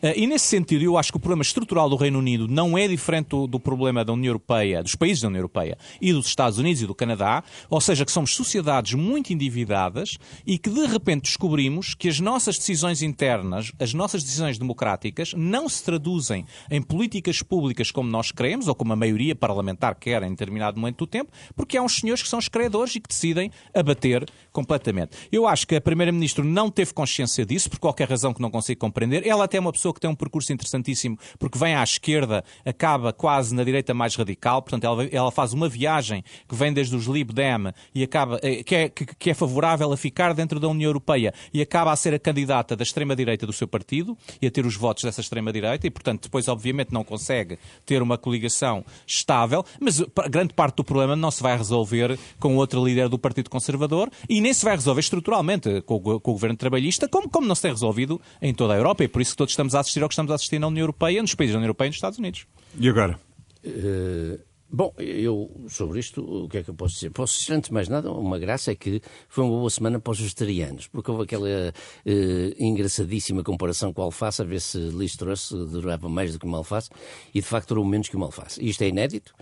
Uh, 0.02 0.14
e 0.16 0.28
nesse 0.28 0.48
sentido, 0.48 0.84
eu 0.84 0.98
acho 0.98 1.12
que 1.12 1.18
o 1.18 1.20
problema 1.20 1.42
estrutural 1.42 1.90
do 1.90 1.96
Reino 1.96 2.20
Unido 2.20 2.48
não 2.48 2.78
é 2.78 2.88
diferente 2.88 3.30
do, 3.30 3.48
do, 3.48 3.60
problema 3.60 4.04
da 4.04 4.12
União 4.14 4.32
Europeia, 4.32 4.82
dos 4.84 4.96
países 4.96 5.22
da 5.22 5.28
União 5.28 5.40
Europeia 5.40 5.78
e 6.02 6.12
dos 6.12 6.28
Estados 6.28 6.58
Unidos 6.58 6.82
e 6.82 6.88
do 6.88 6.96
Canadá, 6.96 7.44
ou 7.70 7.80
seja, 7.80 8.04
que 8.04 8.12
somos 8.12 8.36
sociedades 8.36 8.94
muito 8.94 9.32
endividadas 9.32 10.18
e 10.46 10.58
que 10.58 10.70
de 10.70 10.86
repente 10.88 11.24
descobrimos 11.24 11.94
que 11.94 12.10
as 12.10 12.20
nossas 12.20 12.58
decisões 12.58 13.02
internas, 13.02 13.72
as 13.80 13.94
nossas 13.94 14.24
decisões 14.24 14.58
democráticas, 14.58 15.34
não 15.34 15.70
se 15.70 15.84
traduzem 15.84 16.46
em 16.70 16.82
políticas 16.82 17.42
públicas 17.42 17.92
como 17.92 18.10
nós 18.10 18.32
queremos 18.32 18.68
ou 18.68 18.76
como 18.76 18.94
a 18.94 18.96
maioria 18.96 19.36
parlamentar 19.36 19.96
quer 19.96 20.24
em 20.24 20.32
determinado 20.32 20.80
momento 20.80 21.00
do 21.00 21.08
tempo, 21.08 21.32
porque 21.56 21.78
há 21.78 21.82
uns 21.82 22.00
senhores 22.00 22.24
que 22.24 22.30
são 22.30 22.40
os 22.40 22.48
credores 22.48 22.96
e 22.96 23.00
que 23.00 23.08
decidem 23.08 23.52
abater 23.74 24.26
completamente. 24.52 25.18
Eu 25.32 25.48
acho 25.48 25.68
que 25.68 25.76
a 25.76 25.82
Primeira-Ministra 25.82 26.44
não 26.44 26.70
teve 26.70 26.94
consciência 26.94 27.46
disso, 27.46 27.70
por 27.70 27.80
qualquer 27.80 28.10
razão 28.10 28.34
que 28.34 28.42
não 28.42 28.52
consigo 28.52 28.80
compreender. 28.80 29.26
Ela 29.26 29.46
até 29.46 29.58
é 29.58 29.60
uma 29.60 29.72
pessoa 29.72 29.94
que 29.94 30.00
tem 30.00 30.10
um 30.10 30.16
percurso 30.16 30.52
interessantíssimo, 30.52 31.18
porque 31.40 31.58
vem 31.58 31.76
à 31.76 31.84
esquerda, 31.84 32.44
acaba 32.66 33.14
quase 33.14 33.54
na 33.56 33.64
direita 33.64 33.94
mais 33.94 34.16
radical, 34.16 34.62
portanto, 34.62 34.84
ela, 34.84 35.06
ela 35.06 35.32
faz 35.32 35.54
uma 35.54 35.70
viagem 35.70 36.24
que 36.48 36.56
vem 36.56 36.74
desde 36.74 36.96
os 36.96 37.06
Lib 37.06 37.32
Dem 37.32 37.72
e 37.94 38.04
acaba, 38.04 38.40
eh, 38.44 38.64
que 38.64 38.76
é, 38.76 38.90
que, 38.90 39.06
que 39.06 39.30
é 39.30 39.34
favorável 39.34 39.92
a 39.92 39.98
ficar 39.98 40.34
dentro 40.34 40.60
da 40.60 40.68
União 40.68 40.90
Europeia 40.90 41.34
e 41.54 41.62
acaba 41.62 41.92
a 41.92 41.96
ser 41.96 42.14
a 42.14 42.20
candidata 42.20 42.76
da 42.76 42.84
extrema-direita 42.84 43.46
do 43.46 43.54
seu 43.54 43.68
partido 43.68 44.18
e 44.42 44.48
a 44.48 44.52
ter 44.52 44.66
os 44.66 44.76
votos 44.76 45.04
dessa 45.04 45.22
extrema-direita 45.22 45.88
e, 45.88 45.90
portanto, 45.90 46.24
depois, 46.24 46.48
obviamente, 46.48 46.92
não 46.92 47.04
consegue 47.04 47.58
ter 47.86 48.02
uma 48.02 48.18
coligação 48.18 48.84
estável, 49.06 49.64
mas 49.80 50.02
grande 50.30 50.54
parte 50.54 50.76
do 50.78 50.84
problema 50.84 51.16
não 51.16 51.32
se 51.32 51.42
vai 51.42 51.58
resolver 51.58 52.18
com 52.40 52.56
outro 52.58 52.84
líder 52.84 53.08
do 53.08 53.20
Partido 53.20 53.50
Conservador 53.50 54.10
e 54.28 54.41
nem 54.42 54.54
se 54.54 54.66
vai 54.66 54.76
resolver 54.76 55.02
estruturalmente 55.02 55.82
com 55.82 55.96
o, 55.96 56.20
com 56.20 56.32
o 56.32 56.34
governo 56.34 56.58
trabalhista, 56.58 57.08
como, 57.08 57.30
como 57.30 57.48
não 57.48 57.56
se 57.56 57.62
tem 57.62 57.72
resolvido 57.72 58.20
em 58.42 58.54
toda 58.54 58.74
a 58.74 58.78
Europa. 58.78 59.04
E 59.04 59.08
por 59.08 59.22
isso 59.22 59.32
que 59.32 59.38
todos 59.38 59.52
estamos 59.52 59.76
a 59.76 59.80
assistir 59.80 60.02
ao 60.02 60.10
que 60.10 60.14
estamos 60.14 60.32
a 60.32 60.36
assistir 60.36 60.60
na 60.60 60.68
União 60.68 60.84
Europeia, 60.84 61.22
nos 61.22 61.36
países 61.36 61.54
da 61.54 61.60
União 61.60 61.68
Europeia 61.68 61.88
e 61.88 61.90
nos 61.90 61.98
Estados 61.98 62.20
Unidos. 62.20 62.46
E 62.80 62.90
agora? 62.90 63.20
Uh, 63.64 64.40
Bom, 64.74 64.94
eu 64.98 65.52
sobre 65.68 66.00
isto, 66.00 66.24
o 66.24 66.48
que 66.48 66.60
é 66.60 66.64
que 66.64 66.70
eu 66.70 66.74
posso 66.74 66.94
dizer? 66.94 67.10
Posso 67.10 67.38
dizer, 67.38 67.56
antes 67.56 67.68
de 67.68 67.74
mais 67.74 67.90
nada, 67.90 68.10
uma 68.10 68.40
graça 68.40 68.72
é 68.72 68.76
que 68.76 69.02
foi 69.28 69.44
uma 69.44 69.58
boa 69.58 69.70
semana 69.70 70.00
para 70.00 70.12
os 70.12 70.22
vegetarianos, 70.22 70.88
porque 70.88 71.12
houve 71.12 71.24
aquela 71.24 71.50
eh, 71.50 72.56
engraçadíssima 72.58 73.44
comparação 73.44 73.92
com 73.92 74.02
a 74.02 74.06
alface, 74.06 74.42
a 74.42 74.46
ver 74.46 74.62
se 74.62 74.78
Liz 74.78 75.18
Truss 75.18 75.52
durava 75.52 76.08
mais 76.08 76.32
do 76.32 76.40
que 76.40 76.46
uma 76.46 76.58
alface, 76.58 76.90
e 77.34 77.42
de 77.42 77.46
facto 77.46 77.68
durou 77.70 77.84
menos 77.84 78.08
que 78.08 78.16
uma 78.16 78.28
alface. 78.28 78.66
Isto 78.66 78.84
é 78.84 78.88
inédito, 78.88 79.34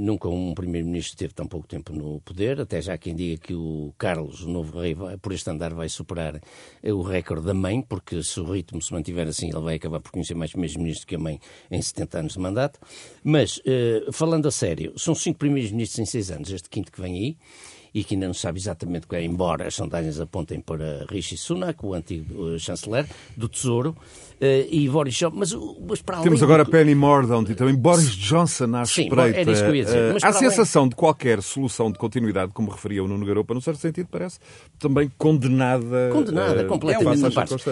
nunca 0.00 0.28
um 0.28 0.52
primeiro-ministro 0.52 1.16
teve 1.16 1.32
tão 1.32 1.46
pouco 1.46 1.66
tempo 1.66 1.92
no 1.92 2.20
poder, 2.20 2.60
até 2.60 2.82
já 2.82 2.98
quem 2.98 3.14
diga 3.14 3.40
que 3.40 3.54
o 3.54 3.94
Carlos, 3.96 4.42
o 4.42 4.48
novo 4.50 4.78
rei, 4.78 4.94
por 5.22 5.32
este 5.32 5.48
andar 5.48 5.72
vai 5.72 5.88
superar 5.88 6.38
eh, 6.82 6.92
o 6.92 7.00
recorde 7.00 7.46
da 7.46 7.54
mãe, 7.54 7.80
porque 7.80 8.22
se 8.22 8.38
o 8.40 8.44
ritmo 8.44 8.82
se 8.82 8.92
mantiver 8.92 9.26
assim, 9.26 9.48
ele 9.48 9.60
vai 9.60 9.76
acabar 9.76 10.00
por 10.00 10.12
conhecer 10.12 10.34
mais 10.34 10.50
primeiros-ministros 10.50 11.06
que 11.06 11.14
a 11.14 11.18
mãe 11.18 11.40
em 11.70 11.80
70 11.80 12.18
anos 12.18 12.32
de 12.34 12.38
mandato. 12.40 12.78
Mas, 13.22 13.60
falando 14.12 14.34
falando 14.34 14.48
a 14.48 14.50
sério, 14.50 14.92
são 14.96 15.14
cinco 15.14 15.38
primeiros 15.38 15.70
ministros 15.70 16.00
em 16.00 16.06
seis 16.06 16.30
anos, 16.30 16.50
este 16.50 16.68
quinto 16.68 16.90
que 16.90 17.00
vem 17.00 17.14
aí, 17.14 17.36
e 17.94 18.02
que 18.02 18.14
ainda 18.14 18.26
não 18.26 18.34
sabe 18.34 18.58
exatamente 18.58 19.06
qual 19.06 19.20
é, 19.20 19.24
embora 19.24 19.68
as 19.68 19.76
sondagens 19.76 20.18
apontem 20.18 20.60
para 20.60 21.06
Rishi 21.08 21.36
Sunak, 21.36 21.86
o 21.86 21.94
antigo 21.94 22.58
chanceler 22.58 23.06
do 23.36 23.48
Tesouro, 23.48 23.96
e 24.40 24.88
Boris 24.88 25.14
Johnson. 25.14 25.36
Mas, 25.36 25.52
mas 25.88 26.02
para 26.02 26.20
Temos 26.20 26.42
agora 26.42 26.64
Penny 26.64 26.94
Mordaunt 26.94 27.48
e 27.50 27.54
também 27.54 27.74
Boris 27.74 28.10
Johnson 28.10 28.74
à 28.74 28.84
Sim, 28.84 29.02
espreita. 29.02 29.40
Era 29.40 29.50
isso 29.50 29.62
que 29.62 29.70
eu 29.70 29.74
ia 29.74 29.84
dizer. 29.84 30.12
Mas 30.12 30.22
uh, 30.22 30.26
a 30.26 30.32
sensação 30.32 30.82
além... 30.82 30.90
de 30.90 30.96
qualquer 30.96 31.42
solução 31.42 31.90
de 31.90 31.98
continuidade, 31.98 32.52
como 32.52 32.70
referia 32.70 33.02
o 33.02 33.08
Nuno 33.08 33.24
Garopa, 33.24 33.54
no 33.54 33.60
certo 33.60 33.78
sentido, 33.78 34.08
parece 34.10 34.38
também 34.78 35.10
condenada. 35.16 36.10
Condenada, 36.12 36.64
uh, 36.64 36.68
completamente. 36.68 37.24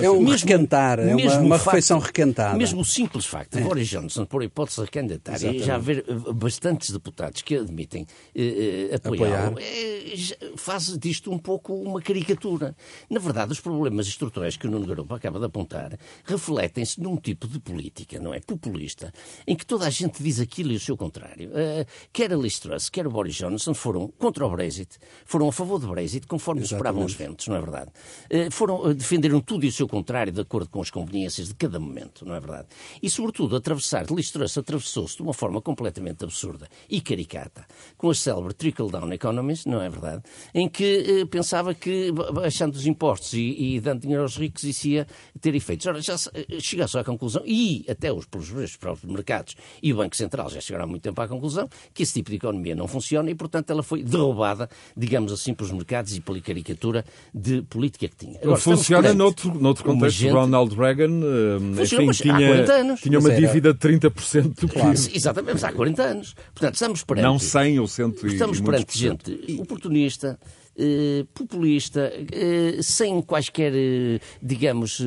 É 0.02 0.10
um, 0.10 0.14
é 0.14 0.18
um 0.18 0.24
recantar, 0.24 0.98
é 0.98 1.14
uma, 1.14 1.38
uma 1.38 1.58
facto, 1.58 1.66
refeição 1.66 1.98
recantada. 1.98 2.56
Mesmo 2.56 2.80
o 2.80 2.84
simples 2.84 3.26
facto 3.26 3.56
de 3.56 3.62
é. 3.62 3.64
Boris 3.64 3.88
Johnson, 3.88 4.24
por 4.24 4.42
hipótese 4.42 4.76
de 4.78 4.84
recandidatar, 4.84 5.42
e 5.42 5.58
já 5.58 5.74
haver 5.74 6.04
bastantes 6.34 6.90
deputados 6.90 7.42
que 7.42 7.56
admitem 7.56 8.02
uh, 8.02 8.94
apoiá-lo, 8.94 9.58
é, 9.58 10.16
faz 10.56 10.96
disto 10.98 11.30
um 11.30 11.38
pouco 11.38 11.74
uma 11.74 12.00
caricatura. 12.00 12.74
Na 13.10 13.18
verdade, 13.18 13.52
os 13.52 13.60
problemas 13.60 14.06
estruturais 14.06 14.56
que 14.56 14.66
o 14.66 14.70
Nuno 14.70 14.86
Garopa 14.86 15.16
acaba 15.16 15.38
de 15.38 15.46
apontar 15.46 15.98
refletem 16.24 16.51
refletem-se 16.52 17.00
num 17.00 17.16
tipo 17.16 17.48
de 17.48 17.58
política, 17.58 18.18
não 18.18 18.32
é? 18.32 18.40
Populista, 18.40 19.12
em 19.46 19.56
que 19.56 19.66
toda 19.66 19.86
a 19.86 19.90
gente 19.90 20.22
diz 20.22 20.40
aquilo 20.40 20.72
e 20.72 20.76
o 20.76 20.80
seu 20.80 20.96
contrário. 20.96 21.50
Uh, 21.50 21.86
quer 22.12 22.32
a 22.32 22.36
Liz 22.36 22.58
Truss, 22.58 22.88
quer 22.88 23.06
o 23.06 23.10
Boris 23.10 23.34
Johnson 23.34 23.74
foram 23.74 24.08
contra 24.18 24.46
o 24.46 24.50
Brexit, 24.50 24.98
foram 25.24 25.48
a 25.48 25.52
favor 25.52 25.78
do 25.78 25.88
Brexit, 25.88 26.26
conforme 26.26 26.62
Exatamente. 26.62 26.78
esperavam 26.78 27.04
os 27.04 27.14
ventos, 27.14 27.48
não 27.48 27.56
é 27.56 27.60
verdade? 27.60 27.90
Uh, 28.30 28.50
foram, 28.50 28.82
uh, 28.82 28.94
defenderam 28.94 29.40
tudo 29.40 29.64
e 29.64 29.68
o 29.68 29.72
seu 29.72 29.88
contrário, 29.88 30.32
de 30.32 30.40
acordo 30.40 30.68
com 30.68 30.80
as 30.80 30.90
conveniências 30.90 31.48
de 31.48 31.54
cada 31.54 31.78
momento, 31.78 32.24
não 32.24 32.34
é 32.34 32.40
verdade? 32.40 32.68
E, 33.02 33.10
sobretudo, 33.10 33.56
atravessar, 33.56 34.06
Liz 34.10 34.30
Truss 34.30 34.56
atravessou-se 34.58 35.16
de 35.16 35.22
uma 35.22 35.34
forma 35.34 35.60
completamente 35.60 36.24
absurda 36.24 36.68
e 36.88 37.00
caricata, 37.00 37.66
com 37.96 38.10
a 38.10 38.14
célebre 38.14 38.54
trickle-down 38.54 39.12
economies, 39.12 39.64
não 39.64 39.80
é 39.80 39.88
verdade? 39.88 40.22
Em 40.54 40.68
que 40.68 41.26
pensava 41.30 41.74
que, 41.74 42.12
baixando 42.12 42.76
os 42.76 42.86
impostos 42.86 43.32
e, 43.34 43.76
e 43.76 43.80
dando 43.80 44.02
dinheiro 44.02 44.22
aos 44.22 44.36
ricos, 44.36 44.64
isso 44.64 44.88
ia 44.88 45.06
ter 45.40 45.54
efeitos. 45.54 45.86
Ora, 45.86 46.00
já, 46.00 46.16
chega-se 46.60 46.98
à 46.98 47.04
conclusão, 47.04 47.42
e 47.44 47.84
até 47.88 48.12
os, 48.12 48.26
os 48.34 48.76
próprios 48.76 49.10
mercados 49.10 49.54
e 49.82 49.92
o 49.92 49.96
Banco 49.96 50.16
Central 50.16 50.48
já 50.50 50.60
chegaram 50.60 50.84
há 50.84 50.86
muito 50.86 51.02
tempo 51.02 51.20
à 51.20 51.28
conclusão, 51.28 51.68
que 51.92 52.02
esse 52.02 52.14
tipo 52.14 52.30
de 52.30 52.36
economia 52.36 52.74
não 52.74 52.86
funciona 52.86 53.30
e, 53.30 53.34
portanto, 53.34 53.70
ela 53.70 53.82
foi 53.82 54.02
derrubada, 54.02 54.68
digamos 54.96 55.32
assim, 55.32 55.54
pelos 55.54 55.72
mercados 55.72 56.16
e 56.16 56.20
pela 56.20 56.40
caricatura 56.40 57.04
de 57.34 57.62
política 57.62 58.08
que 58.08 58.16
tinha. 58.16 58.38
Agora, 58.42 58.60
funciona 58.60 59.14
noutro, 59.14 59.54
noutro 59.54 59.84
contexto. 59.84 60.18
Gente... 60.18 60.32
Ronald 60.32 60.74
Reagan 60.74 61.20
eh, 61.22 61.82
enfim, 61.82 62.10
tinha, 62.10 62.72
anos, 62.74 63.00
tinha 63.00 63.18
uma 63.18 63.30
dívida 63.30 63.72
de 63.72 63.78
30% 63.78 64.42
do 64.42 64.68
PIB. 64.68 64.72
Claro, 64.72 64.98
exatamente, 65.14 65.54
mas 65.54 65.64
há 65.64 65.72
40 65.72 66.02
anos. 66.02 66.34
Portanto, 66.54 66.74
estamos 66.74 67.04
perante... 67.04 67.24
Não 67.24 67.38
100 67.38 67.80
ou 67.80 67.86
100 67.86 68.14
Estamos 68.24 68.60
perante 68.60 68.98
gente 68.98 69.32
oportunista, 69.60 70.38
eh, 70.74 71.26
populista, 71.34 72.10
eh, 72.32 72.80
sem 72.80 73.20
quaisquer, 73.20 73.72
eh, 73.74 74.18
digamos, 74.42 75.02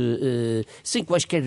sem 0.84 1.04
quaisquer 1.04 1.44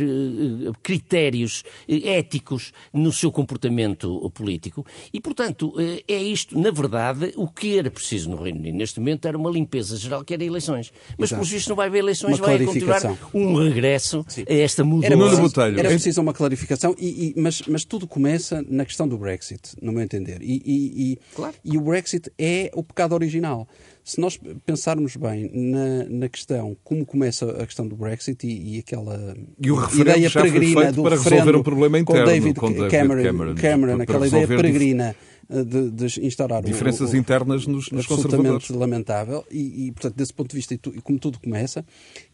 critérios 0.83 1.63
éticos 1.89 2.73
no 2.93 3.13
seu 3.13 3.31
comportamento 3.31 4.31
político. 4.31 4.85
E, 5.13 5.21
portanto, 5.21 5.73
é 6.07 6.17
isto, 6.17 6.59
na 6.59 6.71
verdade, 6.71 7.33
o 7.37 7.47
que 7.47 7.79
era 7.79 7.91
preciso 7.91 8.31
no 8.31 8.43
Reino 8.43 8.59
Unido 8.59 8.77
neste 8.77 8.99
momento 8.99 9.27
era 9.27 9.37
uma 9.37 9.51
limpeza 9.51 9.97
geral, 9.97 10.25
que 10.25 10.35
era 10.35 10.45
eleições. 10.45 10.93
Mas, 11.17 11.31
pelos 11.31 11.49
vistos, 11.49 11.69
não 11.69 11.77
vai 11.77 11.87
haver 11.87 11.99
eleições, 11.99 12.39
vai 12.39 12.65
continuar 12.65 13.19
um 13.33 13.55
regresso 13.57 14.25
Sim. 14.29 14.45
a 14.49 14.55
esta 14.55 14.83
mudança. 14.85 15.13
Era 15.13 15.17
preciso, 15.17 15.61
era 15.61 15.89
preciso 15.89 16.21
uma 16.21 16.33
clarificação, 16.33 16.95
e, 16.99 17.35
e, 17.37 17.41
mas, 17.41 17.63
mas 17.69 17.85
tudo 17.85 18.07
começa 18.07 18.65
na 18.69 18.85
questão 18.85 19.07
do 19.07 19.17
Brexit, 19.17 19.77
no 19.81 19.93
meu 19.93 20.03
entender. 20.03 20.39
E, 20.43 20.63
e, 20.65 21.19
claro. 21.35 21.55
e 21.65 21.79
o 21.79 21.81
Brexit 21.81 22.33
é 22.39 22.71
o 22.75 22.83
pecado 22.83 23.15
original. 23.15 23.69
Se 24.09 24.19
nós 24.19 24.41
pensarmos 24.65 25.17
bem 25.17 25.51
na, 25.53 26.05
na 26.09 26.29
questão, 26.31 26.75
como 26.83 27.05
começa 27.05 27.45
a 27.63 27.67
questão 27.67 27.87
do 27.87 27.95
Brexit 27.95 28.47
e, 28.47 28.77
e 28.77 28.79
aquela 28.79 29.37
e 29.61 30.01
ideia 30.01 30.31
peregrina 30.31 30.91
do 30.91 31.03
para 31.03 31.17
resolver 31.17 31.55
um 31.55 31.63
problema 31.63 31.99
interno 31.99 32.25
com 32.25 32.27
David, 32.27 32.59
com 32.59 32.73
David 32.73 32.91
Cameron, 32.91 33.23
Cameron, 33.23 33.55
Cameron 33.55 34.01
aquela 34.01 34.27
ideia 34.27 34.49
peregrina 34.49 35.15
eh, 35.51 35.63
de, 35.63 35.91
de, 35.91 36.27
instaurar 36.27 36.63
diferenças 36.63 37.11
o, 37.11 37.13
o, 37.13 37.17
internas 37.19 37.67
nos, 37.67 37.91
nos 37.91 38.11
absolutamente 38.11 38.73
lamentável 38.73 39.45
e, 39.51 39.89
e, 39.89 39.93
portanto 39.93 40.15
desse 40.15 40.33
ponto 40.33 40.49
de 40.49 40.57
vista 40.57 40.73
e, 40.73 40.79
tu, 40.79 40.91
e 40.97 41.03
como 41.03 41.19
tudo 41.19 41.39
começa 41.39 41.85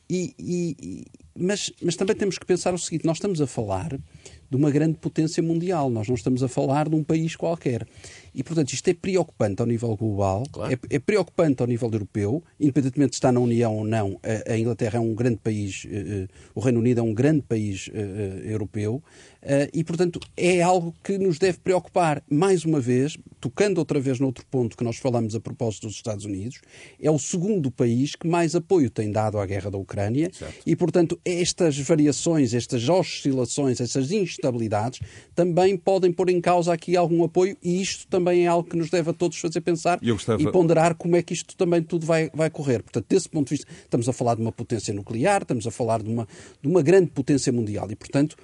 e, 0.09 0.33
e, 0.39 1.05
mas, 1.37 1.73
mas 1.83 1.97
também 1.97 2.15
temos 2.15 2.39
que 2.39 2.47
pensar 2.47 2.73
o 2.73 2.79
seguinte 2.79 3.05
nós 3.05 3.17
estamos 3.17 3.41
a 3.41 3.49
falar 3.49 3.99
de 4.55 4.57
uma 4.57 4.71
grande 4.71 4.99
potência 4.99 5.43
mundial. 5.43 5.91
Nós 5.91 6.07
não 6.07 6.15
estamos 6.15 6.43
a 6.43 6.49
falar 6.49 6.89
de 6.89 6.95
um 6.95 7.03
país 7.03 7.35
qualquer. 7.35 7.87
E, 8.35 8.43
portanto, 8.43 8.73
isto 8.73 8.89
é 8.89 8.95
preocupante 8.95 9.61
ao 9.61 9.67
nível 9.67 9.97
global, 9.97 10.43
claro. 10.51 10.73
é, 10.73 10.97
é, 10.97 10.99
preocupante 10.99 11.63
ao 11.63 11.69
nível 11.69 11.91
europeu, 11.93 12.43
independentemente 12.59 13.11
de 13.11 13.17
estar 13.17 13.33
na 13.33 13.41
União 13.41 13.77
ou 13.77 13.85
não. 13.85 14.19
A, 14.23 14.53
a 14.53 14.59
Inglaterra 14.59 14.99
é 14.99 15.01
um 15.01 15.15
grande 15.15 15.37
país, 15.37 15.85
uh, 15.85 16.29
o 16.55 16.61
Reino 16.61 16.81
Unido 16.81 17.01
é 17.01 17.03
um 17.03 17.15
grande 17.15 17.43
país 17.43 17.89
uh, 17.89 17.93
europeu, 18.45 19.03
Uh, 19.45 19.69
e, 19.75 19.85
portanto, 19.85 20.19
é 20.35 20.63
algo 20.63 20.95
que 21.03 21.19
nos 21.19 21.39
deve 21.39 21.59
preocupar. 21.59 22.23
Mais 22.31 22.65
uma 22.65 22.81
vez, 22.81 23.19
tocando 23.39 23.77
outra 23.77 24.01
vez 24.01 24.19
no 24.19 24.27
outro 24.27 24.45
ponto 24.47 24.75
que 24.75 24.83
nós 24.83 24.97
falamos 24.97 25.35
a 25.35 25.41
propósito 25.41 25.87
dos 25.87 25.97
Estados 25.97 26.25
Unidos, 26.25 26.63
é 26.99 27.11
o 27.11 27.19
segundo 27.19 27.71
país 27.71 28.17
que 28.17 28.27
mais 28.27 28.55
apoio 28.55 28.89
tem 28.89 29.13
dado 29.13 29.39
à 29.39 29.45
guerra 29.45 29.71
da 29.71 29.77
Ucrânia 29.77 30.31
certo. 30.33 30.55
e, 30.65 30.75
portanto, 30.75 31.21
estas 31.25 31.79
variações, 31.79 32.55
estas 32.55 32.89
oscilações, 32.89 33.83
essas 33.83 34.11
instabilidades 34.11 35.01
também 35.35 35.77
podem 35.77 36.11
pôr 36.11 36.31
em 36.31 36.41
causa 36.41 36.73
aqui 36.73 36.97
algum 36.97 37.23
apoio 37.23 37.55
e 37.63 37.83
isto 37.83 38.07
também 38.07 38.24
é 38.33 38.47
algo 38.47 38.69
que 38.69 38.77
nos 38.77 38.91
deve 38.91 39.11
a 39.11 39.13
todos 39.13 39.39
fazer 39.39 39.61
pensar 39.61 39.99
gostava... 40.03 40.43
e 40.43 40.51
ponderar 40.51 40.95
como 40.95 41.17
é 41.17 41.23
que 41.23 41.33
isto 41.33 41.57
também 41.57 41.83
tudo 41.83 42.07
vai, 42.07 42.31
vai 42.35 42.51
correr. 42.51 42.83
Portanto, 42.83 43.07
desse 43.09 43.29
ponto 43.29 43.49
de 43.49 43.57
vista, 43.57 43.71
estamos 43.83 44.09
a 44.09 44.13
falar 44.13 44.37
de 44.37 44.43
uma 44.43 44.53
potência 44.53 44.93
nuclear, 44.95 45.43
estamos 45.43 45.67
a 45.67 45.71
falar 45.71 46.03
de 46.03 46.09
uma, 46.09 46.27
de 46.63 46.69
uma 46.69 46.83
grande 46.83 47.11
potência 47.11 47.53
mundial 47.53 47.91
e, 47.91 47.97
portanto, 47.97 48.37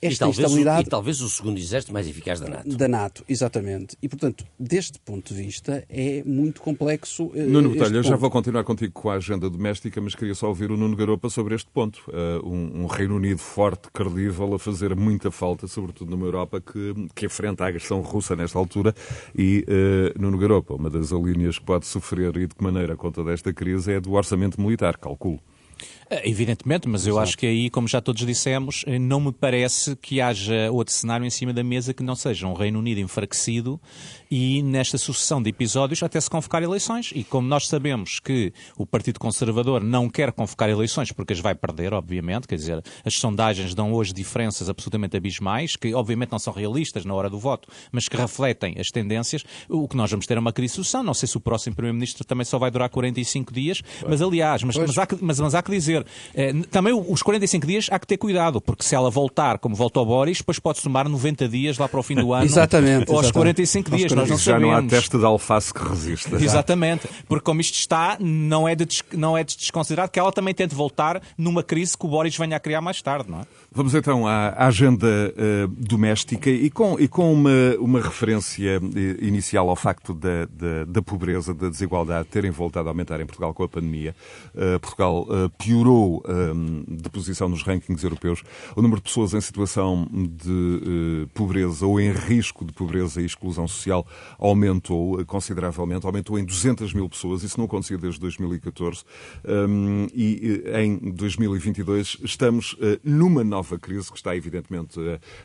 esta 0.00 0.26
e 0.26 0.30
instabilidade. 0.30 0.84
O, 0.84 0.86
e 0.86 0.90
talvez 0.90 1.20
o 1.20 1.28
segundo 1.28 1.58
exército 1.58 1.92
mais 1.92 2.08
eficaz 2.08 2.40
da 2.40 2.48
NATO. 2.48 2.76
Da 2.76 2.88
NATO, 2.88 3.24
exatamente. 3.28 3.96
E, 4.02 4.08
portanto, 4.08 4.44
deste 4.58 4.98
ponto 4.98 5.34
de 5.34 5.42
vista, 5.42 5.84
é 5.88 6.22
muito 6.24 6.60
complexo. 6.60 7.26
Uh, 7.26 7.48
Nuno 7.48 7.70
Botelho, 7.70 7.96
eu 7.96 8.02
já 8.02 8.16
vou 8.16 8.30
continuar 8.30 8.64
contigo 8.64 8.92
com 8.92 9.10
a 9.10 9.14
agenda 9.14 9.48
doméstica, 9.48 10.00
mas 10.00 10.14
queria 10.14 10.34
só 10.34 10.48
ouvir 10.48 10.70
o 10.70 10.76
Nuno 10.76 10.96
Garopa 10.96 11.28
sobre 11.28 11.54
este 11.54 11.70
ponto. 11.70 12.02
Uh, 12.08 12.46
um, 12.46 12.82
um, 12.82 12.86
Reino 12.86 13.16
Unido 13.16 13.38
forte, 13.38 13.88
credível, 13.92 14.54
a 14.54 14.58
fazer 14.58 14.94
muita 14.94 15.30
falta, 15.30 15.66
sobretudo 15.66 16.10
numa 16.10 16.26
Europa 16.26 16.60
que, 16.60 16.94
que 17.14 17.26
enfrenta 17.26 17.64
a 17.64 17.68
agressão 17.68 18.00
russa 18.00 18.36
nesta 18.36 18.58
altura. 18.58 18.94
E, 19.36 19.64
uh, 19.68 20.20
Nuno 20.20 20.38
Garopa, 20.38 20.74
uma 20.74 20.90
das 20.90 21.12
alíneas 21.12 21.58
que 21.58 21.64
pode 21.64 21.86
sofrer 21.86 22.36
e 22.36 22.46
de 22.46 22.54
que 22.54 22.62
maneira 22.62 22.96
conta 22.96 23.22
desta 23.22 23.52
crise 23.52 23.92
é 23.92 24.00
do 24.00 24.12
orçamento 24.12 24.60
militar, 24.60 24.96
calculo. 24.96 25.40
É, 26.08 26.28
evidentemente, 26.28 26.88
mas 26.88 27.04
eu 27.04 27.18
acho 27.18 27.36
que 27.36 27.46
aí, 27.46 27.68
como 27.68 27.88
já 27.88 28.00
todos 28.00 28.24
dissemos, 28.24 28.84
eh, 28.86 28.96
não 28.96 29.20
me 29.20 29.32
parece 29.32 29.96
que 29.96 30.20
haja 30.20 30.70
outro 30.70 30.94
cenário 30.94 31.26
em 31.26 31.30
cima 31.30 31.52
da 31.52 31.64
mesa 31.64 31.92
que 31.92 32.02
não 32.02 32.14
seja 32.14 32.46
um 32.46 32.52
Reino 32.52 32.78
Unido 32.78 33.00
enfraquecido 33.00 33.80
e 34.30 34.62
nesta 34.62 34.98
sucessão 34.98 35.42
de 35.42 35.50
episódios 35.50 36.02
até 36.04 36.20
se 36.20 36.30
convocar 36.30 36.62
eleições. 36.62 37.10
E 37.12 37.24
como 37.24 37.48
nós 37.48 37.66
sabemos 37.66 38.20
que 38.20 38.52
o 38.76 38.86
Partido 38.86 39.18
Conservador 39.18 39.82
não 39.82 40.08
quer 40.08 40.30
convocar 40.30 40.68
eleições 40.68 41.10
porque 41.10 41.32
as 41.32 41.40
vai 41.40 41.56
perder, 41.56 41.92
obviamente, 41.92 42.46
quer 42.46 42.54
dizer, 42.54 42.82
as 43.04 43.14
sondagens 43.14 43.74
dão 43.74 43.92
hoje 43.92 44.12
diferenças 44.12 44.68
absolutamente 44.68 45.16
abismais, 45.16 45.74
que 45.74 45.92
obviamente 45.92 46.30
não 46.30 46.38
são 46.38 46.52
realistas 46.52 47.04
na 47.04 47.14
hora 47.14 47.28
do 47.28 47.38
voto, 47.38 47.68
mas 47.90 48.08
que 48.08 48.16
refletem 48.16 48.76
as 48.78 48.88
tendências, 48.90 49.44
o 49.68 49.88
que 49.88 49.96
nós 49.96 50.08
vamos 50.08 50.26
ter 50.26 50.36
é 50.36 50.40
uma 50.40 50.52
crise 50.52 50.72
de 50.72 50.76
sucessão. 50.76 51.02
Não 51.02 51.14
sei 51.14 51.28
se 51.28 51.36
o 51.36 51.40
próximo 51.40 51.74
Primeiro-Ministro 51.74 52.24
também 52.24 52.44
só 52.44 52.60
vai 52.60 52.70
durar 52.70 52.88
45 52.88 53.52
dias, 53.52 53.82
mas 54.08 54.22
aliás, 54.22 54.62
mas, 54.62 54.76
mas, 54.76 54.98
há, 54.98 55.08
mas, 55.20 55.40
mas 55.40 55.54
há 55.54 55.62
que 55.62 55.72
dizer 55.72 55.95
dizer, 56.04 56.06
eh, 56.34 56.52
também 56.70 56.92
os 56.92 57.22
45 57.22 57.66
dias 57.66 57.88
há 57.90 57.98
que 57.98 58.06
ter 58.06 58.16
cuidado, 58.16 58.60
porque 58.60 58.84
se 58.84 58.94
ela 58.94 59.10
voltar 59.10 59.58
como 59.58 59.74
volta 59.74 59.98
ao 59.98 60.06
Boris, 60.06 60.38
depois 60.38 60.58
pode 60.58 60.78
somar 60.78 61.08
90 61.08 61.48
dias 61.48 61.78
lá 61.78 61.88
para 61.88 62.00
o 62.00 62.02
fim 62.02 62.14
do 62.14 62.32
ano. 62.34 62.44
exatamente. 62.44 63.10
Ou 63.10 63.18
aos 63.18 63.30
45 63.30 63.90
dias, 63.90 64.12
nós 64.12 64.28
não 64.28 64.38
sabemos. 64.38 64.44
Já 64.44 64.58
não 64.58 64.72
há 64.72 64.82
teste 64.82 65.18
de 65.18 65.24
alface 65.24 65.72
que 65.72 65.86
resista. 65.86 66.36
Exatamente. 66.36 67.08
Porque 67.28 67.44
como 67.44 67.60
isto 67.60 67.74
está, 67.74 68.16
não 68.20 68.68
é, 68.68 68.74
de, 68.74 68.86
não 69.12 69.36
é 69.36 69.44
de 69.44 69.56
desconsiderar 69.56 70.10
que 70.10 70.18
ela 70.18 70.32
também 70.32 70.54
tente 70.54 70.74
voltar 70.74 71.20
numa 71.36 71.62
crise 71.62 71.96
que 71.96 72.06
o 72.06 72.08
Boris 72.08 72.36
venha 72.36 72.56
a 72.56 72.60
criar 72.60 72.80
mais 72.80 73.00
tarde, 73.02 73.30
não 73.30 73.40
é? 73.40 73.42
Vamos 73.76 73.94
então 73.94 74.26
à, 74.26 74.66
agenda 74.66 75.06
uh, 75.06 75.68
doméstica 75.68 76.48
e 76.48 76.70
com, 76.70 76.98
e 76.98 77.06
com 77.06 77.30
uma, 77.30 77.76
uma 77.78 78.00
referência 78.00 78.76
eh, 78.76 79.16
inicial 79.20 79.68
ao 79.68 79.76
facto 79.76 80.14
da, 80.14 80.46
da, 80.46 80.84
da, 80.86 81.02
pobreza, 81.02 81.52
da 81.52 81.68
desigualdade 81.68 82.26
terem 82.28 82.50
voltado 82.50 82.88
a 82.88 82.92
aumentar 82.92 83.20
em 83.20 83.26
Portugal 83.26 83.52
com 83.52 83.62
a 83.64 83.68
pandemia. 83.68 84.16
Uh, 84.54 84.80
Portugal 84.80 85.26
uh, 85.28 85.50
piorou 85.58 85.85
melhorou 85.86 86.22
um, 86.28 86.84
de 86.88 87.08
posição 87.08 87.48
nos 87.48 87.62
rankings 87.62 88.04
europeus. 88.04 88.42
O 88.74 88.82
número 88.82 89.00
de 89.00 89.04
pessoas 89.04 89.32
em 89.34 89.40
situação 89.40 90.06
de 90.12 90.50
uh, 90.50 91.28
pobreza 91.28 91.86
ou 91.86 92.00
em 92.00 92.10
risco 92.10 92.64
de 92.64 92.72
pobreza 92.72 93.22
e 93.22 93.24
exclusão 93.24 93.68
social 93.68 94.06
aumentou 94.38 95.24
consideravelmente, 95.26 96.04
aumentou 96.04 96.38
em 96.38 96.44
200 96.44 96.92
mil 96.92 97.08
pessoas. 97.08 97.42
Isso 97.42 97.58
não 97.58 97.66
acontecia 97.66 97.96
desde 97.96 98.20
2014. 98.20 99.04
Um, 99.44 100.06
e 100.12 100.62
em 100.74 101.12
2022 101.12 102.18
estamos 102.22 102.72
uh, 102.74 102.98
numa 103.04 103.44
nova 103.44 103.78
crise 103.78 104.10
que 104.10 104.16
está 104.16 104.36
evidentemente 104.36 104.98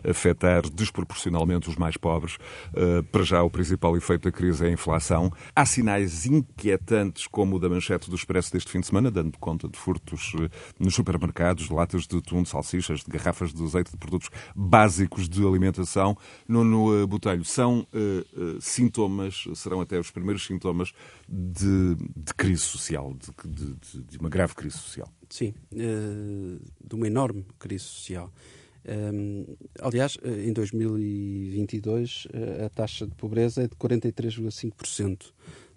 a 0.04 0.10
afetar 0.10 0.68
desproporcionalmente 0.70 1.70
os 1.70 1.76
mais 1.76 1.98
pobres. 1.98 2.38
Uh, 2.74 3.04
para 3.12 3.24
já, 3.24 3.44
o 3.44 3.50
principal 3.50 3.96
efeito 3.96 4.24
da 4.24 4.32
crise 4.32 4.66
é 4.66 4.70
a 4.70 4.72
inflação. 4.72 5.32
Há 5.56 5.66
sinais 5.66 6.26
inquietantes, 6.26 7.28
como 7.28 7.58
o 7.58 7.60
da 7.60 7.70
manchete 7.70 8.10
do 8.10 8.16
Expresso 8.16 8.52
deste 8.52 8.72
fim 8.72 8.80
de 8.80 8.88
semana, 8.88 9.12
dando 9.12 9.38
conta 9.38 9.68
de 9.68 9.78
furtos 9.78 10.31
uh, 10.34 10.50
nos 10.80 10.96
supermercados, 10.96 11.70
latas 11.70 12.08
de 12.08 12.18
atum, 12.18 12.44
de 12.44 12.50
salsichas, 12.50 13.02
de 13.02 13.12
garrafas 13.12 13.54
de 13.54 13.64
azeite, 13.64 13.92
de 13.92 13.98
produtos 13.98 14.30
básicos 14.56 15.28
de 15.28 15.46
alimentação. 15.46 16.18
no 16.48 17.08
Botelho, 17.08 17.44
são 17.44 17.88
sintomas, 18.60 19.46
serão 19.56 19.82
até 19.82 20.00
os 20.00 20.12
primeiros 20.12 20.46
sintomas 20.46 20.94
de, 21.28 21.96
de 22.16 22.34
crise 22.34 22.62
social, 22.62 23.14
de, 23.14 23.76
de, 23.76 24.04
de, 24.04 24.18
uma 24.18 24.30
grave 24.30 24.56
crise 24.56 24.78
social. 24.78 25.12
Sim, 25.30 25.54
de 25.72 26.96
uma 26.96 27.08
enorme 27.08 27.46
crise 27.60 27.86
social. 27.86 28.32
Um, 28.84 29.46
aliás, 29.80 30.18
eh, 30.24 30.48
em 30.48 30.54
2022 30.54 32.28
eh, 32.34 32.66
a 32.66 32.70
taxa 32.70 33.06
de 33.06 33.14
pobreza 33.14 33.64
é 33.64 33.68
de 33.68 33.76
43,5% 33.76 35.32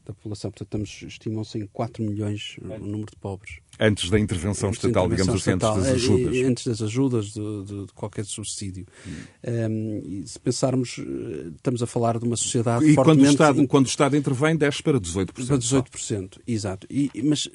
da 0.07 0.15
população. 0.15 0.51
Portanto, 0.51 0.85
estimam-se 0.85 1.59
em 1.59 1.67
4 1.67 2.03
milhões 2.03 2.57
o 2.63 2.79
número 2.79 3.11
de 3.11 3.17
pobres. 3.17 3.59
Antes 3.79 4.11
da 4.11 4.19
intervenção 4.19 4.69
antes 4.69 4.83
estatal, 4.83 5.09
da 5.09 5.15
intervenção 5.15 5.57
digamos 5.57 5.77
estatal, 5.77 5.79
assim, 5.79 5.91
antes 5.91 6.05
das 6.05 6.11
eh, 6.11 6.15
ajudas. 6.15 6.49
Antes 6.49 6.67
das 6.67 6.83
ajudas, 6.83 7.27
de, 7.27 7.65
de, 7.65 7.87
de 7.87 7.93
qualquer 7.93 8.25
subsídio. 8.25 8.87
Hum. 9.07 9.13
Um, 9.71 10.27
se 10.27 10.39
pensarmos, 10.39 11.01
estamos 11.57 11.83
a 11.83 11.87
falar 11.87 12.19
de 12.19 12.25
uma 12.25 12.37
sociedade 12.37 12.85
e 12.85 12.95
fortemente... 12.95 13.19
quando 13.19 13.27
o, 13.27 13.31
Estado, 13.31 13.69
quando 13.69 13.87
o 13.87 13.89
Estado 13.89 14.17
intervém, 14.17 14.57
desce 14.57 14.83
para 14.83 15.01
18%. 15.01 15.33
Para 15.33 15.59
18%, 15.59 16.39
exato. 16.47 16.87
E, 16.91 17.11
mas 17.25 17.49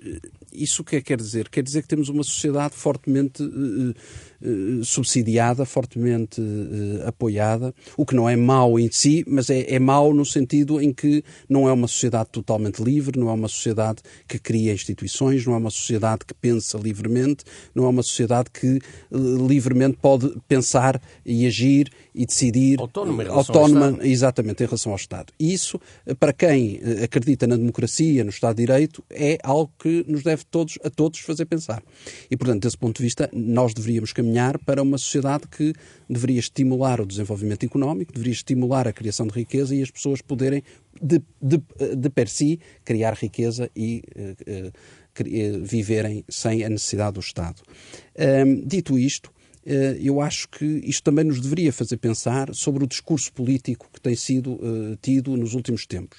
isso 0.51 0.81
o 0.81 0.85
que 0.85 0.97
é 0.97 0.99
que 0.99 1.07
quer 1.07 1.17
dizer? 1.17 1.49
Quer 1.49 1.63
dizer 1.63 1.81
que 1.81 1.87
temos 1.87 2.09
uma 2.09 2.23
sociedade 2.23 2.75
fortemente... 2.75 3.43
Uh, 3.43 3.93
eh, 4.41 4.83
subsidiada, 4.83 5.65
fortemente 5.65 6.39
uh, 6.39 7.05
apoiada, 7.05 7.75
o 7.97 8.05
que 8.05 8.15
não 8.15 8.29
é 8.29 8.37
mau 8.37 8.79
em 8.79 8.89
si, 8.89 9.25
mas 9.27 9.49
é, 9.49 9.75
é 9.75 9.79
mau 9.79 10.13
no 10.13 10.25
sentido 10.25 10.79
em 10.79 10.93
que 10.93 11.25
não 11.49 11.67
é 11.67 11.73
uma 11.73 11.89
sociedade 11.89 12.29
totalmente 12.31 12.81
livre, 12.81 13.19
não 13.19 13.29
é 13.29 13.33
uma 13.33 13.49
sociedade 13.49 14.01
que 14.25 14.39
cria 14.39 14.71
instituições, 14.71 15.45
não 15.45 15.55
é 15.55 15.57
uma 15.57 15.69
sociedade 15.69 16.08
que 16.17 16.33
pensa 16.33 16.77
livremente, 16.77 17.43
não 17.75 17.85
é 17.85 17.87
uma 17.87 18.03
sociedade 18.03 18.49
que 18.51 18.79
uh, 19.11 19.47
livremente 19.47 19.97
pode 20.01 20.33
pensar 20.47 21.01
e 21.25 21.45
agir 21.45 21.91
e 22.15 22.25
decidir. 22.25 22.79
Autónoma, 22.79 23.23
em 23.23 23.27
autónoma 23.27 23.99
exatamente, 24.01 24.63
em 24.63 24.65
relação 24.65 24.91
ao 24.91 24.97
Estado. 24.97 25.31
Isso, 25.39 25.79
para 26.19 26.33
quem 26.33 26.81
acredita 27.03 27.45
na 27.45 27.55
democracia, 27.55 28.23
no 28.23 28.29
Estado 28.29 28.55
de 28.57 28.65
Direito, 28.65 29.03
é 29.09 29.37
algo 29.43 29.71
que 29.77 30.03
nos 30.07 30.23
deve 30.23 30.43
todos, 30.45 30.79
a 30.83 30.89
todos 30.89 31.19
fazer 31.19 31.45
pensar. 31.45 31.83
E, 32.29 32.35
portanto, 32.35 32.63
desse 32.63 32.77
ponto 32.77 32.97
de 32.97 33.03
vista, 33.03 33.29
nós 33.31 33.73
deveríamos 33.73 34.11
caminhar 34.11 34.39
caminhar 34.39 34.57
para 34.59 34.81
uma 34.81 34.97
sociedade 34.97 35.47
que 35.47 35.73
deveria 36.09 36.39
estimular 36.39 37.01
o 37.01 37.05
desenvolvimento 37.05 37.65
económico, 37.65 38.13
deveria 38.13 38.33
estimular 38.33 38.87
a 38.87 38.93
criação 38.93 39.27
de 39.27 39.33
riqueza 39.33 39.75
e 39.75 39.81
as 39.81 39.91
pessoas 39.91 40.21
poderem, 40.21 40.63
de, 41.01 41.21
de, 41.41 41.61
de 41.95 42.09
per 42.09 42.29
si, 42.29 42.59
criar 42.85 43.13
riqueza 43.13 43.69
e 43.75 44.03
uh, 44.15 44.67
uh, 44.67 44.71
viverem 45.63 46.23
sem 46.29 46.63
a 46.63 46.69
necessidade 46.69 47.13
do 47.13 47.19
Estado. 47.19 47.61
Um, 48.45 48.65
dito 48.65 48.97
isto, 48.97 49.31
eu 50.01 50.19
acho 50.19 50.49
que 50.49 50.65
isto 50.65 51.03
também 51.03 51.25
nos 51.25 51.39
deveria 51.39 51.71
fazer 51.71 51.97
pensar 51.97 52.55
sobre 52.55 52.83
o 52.83 52.87
discurso 52.87 53.31
político 53.31 53.87
que 53.93 54.01
tem 54.01 54.15
sido 54.15 54.53
uh, 54.53 54.97
tido 55.01 55.37
nos 55.37 55.53
últimos 55.53 55.85
tempos. 55.85 56.17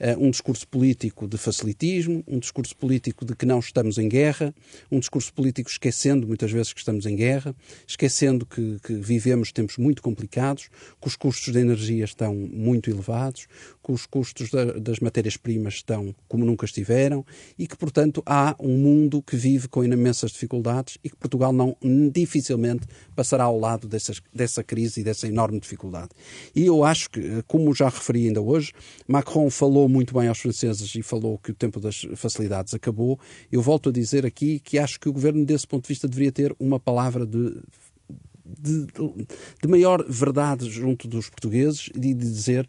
Uh, 0.00 0.26
um 0.26 0.30
discurso 0.30 0.66
político 0.66 1.26
de 1.26 1.38
facilitismo, 1.38 2.22
um 2.26 2.38
discurso 2.38 2.76
político 2.76 3.24
de 3.24 3.34
que 3.34 3.46
não 3.46 3.58
estamos 3.58 3.98
em 3.98 4.08
guerra, 4.08 4.54
um 4.90 4.98
discurso 4.98 5.32
político 5.32 5.70
esquecendo 5.70 6.26
muitas 6.26 6.50
vezes 6.50 6.72
que 6.72 6.80
estamos 6.80 7.06
em 7.06 7.16
guerra, 7.16 7.54
esquecendo 7.86 8.44
que, 8.44 8.78
que 8.82 8.94
vivemos 8.94 9.52
tempos 9.52 9.78
muito 9.78 10.02
complicados, 10.02 10.68
que 11.00 11.08
os 11.08 11.16
custos 11.16 11.52
da 11.52 11.60
energia 11.60 12.04
estão 12.04 12.34
muito 12.34 12.90
elevados, 12.90 13.46
que 13.82 13.92
os 13.92 14.06
custos 14.06 14.50
da, 14.50 14.64
das 14.64 14.98
matérias-primas 15.00 15.74
estão 15.74 16.14
como 16.28 16.44
nunca 16.44 16.64
estiveram 16.64 17.24
e 17.58 17.66
que, 17.66 17.76
portanto, 17.76 18.22
há 18.26 18.56
um 18.58 18.76
mundo 18.76 19.22
que 19.22 19.36
vive 19.36 19.68
com 19.68 19.84
imensas 19.84 20.32
dificuldades 20.32 20.98
e 21.04 21.10
que 21.10 21.16
Portugal 21.16 21.52
não 21.52 21.76
dificilmente 22.12 22.86
passará 23.14 23.44
ao 23.44 23.58
lado 23.58 23.86
dessas, 23.86 24.20
dessa 24.32 24.62
crise 24.62 25.00
e 25.00 25.04
dessa 25.04 25.26
enorme 25.26 25.60
dificuldade. 25.60 26.10
E 26.54 26.66
eu 26.66 26.84
acho 26.84 27.10
que, 27.10 27.42
como 27.46 27.74
já 27.74 27.88
referi 27.88 28.26
ainda 28.26 28.40
hoje, 28.40 28.72
Macron 29.06 29.50
falou 29.50 29.83
muito 29.88 30.14
bem 30.14 30.28
aos 30.28 30.38
franceses 30.38 30.94
e 30.94 31.02
falou 31.02 31.38
que 31.38 31.50
o 31.50 31.54
tempo 31.54 31.80
das 31.80 32.06
facilidades 32.14 32.74
acabou. 32.74 33.18
Eu 33.50 33.62
volto 33.62 33.88
a 33.88 33.92
dizer 33.92 34.24
aqui 34.26 34.58
que 34.60 34.78
acho 34.78 34.98
que 34.98 35.08
o 35.08 35.12
governo, 35.12 35.44
desse 35.44 35.66
ponto 35.66 35.84
de 35.84 35.88
vista, 35.88 36.08
deveria 36.08 36.32
ter 36.32 36.54
uma 36.58 36.78
palavra 36.80 37.26
de 37.26 37.60
de, 38.46 38.86
de, 39.62 39.68
maior 39.68 40.04
verdade 40.06 40.68
junto 40.68 41.08
dos 41.08 41.30
portugueses 41.30 41.88
e 41.94 41.98
de 41.98 42.14
dizer 42.14 42.68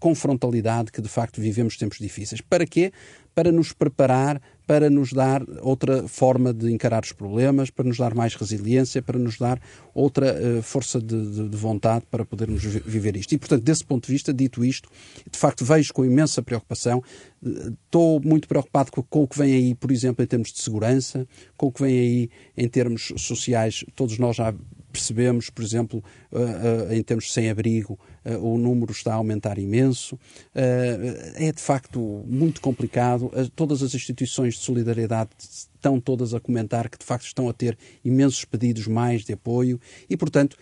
com 0.00 0.14
frontalidade 0.14 0.90
que 0.90 1.00
de 1.00 1.08
facto 1.08 1.40
vivemos 1.40 1.76
tempos 1.76 1.98
difíceis. 1.98 2.40
Para 2.40 2.66
quê? 2.66 2.92
Para 3.34 3.52
nos 3.52 3.72
preparar, 3.72 4.42
para 4.66 4.88
nos 4.88 5.12
dar 5.12 5.42
outra 5.60 6.06
forma 6.06 6.52
de 6.52 6.70
encarar 6.72 7.02
os 7.02 7.12
problemas, 7.12 7.70
para 7.70 7.84
nos 7.84 7.98
dar 7.98 8.14
mais 8.14 8.34
resiliência, 8.34 9.02
para 9.02 9.18
nos 9.18 9.38
dar 9.38 9.60
outra 9.94 10.34
uh, 10.34 10.62
força 10.62 11.00
de, 11.00 11.30
de, 11.30 11.48
de, 11.48 11.56
vontade 11.56 12.04
para 12.10 12.24
podermos 12.24 12.62
viver 12.62 13.16
isto. 13.16 13.32
E, 13.32 13.38
portanto, 13.38 13.62
desse 13.62 13.84
ponto 13.84 14.06
de 14.06 14.12
vista, 14.12 14.32
dito 14.32 14.64
isto, 14.64 14.88
de 15.30 15.38
facto 15.38 15.64
vejo 15.64 15.92
com 15.92 16.04
imensa 16.04 16.42
preocupação. 16.42 17.02
Estou 17.42 18.20
muito 18.20 18.46
preocupado 18.46 18.92
com, 18.92 19.02
com 19.02 19.22
o 19.24 19.28
que 19.28 19.38
vem 19.38 19.54
aí, 19.54 19.74
por 19.74 19.90
exemplo, 19.90 20.24
em 20.24 20.26
termos 20.26 20.52
de 20.52 20.60
segurança, 20.60 21.26
com 21.56 21.66
o 21.66 21.72
que 21.72 21.82
vem 21.82 21.98
aí 21.98 22.30
em 22.56 22.68
termos 22.68 23.12
sociais. 23.16 23.84
Todos 23.94 24.18
nós 24.18 24.36
já 24.36 24.54
percebemos, 24.92 25.50
por 25.50 25.64
exemplo, 25.64 26.04
uh, 26.30 26.38
uh, 26.38 26.92
em 26.92 27.02
termos 27.02 27.24
de 27.24 27.32
sem-abrigo, 27.32 27.98
uh, 28.24 28.36
o 28.36 28.58
número 28.58 28.92
está 28.92 29.12
a 29.12 29.16
aumentar 29.16 29.58
imenso. 29.58 30.18
é 30.54 31.50
de 31.50 31.60
facto 31.60 32.22
muito 32.26 32.60
complicado. 32.60 33.30
todas 33.56 33.82
as 33.82 33.94
instituições 33.94 34.54
de 34.54 34.60
solidariedade 34.60 35.30
estão 35.38 35.98
todas 35.98 36.34
a 36.34 36.40
comentar 36.40 36.88
que 36.88 36.98
de 36.98 37.04
facto 37.04 37.24
estão 37.24 37.48
a 37.48 37.52
ter 37.52 37.76
imensos 38.04 38.44
pedidos 38.44 38.86
mais 38.86 39.24
de 39.24 39.32
apoio 39.32 39.80
e, 40.08 40.16
portanto, 40.16 40.56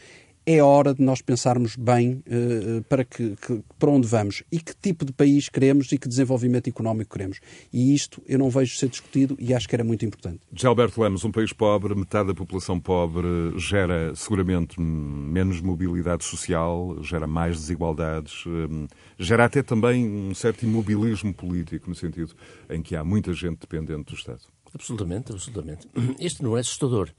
é 0.57 0.63
hora 0.63 0.93
de 0.93 1.03
nós 1.03 1.23
pensarmos 1.23 1.77
bem 1.77 2.25
uh, 2.27 2.83
para, 2.89 3.05
que, 3.05 3.37
que, 3.37 3.63
para 3.79 3.91
onde 3.91 4.09
vamos 4.09 4.43
e 4.51 4.59
que 4.59 4.75
tipo 4.75 5.05
de 5.05 5.13
país 5.13 5.49
queremos 5.49 5.93
e 5.93 5.99
que 5.99 6.09
desenvolvimento 6.09 6.69
económico 6.69 7.13
queremos. 7.13 7.39
E 7.73 7.95
isto 7.95 8.21
eu 8.27 8.39
não 8.39 8.51
vejo 8.51 8.77
ser 8.77 8.89
discutido 8.89 9.37
e 9.39 9.55
acho 9.55 9.69
que 9.69 9.77
era 9.77 9.85
muito 9.85 10.05
importante. 10.05 10.41
Gilberto 10.53 11.01
Lemos, 11.01 11.25
um 11.25 11.31
país 11.31 11.53
pobre, 11.53 11.95
metade 11.95 12.29
da 12.29 12.35
população 12.35 12.81
pobre 12.81 13.29
gera 13.57 14.13
seguramente 14.17 14.81
menos 14.81 15.61
mobilidade 15.61 16.25
social, 16.25 16.97
gera 17.01 17.29
mais 17.29 17.57
desigualdades, 17.57 18.45
um, 18.47 18.89
gera 19.19 19.45
até 19.45 19.63
também 19.63 20.09
um 20.09 20.35
certo 20.35 20.65
imobilismo 20.65 21.33
político, 21.33 21.89
no 21.89 21.95
sentido 21.95 22.35
em 22.69 22.83
que 22.83 22.97
há 22.97 23.05
muita 23.05 23.33
gente 23.33 23.61
dependente 23.61 24.13
do 24.13 24.15
Estado. 24.15 24.41
Absolutamente, 24.75 25.33
absolutamente. 25.33 25.89
Este 26.19 26.43
não 26.43 26.57
é 26.57 26.61
assustador. 26.61 27.11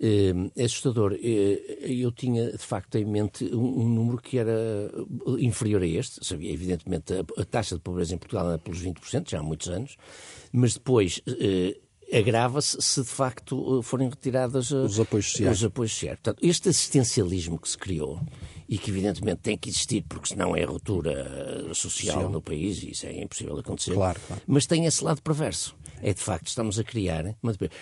Ehm, 0.00 0.50
é 0.56 0.64
assustador. 0.64 1.16
Eh, 1.20 1.86
eu 1.86 2.10
tinha, 2.12 2.52
de 2.52 2.58
facto, 2.58 2.96
em 2.96 3.04
mente 3.04 3.44
um, 3.54 3.88
número 3.88 4.18
que 4.18 4.38
era 4.38 4.90
inferior 5.38 5.82
a 5.82 5.86
este. 5.86 6.24
Sabia, 6.24 6.52
evidentemente, 6.52 7.12
a, 7.12 7.44
taxa 7.44 7.76
de 7.76 7.80
pobreza 7.80 8.14
em 8.14 8.18
Portugal 8.18 8.52
é 8.52 8.58
pelos 8.58 8.82
20%, 8.82 9.30
já 9.30 9.38
há 9.38 9.42
muitos 9.42 9.68
anos, 9.68 9.96
mas 10.52 10.74
depois 10.74 11.20
eh, 11.26 11.76
agrava-se 12.12 12.76
se 12.80 13.02
de 13.02 13.08
facto 13.08 13.82
forem 13.82 14.08
retiradas 14.08 14.70
eh, 14.70 14.76
os 14.76 15.00
apoios 15.00 15.30
sociais. 15.30 15.58
Os 15.58 15.64
apoios 15.64 15.92
sociais. 15.92 16.18
Portanto, 16.20 16.44
este 16.44 16.68
assistencialismo 16.68 17.58
que 17.58 17.68
se 17.68 17.78
criou 17.78 18.20
e 18.68 18.78
que 18.78 18.90
evidentemente 18.90 19.40
tem 19.42 19.56
que 19.56 19.68
existir 19.68 20.04
porque 20.08 20.28
senão 20.28 20.56
é 20.56 20.64
ruptura 20.64 21.72
social, 21.74 22.30
no 22.30 22.40
país 22.40 22.82
e 22.82 22.90
isso 22.90 23.06
é 23.06 23.22
impossível 23.22 23.58
acontecer. 23.58 23.94
Claro, 23.94 24.20
claro. 24.26 24.42
Mas 24.46 24.66
tem 24.66 24.86
esse 24.86 25.02
lado 25.04 25.22
perverso 25.22 25.76
é 26.02 26.12
de 26.12 26.20
facto 26.20 26.48
estamos 26.48 26.78
a 26.78 26.84
criar. 26.84 27.36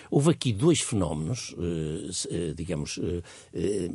Houve 0.09 0.31
aqui 0.31 0.53
dois 0.53 0.79
fenómenos, 0.81 1.55
eh, 1.57 2.09
eh, 2.29 2.53
digamos, 2.55 2.99
eh, 3.53 3.89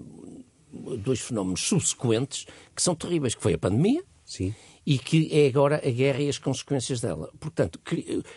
dois 0.98 1.20
fenómenos 1.20 1.60
subsequentes 1.60 2.46
que 2.74 2.82
são 2.82 2.94
terríveis, 2.94 3.34
que 3.34 3.42
foi 3.42 3.54
a 3.54 3.58
pandemia 3.58 4.02
Sim 4.24 4.54
e 4.88 4.98
que 4.98 5.28
é 5.30 5.46
agora 5.46 5.82
a 5.86 5.90
guerra 5.90 6.22
e 6.22 6.30
as 6.30 6.38
consequências 6.38 6.98
dela. 6.98 7.30
Portanto, 7.38 7.78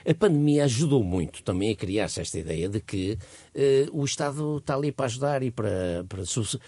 a 0.05 0.13
pandemia 0.13 0.65
ajudou 0.65 1.01
muito 1.01 1.41
também 1.43 1.71
a 1.71 1.75
criar-se 1.77 2.19
esta 2.19 2.37
ideia 2.37 2.67
de 2.67 2.81
que 2.81 3.13
uh, 3.13 3.97
o 3.97 4.03
Estado 4.03 4.57
está 4.57 4.75
ali 4.75 4.91
para 4.91 5.05
ajudar 5.05 5.43
e 5.43 5.49
para, 5.49 6.05
para 6.09 6.23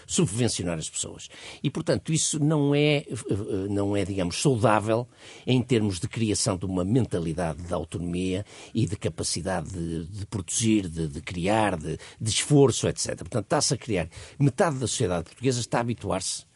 subvencionar 0.06 0.78
as 0.78 0.88
pessoas. 0.88 1.28
E, 1.62 1.68
portanto, 1.68 2.14
isso 2.14 2.42
não 2.42 2.74
é, 2.74 3.04
uh, 3.10 3.70
não 3.70 3.94
é, 3.94 4.06
digamos, 4.06 4.40
saudável 4.40 5.06
em 5.46 5.60
termos 5.60 6.00
de 6.00 6.08
criação 6.08 6.56
de 6.56 6.64
uma 6.64 6.82
mentalidade 6.82 7.60
de 7.60 7.74
autonomia 7.74 8.42
e 8.74 8.86
de 8.86 8.96
capacidade 8.96 9.68
de, 9.68 10.04
de 10.04 10.24
produzir, 10.24 10.88
de, 10.88 11.08
de 11.08 11.20
criar, 11.20 11.76
de, 11.76 11.98
de 12.18 12.30
esforço, 12.30 12.88
etc. 12.88 13.18
Portanto, 13.18 13.44
está-se 13.44 13.74
a 13.74 13.76
criar. 13.76 14.08
Metade 14.38 14.78
da 14.78 14.86
sociedade 14.86 15.24
portuguesa 15.24 15.60
está 15.60 15.76
a 15.76 15.80
habituar-se 15.82 16.46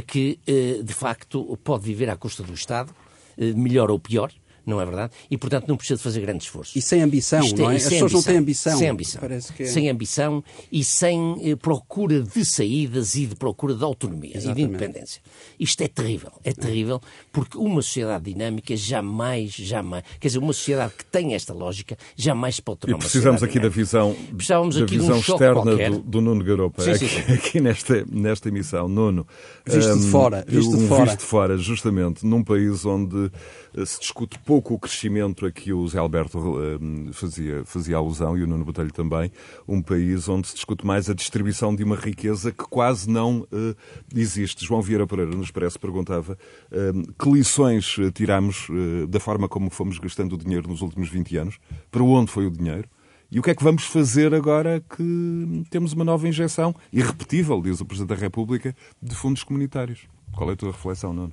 que, 0.00 0.38
eh, 0.46 0.80
de 0.82 0.94
facto, 0.94 1.58
pode 1.64 1.84
viver 1.84 2.08
à 2.10 2.16
custa 2.16 2.42
do 2.42 2.52
Estado, 2.52 2.94
eh, 3.36 3.52
melhor 3.54 3.90
ou 3.90 3.98
pior, 3.98 4.30
não 4.66 4.80
é 4.80 4.84
verdade? 4.84 5.12
E, 5.30 5.36
portanto, 5.36 5.68
não 5.68 5.76
precisa 5.76 5.96
de 5.96 6.02
fazer 6.02 6.20
grande 6.20 6.44
esforço. 6.44 6.78
E 6.78 6.82
sem 6.82 7.02
ambição, 7.02 7.40
Isto 7.40 7.62
não 7.62 7.70
é? 7.70 7.76
As 7.76 7.84
pessoas 7.84 8.02
ambição, 8.02 8.18
não 8.18 8.22
têm 8.22 8.36
ambição. 8.36 8.78
Sem 8.78 8.88
ambição. 8.88 9.22
É... 9.58 9.64
Sem 9.66 9.90
ambição 9.90 10.44
e 10.70 10.84
sem 10.84 11.36
eh, 11.42 11.56
procura 11.56 12.22
de 12.22 12.44
saídas 12.44 13.14
e 13.14 13.26
de 13.26 13.36
procura 13.36 13.74
de 13.74 13.84
autonomia 13.84 14.36
Exatamente. 14.36 14.50
e 14.50 14.66
de 14.66 14.74
independência. 14.74 15.22
Isto 15.58 15.82
é 15.82 15.88
terrível. 15.88 16.32
É 16.44 16.52
terrível 16.52 17.00
porque 17.32 17.56
uma 17.56 17.82
sociedade 17.82 18.32
dinâmica 18.32 18.76
jamais, 18.76 19.52
jamais... 19.52 20.04
Quer 20.18 20.28
dizer, 20.28 20.38
uma 20.38 20.52
sociedade 20.52 20.92
que 20.96 21.04
tem 21.04 21.34
esta 21.34 21.52
lógica 21.52 21.96
jamais 22.16 22.60
pode 22.60 22.80
tornar 22.80 22.96
E 22.96 22.98
precisamos 22.98 23.42
aqui 23.42 23.54
dinâmica. 23.54 23.76
da 23.76 23.82
visão, 23.82 24.16
Precisávamos 24.36 24.76
da 24.76 24.84
aqui 24.84 24.98
visão 24.98 25.16
um 25.16 25.20
externa 25.20 25.90
do, 25.90 25.98
do, 26.00 26.20
Nuno 26.20 26.44
Garopa. 26.44 26.82
Sim, 26.82 26.94
sim, 26.94 27.06
aqui, 27.06 27.32
aqui, 27.32 27.60
nesta, 27.60 28.04
nesta 28.10 28.48
emissão, 28.48 28.88
Nuno... 28.88 29.26
Visto 29.66 29.92
um, 29.92 30.00
de 30.00 30.06
fora. 30.06 30.44
Visto 30.46 30.74
um 30.74 30.78
de 30.78 30.88
fora. 30.88 31.04
Visto 31.04 31.18
de 31.18 31.24
fora, 31.24 31.58
justamente, 31.58 32.26
num 32.26 32.42
país 32.42 32.84
onde 32.84 33.30
eh, 33.76 33.84
se 33.84 34.00
discute 34.00 34.38
pouco 34.50 34.74
o 34.74 34.78
crescimento 34.80 35.46
a 35.46 35.52
que 35.52 35.72
o 35.72 35.86
Zé 35.86 36.00
Alberto 36.00 36.56
eh, 36.60 37.12
fazia, 37.12 37.64
fazia 37.64 37.96
alusão, 37.96 38.36
e 38.36 38.42
o 38.42 38.48
Nuno 38.48 38.64
Botelho 38.64 38.92
também, 38.92 39.30
um 39.68 39.80
país 39.80 40.28
onde 40.28 40.48
se 40.48 40.54
discute 40.54 40.84
mais 40.84 41.08
a 41.08 41.14
distribuição 41.14 41.72
de 41.72 41.84
uma 41.84 41.94
riqueza 41.94 42.50
que 42.50 42.64
quase 42.64 43.08
não 43.08 43.42
uh, 43.42 43.76
existe. 44.12 44.66
João 44.66 44.82
Vieira 44.82 45.06
Pereira, 45.06 45.36
nos 45.36 45.52
parece, 45.52 45.78
perguntava 45.78 46.36
uh, 46.72 47.12
que 47.16 47.30
lições 47.30 47.94
tiramos 48.12 48.68
uh, 48.70 49.06
da 49.06 49.20
forma 49.20 49.48
como 49.48 49.70
fomos 49.70 49.98
gastando 49.98 50.32
o 50.32 50.36
dinheiro 50.36 50.68
nos 50.68 50.82
últimos 50.82 51.08
20 51.08 51.36
anos, 51.36 51.58
para 51.88 52.02
onde 52.02 52.32
foi 52.32 52.44
o 52.44 52.50
dinheiro, 52.50 52.88
e 53.30 53.38
o 53.38 53.42
que 53.44 53.50
é 53.50 53.54
que 53.54 53.62
vamos 53.62 53.84
fazer 53.84 54.34
agora 54.34 54.80
que 54.80 55.62
temos 55.70 55.92
uma 55.92 56.04
nova 56.04 56.26
injeção 56.26 56.74
irrepetível, 56.92 57.62
diz 57.62 57.80
o 57.80 57.84
Presidente 57.84 58.16
da 58.18 58.20
República, 58.20 58.74
de 59.00 59.14
fundos 59.14 59.44
comunitários? 59.44 60.08
Qual 60.32 60.50
é 60.50 60.54
a 60.54 60.56
tua 60.56 60.72
reflexão, 60.72 61.12
Nuno? 61.12 61.32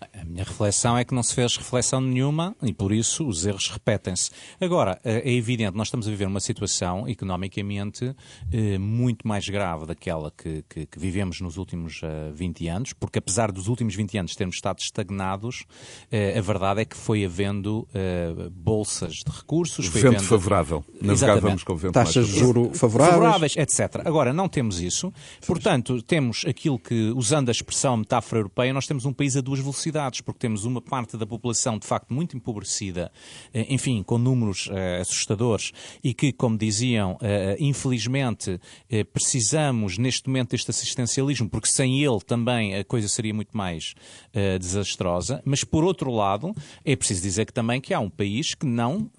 A 0.00 0.24
minha 0.24 0.44
reflexão 0.44 0.96
é 0.96 1.04
que 1.04 1.12
não 1.12 1.22
se 1.22 1.34
fez 1.34 1.56
reflexão 1.56 2.00
nenhuma 2.00 2.54
e, 2.62 2.72
por 2.72 2.92
isso, 2.92 3.26
os 3.26 3.44
erros 3.44 3.68
repetem-se. 3.68 4.30
Agora, 4.60 5.00
é 5.04 5.32
evidente, 5.32 5.76
nós 5.76 5.88
estamos 5.88 6.06
a 6.06 6.10
viver 6.10 6.26
uma 6.26 6.38
situação 6.38 7.08
economicamente 7.08 8.14
eh, 8.52 8.78
muito 8.78 9.26
mais 9.26 9.48
grave 9.48 9.86
daquela 9.86 10.30
que, 10.30 10.64
que, 10.68 10.86
que 10.86 10.98
vivemos 10.98 11.40
nos 11.40 11.56
últimos 11.56 12.00
uh, 12.02 12.06
eh, 12.06 12.32
20 12.32 12.68
anos, 12.68 12.92
porque 12.92 13.18
apesar 13.18 13.50
dos 13.50 13.66
últimos 13.66 13.94
20 13.94 14.18
anos 14.18 14.36
termos 14.36 14.56
estado 14.56 14.78
estagnados, 14.78 15.64
a 16.36 16.40
verdade 16.40 16.82
é 16.82 16.84
que 16.84 16.96
foi 16.96 17.24
havendo 17.24 17.86
bolsas 18.52 19.16
de 19.16 19.30
recursos. 19.30 19.86
Foi 19.86 20.00
vento 20.00 20.16
havendo... 20.16 20.28
favorável. 20.28 20.84
Navegávamos 21.00 21.64
com 21.64 21.76
vento 21.76 21.92
Taxas 21.92 22.28
de 22.28 22.38
juros 22.38 22.78
favoráveis. 22.78 23.14
favoráveis. 23.14 23.56
etc. 23.56 24.06
Agora, 24.06 24.32
não 24.32 24.48
temos 24.48 24.80
isso. 24.80 25.12
Portanto, 25.46 26.02
temos 26.02 26.44
aquilo 26.46 26.78
que, 26.78 27.12
usando 27.16 27.48
a 27.48 27.52
expressão 27.52 27.96
metáfora 27.96 28.40
europeia, 28.40 28.72
nós 28.72 28.86
temos 28.86 29.04
um 29.04 29.12
país 29.12 29.36
a 29.36 29.40
duas 29.40 29.58
velocidades 29.60 29.87
porque 30.24 30.38
temos 30.38 30.64
uma 30.64 30.80
parte 30.80 31.16
da 31.16 31.26
população 31.26 31.78
de 31.78 31.86
facto 31.86 32.12
muito 32.12 32.36
empobrecida, 32.36 33.10
eh, 33.52 33.66
enfim, 33.68 34.02
com 34.02 34.18
números 34.18 34.66
uh, 34.66 35.00
assustadores 35.00 35.72
e 36.02 36.14
que, 36.14 36.32
como 36.32 36.56
diziam, 36.56 37.12
uh, 37.14 37.18
infelizmente 37.58 38.60
precisamos 39.12 39.98
neste 39.98 40.28
momento 40.28 40.50
deste 40.50 40.70
assistencialismo, 40.70 41.48
porque 41.48 41.68
sem 41.68 42.02
ele 42.02 42.20
também 42.20 42.74
a 42.74 42.84
coisa 42.84 43.08
seria 43.08 43.34
muito 43.34 43.56
mais 43.56 43.94
desastrosa. 44.60 45.42
Mas, 45.44 45.64
por 45.64 45.84
outro 45.84 46.10
lado, 46.10 46.54
é 46.84 46.96
preciso 46.96 47.22
dizer 47.22 47.44
que 47.46 47.52
também 47.52 47.80
que 47.80 47.92
há 47.92 48.00
um 48.00 48.08
país 48.10 48.54
que 48.54 48.66
não, 48.66 49.10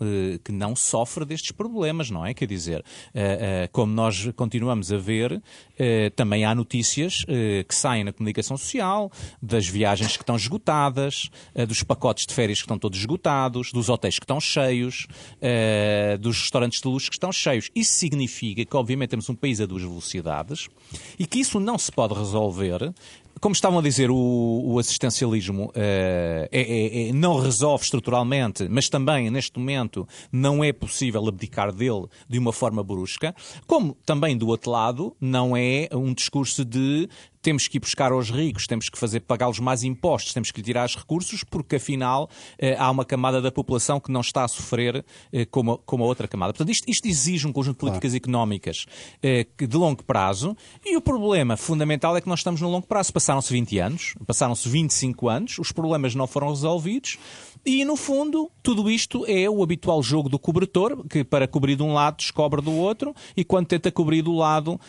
que 0.44 0.52
não 0.52 0.76
sofre 0.76 1.26
destes 1.26 1.52
problemas, 1.52 2.10
não 2.10 2.26
é? 2.26 2.34
Quer 2.34 2.48
dizer, 2.48 2.84
como 3.72 3.94
nós 3.94 4.30
continuamos 4.36 4.92
a 4.92 4.98
ver, 4.98 5.42
também 6.16 6.46
há 6.46 6.56
notícias 6.56 7.26
que 7.68 7.76
saem 7.76 8.04
na 8.04 8.14
comunicação 8.14 8.58
social 8.58 9.12
das 9.42 9.68
viagens 9.68 10.18
que 10.18 10.24
estão 10.24 10.36
esgotadas 10.36 10.59
esgotadas, 10.60 11.30
uh, 11.56 11.66
dos 11.66 11.84
pacotes 11.84 12.26
de 12.26 12.34
férias 12.34 12.60
que 12.60 12.66
estão 12.66 12.78
todos 12.78 13.00
esgotados, 13.00 13.72
dos 13.72 13.90
hotéis 13.90 14.20
que 14.20 14.26
estão 14.26 14.40
cheios, 14.40 15.08
uh, 15.38 16.18
dos 16.18 16.42
restaurantes 16.42 16.82
de 16.82 16.88
luxo 16.88 17.10
que 17.10 17.16
estão 17.16 17.32
cheios. 17.32 17.70
Isso 17.76 17.94
significa 17.94 18.66
que, 18.66 18.78
obviamente, 18.78 19.10
temos 19.10 19.30
um 19.30 19.36
país 19.36 19.60
a 19.62 19.66
duas 19.66 19.82
velocidades 19.82 20.68
e 21.18 21.26
que 21.26 21.40
isso 21.40 21.60
não 21.60 21.78
se 21.78 21.92
pode 21.92 22.14
resolver 22.14 22.94
como 23.40 23.54
estavam 23.54 23.80
a 23.80 23.82
dizer, 23.82 24.12
o, 24.12 24.62
o 24.66 24.80
assistencialismo 24.80 25.68
uh, 25.68 25.72
é, 25.76 26.48
é, 26.52 27.10
é, 27.10 27.14
não 27.14 27.40
resolve 27.40 27.84
estruturalmente, 27.86 28.68
mas 28.70 28.90
também, 28.90 29.30
neste 29.30 29.58
momento, 29.58 30.08
não 30.32 30.64
é 30.64 30.74
possível 30.74 31.26
abdicar 31.28 31.72
dele 31.72 32.08
de 32.28 32.38
uma 32.38 32.52
forma 32.52 32.84
brusca. 32.84 33.34
Como 33.66 33.96
também, 34.06 34.38
do 34.38 34.48
outro 34.48 34.72
lado, 34.72 35.16
não 35.22 35.56
é 35.56 35.88
um 35.94 36.14
discurso 36.14 36.66
de 36.66 37.08
temos 37.42 37.68
que 37.68 37.78
ir 37.78 37.80
buscar 37.80 38.12
aos 38.12 38.30
ricos, 38.30 38.68
temos 38.68 38.90
que 38.90 38.98
fazer 38.98 39.22
pagá-los 39.22 39.60
mais 39.60 39.84
impostos, 39.84 40.34
temos 40.34 40.52
que 40.52 40.60
lhe 40.60 40.66
tirar 40.66 40.86
os 40.86 40.96
recursos, 40.96 41.44
porque 41.44 41.78
afinal 41.78 42.30
eh, 42.58 42.76
há 42.78 42.90
uma 42.92 43.06
camada 43.06 43.42
da 43.42 43.52
população 43.52 44.00
que 44.00 44.12
não 44.12 44.22
está 44.22 44.44
a 44.44 44.48
sofrer 44.48 45.06
eh, 45.32 45.46
como, 45.46 45.78
como 45.80 46.04
a 46.04 46.08
outra 46.08 46.28
camada. 46.28 46.54
Portanto, 46.54 46.72
isto, 46.72 46.90
isto 46.90 47.08
exige 47.08 47.48
um 47.48 47.54
conjunto 47.54 47.76
de 47.76 47.80
políticas 47.80 48.12
claro. 48.12 48.18
económicas 48.18 48.86
eh, 49.24 49.48
de 49.58 49.78
longo 49.78 50.04
prazo 50.04 50.56
e 50.86 50.98
o 50.98 51.02
problema 51.02 51.56
fundamental 51.56 52.16
é 52.18 52.22
que 52.22 52.28
nós 52.28 52.40
estamos 52.40 52.62
no 52.62 52.70
longo 52.70 52.88
prazo. 52.88 53.14
Passaram-se 53.14 53.52
20 53.54 53.80
anos, 53.80 54.16
passaram-se 54.26 54.68
25 54.68 55.30
anos, 55.30 55.60
os 55.60 55.72
problemas 55.72 56.16
não 56.16 56.28
foram 56.28 56.50
resolvidos 56.50 57.18
e, 57.66 57.84
no 57.86 57.96
fundo, 57.96 58.52
tudo 58.64 58.90
isto 58.90 59.26
é 59.28 59.50
o 59.50 59.62
habitual 59.64 60.02
jogo 60.02 60.30
do 60.30 60.40
cobertor, 60.40 61.06
que 61.08 61.24
para 61.24 61.48
cobrir 61.48 61.76
de 61.76 61.84
um 61.84 61.94
lado 61.94 62.18
descobre 62.18 62.62
do 62.62 62.74
outro 62.74 63.14
e 63.36 63.44
quando 63.44 63.68
tenta 63.68 63.92
cobrir 63.92 64.22
do 64.22 64.34
lado 64.34 64.80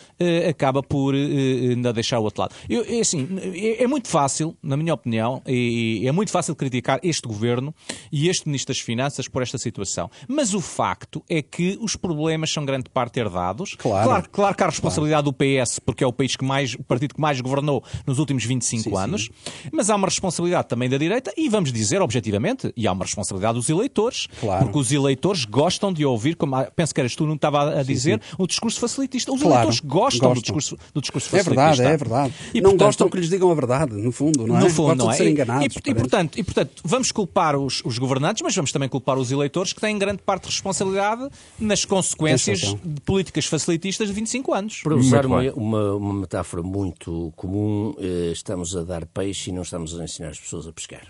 acaba 0.49 0.81
por 0.83 1.13
ainda 1.15 1.93
deixar 1.93 2.19
o 2.19 2.23
outro 2.23 2.41
lado. 2.41 2.55
Eu, 2.69 2.85
é, 2.87 2.99
assim, 2.99 3.27
é, 3.53 3.83
é, 3.83 3.87
muito 3.87 4.07
fácil, 4.07 4.55
na 4.61 4.77
minha 4.77 4.93
opinião, 4.93 5.41
e 5.45 6.03
é 6.05 6.11
muito 6.11 6.31
fácil 6.31 6.55
criticar 6.55 6.99
este 7.03 7.27
governo 7.27 7.73
e 8.11 8.29
este 8.29 8.47
Ministro 8.47 8.73
das 8.73 8.81
Finanças 8.81 9.27
por 9.27 9.41
esta 9.41 9.57
situação. 9.57 10.09
Mas 10.27 10.53
o 10.53 10.61
facto 10.61 11.23
é 11.29 11.41
que 11.41 11.77
os 11.81 11.95
problemas 11.95 12.51
são 12.51 12.65
grande 12.65 12.89
parte 12.89 13.19
herdados. 13.19 13.75
Claro. 13.75 14.07
Claro, 14.07 14.29
claro 14.31 14.55
que 14.55 14.63
há 14.63 14.65
a 14.65 14.69
responsabilidade 14.69 15.23
claro. 15.23 15.37
do 15.37 15.65
PS, 15.65 15.79
porque 15.79 16.03
é 16.03 16.07
o 16.07 16.13
país 16.13 16.35
que 16.35 16.45
mais, 16.45 16.73
o 16.73 16.83
partido 16.83 17.15
que 17.15 17.21
mais 17.21 17.39
governou 17.39 17.83
nos 18.05 18.19
últimos 18.19 18.43
25 18.43 18.89
sim, 18.89 18.97
anos. 18.97 19.23
Sim. 19.25 19.69
Mas 19.71 19.89
há 19.89 19.95
uma 19.95 20.07
responsabilidade 20.07 20.67
também 20.67 20.89
da 20.89 20.97
direita 20.97 21.33
e 21.37 21.49
vamos 21.49 21.71
dizer 21.71 22.01
objetivamente, 22.01 22.60
e 22.75 22.87
há 22.87 22.91
uma 22.91 23.05
responsabilidade 23.05 23.55
dos 23.55 23.69
eleitores, 23.69 24.27
claro. 24.39 24.65
porque 24.65 24.79
os 24.79 24.91
eleitores 24.91 25.45
gostam 25.45 25.91
de 25.91 26.05
ouvir, 26.05 26.35
como 26.35 26.55
penso 26.75 26.93
que 26.93 26.99
eras 26.99 27.15
tu, 27.15 27.25
não 27.25 27.35
estava 27.35 27.79
a 27.79 27.83
dizer, 27.83 28.21
sim, 28.21 28.35
o 28.37 28.47
discurso 28.47 28.79
facilitista. 28.79 29.31
Os 29.31 29.41
eleitores 29.41 29.79
gostam, 29.79 30.01
gostam, 30.01 30.33
Do, 30.33 30.41
discurso, 30.41 30.77
do 30.93 31.01
discurso 31.01 31.29
facilitista. 31.29 31.61
É 31.61 31.75
verdade, 31.75 31.93
é 31.93 31.97
verdade. 31.97 32.33
E, 32.53 32.61
não 32.61 32.71
portanto, 32.71 32.87
gostam 32.87 33.09
que 33.09 33.17
lhes 33.17 33.29
digam 33.29 33.51
a 33.51 33.55
verdade, 33.55 33.93
no 33.93 34.11
fundo, 34.11 34.45
não 34.45 34.57
é? 34.57 34.61
No 34.61 34.69
fundo, 34.69 34.95
não 34.95 35.11
é? 35.11 35.15
ser 35.15 35.29
enganados. 35.29 35.75
E, 35.75 35.89
e, 35.89 35.95
portanto, 35.95 36.39
e, 36.39 36.43
portanto, 36.43 36.71
vamos 36.83 37.11
culpar 37.11 37.55
os, 37.55 37.81
os, 37.85 37.97
governantes, 37.97 38.41
mas 38.41 38.55
vamos 38.55 38.71
também 38.71 38.89
culpar 38.89 39.17
os 39.17 39.31
eleitores 39.31 39.73
que 39.73 39.81
têm 39.81 39.97
grande 39.97 40.21
parte 40.23 40.43
de 40.43 40.49
responsabilidade 40.49 41.29
nas 41.59 41.85
consequências 41.85 42.59
de 42.59 43.01
políticas 43.01 43.45
facilitistas 43.45 44.07
de 44.07 44.13
25 44.13 44.53
anos. 44.53 44.81
Para 44.83 44.95
usar 44.95 45.25
uma, 45.25 45.41
uma, 45.53 45.93
uma, 45.95 46.13
metáfora 46.13 46.63
muito 46.63 47.31
comum, 47.35 47.93
eh, 47.99 48.31
estamos 48.31 48.75
a 48.75 48.83
dar 48.83 49.05
peixe 49.05 49.49
e 49.49 49.53
não 49.53 49.61
estamos 49.61 49.99
a 49.99 50.03
ensinar 50.03 50.29
as 50.29 50.39
pessoas 50.39 50.67
a 50.67 50.71
pescar. 50.71 51.07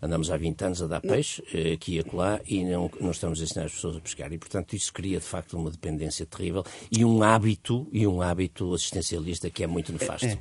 Andamos 0.00 0.30
há 0.30 0.36
20 0.36 0.62
anos 0.62 0.82
a 0.82 0.86
dar 0.86 1.00
peixe, 1.00 1.42
eh, 1.52 1.72
aqui 1.72 1.96
e 1.96 1.98
acolá, 2.00 2.40
e 2.46 2.64
não, 2.64 2.90
não 3.00 3.10
estamos 3.10 3.40
a 3.40 3.44
ensinar 3.44 3.64
as 3.64 3.72
pessoas 3.72 3.96
a 3.96 4.00
pescar. 4.00 4.32
E, 4.32 4.38
portanto, 4.38 4.74
isso 4.74 4.92
cria, 4.92 5.18
de 5.18 5.24
facto, 5.24 5.56
uma 5.56 5.70
dependência 5.70 6.24
terrível 6.24 6.64
e 6.90 7.04
um 7.04 7.22
hábito, 7.22 7.88
e 7.92 8.06
um 8.06 8.22
hábito 8.22 8.72
assistencialista 8.74 9.50
que 9.50 9.64
é 9.64 9.66
muito 9.66 9.92
nefasto. 9.92 10.26
É, 10.26 10.32
é. 10.32 10.38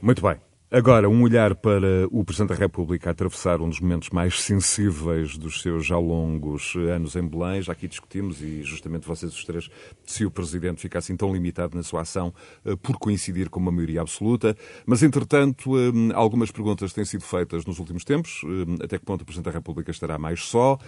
Muito 0.00 0.22
bem. 0.22 0.47
Agora, 0.70 1.08
um 1.08 1.22
olhar 1.22 1.54
para 1.54 2.06
o 2.10 2.22
Presidente 2.22 2.50
da 2.50 2.54
República 2.54 3.08
a 3.08 3.12
atravessar 3.12 3.58
um 3.62 3.70
dos 3.70 3.80
momentos 3.80 4.10
mais 4.10 4.42
sensíveis 4.42 5.38
dos 5.38 5.62
seus 5.62 5.86
já 5.86 5.96
longos 5.96 6.74
anos 6.94 7.16
em 7.16 7.26
Belém. 7.26 7.62
Já 7.62 7.72
aqui 7.72 7.88
discutimos, 7.88 8.42
e 8.42 8.62
justamente 8.62 9.06
vocês 9.06 9.32
os 9.32 9.44
três, 9.46 9.70
se 10.04 10.26
o 10.26 10.30
Presidente 10.30 10.82
fica 10.82 10.98
assim 10.98 11.16
tão 11.16 11.32
limitado 11.32 11.74
na 11.74 11.82
sua 11.82 12.02
ação 12.02 12.34
eh, 12.66 12.76
por 12.76 12.98
coincidir 12.98 13.48
com 13.48 13.58
uma 13.58 13.72
maioria 13.72 14.02
absoluta. 14.02 14.54
Mas, 14.84 15.02
entretanto, 15.02 15.72
eh, 15.78 16.12
algumas 16.14 16.50
perguntas 16.50 16.92
têm 16.92 17.06
sido 17.06 17.24
feitas 17.24 17.64
nos 17.64 17.78
últimos 17.78 18.04
tempos. 18.04 18.42
Eh, 18.44 18.84
até 18.84 18.98
que 18.98 19.06
ponto 19.06 19.22
o 19.22 19.24
Presidente 19.24 19.46
da 19.46 19.52
República 19.52 19.90
estará 19.90 20.18
mais 20.18 20.44
só? 20.44 20.78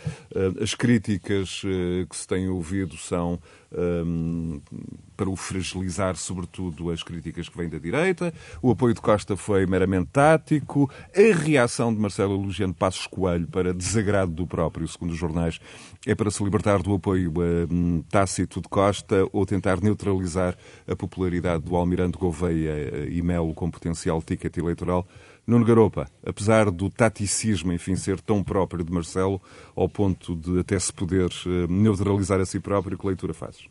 As 0.61 0.75
críticas 0.75 1.63
que 1.63 2.17
se 2.17 2.29
têm 2.29 2.51
ouvido 2.51 2.99
são 2.99 3.41
para 5.17 5.29
o 5.29 5.37
fragilizar, 5.37 6.17
sobretudo 6.17 6.91
as 6.91 7.03
críticas 7.03 7.49
que 7.49 7.57
vêm 7.57 7.69
da 7.69 7.79
direita. 7.79 8.33
O 8.61 8.71
apoio 8.71 8.95
de 8.95 9.01
Costa 9.01 9.37
foi 9.37 9.67
meramente 9.67 10.09
tático. 10.13 10.91
A 11.15 11.37
reação 11.37 11.95
de 11.95 12.01
Marcelo 12.01 12.35
elogiando 12.35 12.75
Passos 12.75 13.07
Coelho 13.07 13.47
para 13.47 13.73
desagrado 13.73 14.33
do 14.33 14.47
próprio, 14.47 14.89
segundo 14.89 15.11
os 15.11 15.19
jornais, 15.19 15.61
é 16.07 16.15
para 16.15 16.31
se 16.31 16.43
libertar 16.43 16.83
do 16.83 16.95
apoio 16.95 17.33
um, 17.71 18.03
tácito 18.03 18.61
de 18.61 18.69
Costa 18.69 19.27
ou 19.33 19.47
tentar 19.47 19.81
neutralizar 19.81 20.57
a 20.89 20.97
popularidade 20.97 21.65
do 21.65 21.77
Almirante 21.77 22.19
Gouveia 22.19 22.71
eh, 22.71 23.09
e 23.11 23.23
Melo 23.23 23.55
com 23.55 23.71
potencial 23.71 24.23
ticket 24.23 24.57
eleitoral. 24.57 25.07
Nuno 25.51 25.65
Garopa, 25.65 26.07
apesar 26.25 26.71
do 26.71 26.89
taticismo, 26.89 27.73
enfim, 27.73 27.97
ser 27.97 28.21
tão 28.21 28.41
próprio 28.41 28.85
de 28.85 28.93
Marcelo, 28.93 29.43
ao 29.75 29.89
ponto 29.89 30.37
de 30.37 30.61
até 30.61 30.79
se 30.79 30.93
poder 30.93 31.29
eh, 31.45 31.67
neutralizar 31.69 32.41
a 32.41 32.47
si 32.47 32.61
próprio, 32.61 32.97
que 32.97 33.05
leitura 33.05 33.35
fazes? 33.35 33.67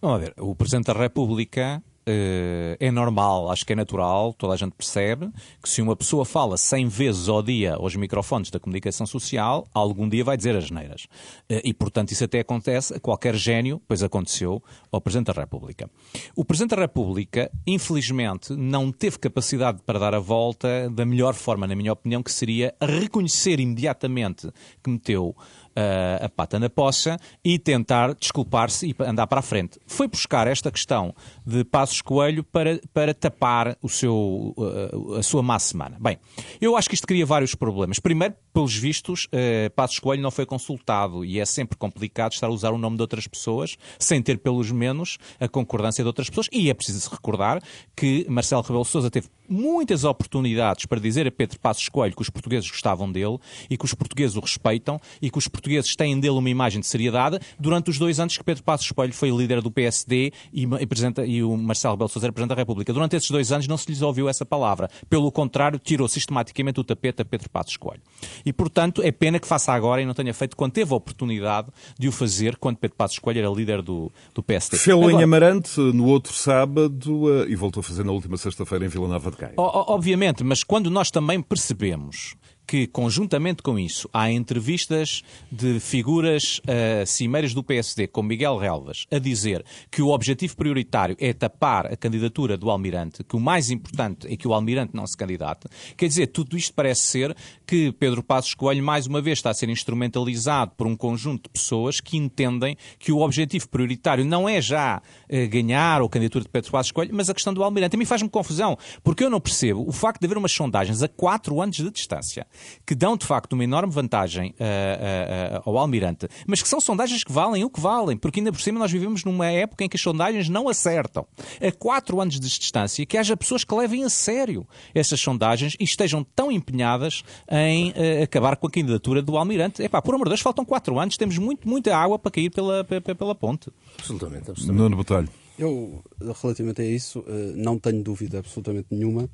Vamos 0.00 0.20
ver, 0.20 0.34
o 0.38 0.54
Presidente 0.54 0.86
da 0.86 0.94
República 0.94 1.82
é 2.04 2.90
normal, 2.90 3.50
acho 3.50 3.64
que 3.64 3.72
é 3.72 3.76
natural, 3.76 4.32
toda 4.32 4.54
a 4.54 4.56
gente 4.56 4.72
percebe 4.72 5.30
que 5.62 5.68
se 5.68 5.80
uma 5.80 5.94
pessoa 5.94 6.24
fala 6.24 6.56
100 6.56 6.88
vezes 6.88 7.28
ao 7.28 7.42
dia 7.42 7.74
aos 7.74 7.94
microfones 7.96 8.50
da 8.50 8.58
comunicação 8.58 9.06
social, 9.06 9.66
algum 9.72 10.08
dia 10.08 10.24
vai 10.24 10.36
dizer 10.36 10.56
as 10.56 10.70
neiras. 10.70 11.04
Uh, 11.50 11.60
e, 11.64 11.72
portanto, 11.72 12.12
isso 12.12 12.24
até 12.24 12.40
acontece 12.40 12.94
a 12.94 13.00
qualquer 13.00 13.34
gênio, 13.34 13.80
pois 13.86 14.02
aconteceu 14.02 14.62
ao 14.90 15.00
Presidente 15.00 15.32
da 15.32 15.40
República. 15.40 15.88
O 16.34 16.44
Presidente 16.44 16.74
da 16.74 16.82
República, 16.82 17.50
infelizmente, 17.66 18.52
não 18.54 18.90
teve 18.90 19.18
capacidade 19.18 19.80
para 19.84 19.98
dar 19.98 20.14
a 20.14 20.18
volta 20.18 20.90
da 20.90 21.04
melhor 21.04 21.34
forma, 21.34 21.66
na 21.66 21.74
minha 21.74 21.92
opinião, 21.92 22.22
que 22.22 22.32
seria 22.32 22.74
reconhecer 22.80 23.60
imediatamente 23.60 24.50
que 24.82 24.90
meteu 24.90 25.36
uh, 25.76 26.24
a 26.24 26.28
pata 26.28 26.58
na 26.58 26.70
poça 26.70 27.18
e 27.44 27.58
tentar 27.58 28.14
desculpar-se 28.14 28.88
e 28.88 28.96
andar 29.04 29.26
para 29.26 29.40
a 29.40 29.42
frente. 29.42 29.78
Foi 29.86 30.08
buscar 30.08 30.46
esta 30.46 30.70
questão 30.70 31.14
de 31.46 31.64
Passos 31.64 32.00
Coelho 32.00 32.44
para, 32.44 32.80
para 32.92 33.14
tapar 33.14 33.76
o 33.82 33.88
seu, 33.88 34.54
uh, 34.56 35.14
a 35.16 35.22
sua 35.22 35.42
má 35.42 35.58
semana. 35.58 35.96
Bem, 36.00 36.18
eu 36.60 36.76
acho 36.76 36.88
que 36.88 36.94
isto 36.94 37.06
cria 37.06 37.26
vários 37.26 37.54
problemas. 37.54 37.98
Primeiro, 37.98 38.34
pelos 38.52 38.74
vistos, 38.74 39.26
uh, 39.26 39.70
Passos 39.74 39.98
Coelho 39.98 40.22
não 40.22 40.30
foi 40.30 40.46
consultado 40.46 41.24
e 41.24 41.40
é 41.40 41.44
sempre 41.44 41.76
complicado 41.76 42.32
estar 42.32 42.46
a 42.46 42.50
usar 42.50 42.70
o 42.70 42.78
nome 42.78 42.96
de 42.96 43.02
outras 43.02 43.26
pessoas 43.26 43.76
sem 43.98 44.22
ter, 44.22 44.38
pelos 44.38 44.70
menos, 44.70 45.18
a 45.40 45.48
concordância 45.48 46.02
de 46.02 46.08
outras 46.08 46.28
pessoas. 46.28 46.48
E 46.52 46.70
é 46.70 46.74
preciso 46.74 47.10
recordar 47.10 47.62
que 47.96 48.26
Marcelo 48.28 48.62
Rebelo 48.62 48.84
Sousa 48.84 49.10
teve 49.10 49.28
muitas 49.52 50.04
oportunidades 50.04 50.86
para 50.86 50.98
dizer 50.98 51.26
a 51.26 51.30
Pedro 51.30 51.58
Passos 51.60 51.88
Coelho 51.88 52.14
que 52.14 52.22
os 52.22 52.30
portugueses 52.30 52.70
gostavam 52.70 53.10
dele 53.10 53.38
e 53.68 53.76
que 53.76 53.84
os 53.84 53.94
portugueses 53.94 54.36
o 54.36 54.40
respeitam 54.40 55.00
e 55.20 55.30
que 55.30 55.38
os 55.38 55.46
portugueses 55.46 55.94
têm 55.94 56.18
dele 56.18 56.38
uma 56.38 56.50
imagem 56.50 56.80
de 56.80 56.86
seriedade 56.86 57.38
durante 57.58 57.90
os 57.90 57.98
dois 57.98 58.18
anos 58.18 58.36
que 58.36 58.44
Pedro 58.44 58.62
Passos 58.62 58.90
Coelho 58.90 59.12
foi 59.12 59.30
líder 59.30 59.60
do 59.60 59.70
PSD 59.70 60.32
e, 60.52 60.64
e, 60.64 61.26
e 61.26 61.42
o 61.42 61.56
Marcelo 61.56 61.94
Rebelo 61.94 62.08
Sousa 62.08 62.26
era 62.26 62.32
Presidente 62.32 62.56
da 62.56 62.60
República. 62.60 62.92
Durante 62.92 63.16
esses 63.16 63.30
dois 63.30 63.52
anos 63.52 63.66
não 63.68 63.76
se 63.76 63.88
lhes 63.90 64.02
ouviu 64.02 64.28
essa 64.28 64.44
palavra. 64.44 64.88
Pelo 65.08 65.30
contrário, 65.30 65.78
tirou 65.78 66.08
sistematicamente 66.08 66.80
o 66.80 66.84
tapete 66.84 67.22
a 67.22 67.24
Pedro 67.24 67.50
Passos 67.50 67.76
Coelho. 67.76 68.02
E, 68.44 68.52
portanto, 68.52 69.02
é 69.02 69.12
pena 69.12 69.38
que 69.38 69.46
faça 69.46 69.72
agora 69.72 70.00
e 70.00 70.06
não 70.06 70.14
tenha 70.14 70.32
feito 70.32 70.56
quando 70.56 70.72
teve 70.72 70.92
a 70.92 70.96
oportunidade 70.96 71.68
de 71.98 72.08
o 72.08 72.12
fazer 72.12 72.56
quando 72.56 72.76
Pedro 72.76 72.96
Passos 72.96 73.18
Coelho 73.18 73.40
era 73.40 73.48
líder 73.48 73.82
do, 73.82 74.10
do 74.34 74.42
PSD. 74.42 74.78
Fê-lo 74.78 75.10
em 75.10 75.22
Amarante 75.22 75.78
no 75.80 76.06
outro 76.06 76.32
sábado 76.32 77.24
uh, 77.24 77.48
e 77.48 77.54
voltou 77.54 77.80
a 77.80 77.84
fazer 77.84 78.04
na 78.04 78.12
última 78.12 78.36
sexta-feira 78.36 78.84
em 78.84 78.88
Vila 78.88 79.08
Nova 79.08 79.30
de 79.30 79.36
Gaia. 79.42 79.54
Obviamente, 79.56 80.44
mas 80.44 80.62
quando 80.62 80.90
nós 80.90 81.10
também 81.10 81.42
percebemos 81.42 82.36
que, 82.66 82.86
conjuntamente 82.86 83.62
com 83.62 83.78
isso, 83.78 84.08
há 84.12 84.30
entrevistas 84.30 85.22
de 85.50 85.80
figuras 85.80 86.60
uh, 86.60 87.06
cimeiras 87.06 87.52
do 87.54 87.62
PSD, 87.62 88.06
como 88.06 88.28
Miguel 88.28 88.56
Relvas, 88.56 89.06
a 89.10 89.18
dizer 89.18 89.64
que 89.90 90.02
o 90.02 90.08
objetivo 90.08 90.56
prioritário 90.56 91.16
é 91.18 91.32
tapar 91.32 91.86
a 91.86 91.96
candidatura 91.96 92.56
do 92.56 92.70
Almirante, 92.70 93.24
que 93.24 93.36
o 93.36 93.40
mais 93.40 93.70
importante 93.70 94.26
é 94.32 94.36
que 94.36 94.46
o 94.46 94.54
Almirante 94.54 94.94
não 94.94 95.06
se 95.06 95.16
candidate. 95.16 95.66
Quer 95.96 96.08
dizer, 96.08 96.28
tudo 96.28 96.56
isto 96.56 96.72
parece 96.74 97.02
ser 97.02 97.36
que 97.66 97.92
Pedro 97.92 98.22
Passos 98.22 98.54
Coelho, 98.54 98.82
mais 98.82 99.06
uma 99.06 99.20
vez, 99.20 99.38
está 99.38 99.50
a 99.50 99.54
ser 99.54 99.68
instrumentalizado 99.68 100.72
por 100.76 100.86
um 100.86 100.96
conjunto 100.96 101.44
de 101.44 101.50
pessoas 101.50 102.00
que 102.00 102.16
entendem 102.16 102.76
que 102.98 103.12
o 103.12 103.20
objetivo 103.20 103.68
prioritário 103.68 104.24
não 104.24 104.48
é 104.48 104.60
já 104.60 104.98
uh, 104.98 105.48
ganhar 105.48 106.00
a 106.00 106.08
candidatura 106.08 106.44
de 106.44 106.50
Pedro 106.50 106.70
Passos 106.70 106.92
Coelho, 106.92 107.14
mas 107.14 107.28
a 107.28 107.34
questão 107.34 107.52
do 107.52 107.62
Almirante. 107.62 107.96
A 107.96 107.98
mim 107.98 108.04
faz-me 108.04 108.28
confusão, 108.28 108.78
porque 109.02 109.24
eu 109.24 109.30
não 109.30 109.40
percebo 109.40 109.86
o 109.86 109.92
facto 109.92 110.20
de 110.20 110.26
haver 110.26 110.38
umas 110.38 110.52
sondagens 110.52 111.02
a 111.02 111.08
quatro 111.08 111.60
anos 111.60 111.76
de 111.76 111.90
distância 111.90 112.46
que 112.86 112.94
dão 112.94 113.16
de 113.16 113.26
facto 113.26 113.52
uma 113.52 113.64
enorme 113.64 113.92
vantagem 113.92 114.50
uh, 114.50 114.54
uh, 114.54 115.58
uh, 115.58 115.62
ao 115.64 115.78
Almirante, 115.78 116.28
mas 116.46 116.62
que 116.62 116.68
são 116.68 116.80
sondagens 116.80 117.24
que 117.24 117.32
valem 117.32 117.64
o 117.64 117.70
que 117.70 117.80
valem, 117.80 118.16
porque 118.16 118.40
ainda 118.40 118.52
por 118.52 118.60
cima 118.60 118.78
nós 118.78 118.90
vivemos 118.90 119.24
numa 119.24 119.46
época 119.46 119.84
em 119.84 119.88
que 119.88 119.96
as 119.96 120.02
sondagens 120.02 120.48
não 120.48 120.68
acertam. 120.68 121.26
A 121.60 121.72
quatro 121.72 122.20
anos 122.20 122.38
de 122.38 122.40
distância, 122.40 123.04
que 123.06 123.16
haja 123.16 123.36
pessoas 123.36 123.64
que 123.64 123.74
levem 123.74 124.04
a 124.04 124.10
sério 124.10 124.66
essas 124.94 125.20
sondagens 125.20 125.76
e 125.78 125.84
estejam 125.84 126.24
tão 126.24 126.50
empenhadas 126.50 127.22
em 127.50 127.92
acabar 128.22 128.56
com 128.56 128.66
a 128.66 128.70
candidatura 128.70 129.22
do 129.22 129.36
Almirante. 129.36 129.82
Epá, 129.82 130.00
por 130.00 130.14
amor 130.14 130.26
de 130.26 130.30
Deus, 130.30 130.40
faltam 130.40 130.64
quatro 130.64 130.98
anos, 130.98 131.16
temos 131.16 131.38
muito, 131.38 131.68
muita 131.68 131.96
água 131.96 132.18
para 132.18 132.30
cair 132.30 132.50
pela, 132.50 132.84
pela, 132.84 133.00
pela 133.00 133.34
ponte. 133.34 133.70
Absolutamente, 133.98 134.50
absolutamente. 134.50 134.82
Nuno 134.82 134.96
Botelho. 134.96 135.28
Eu, 135.58 136.02
relativamente 136.42 136.82
a 136.82 136.84
isso, 136.84 137.24
não 137.54 137.78
tenho 137.78 138.02
dúvida 138.02 138.38
absolutamente 138.38 138.88
nenhuma 138.90 139.28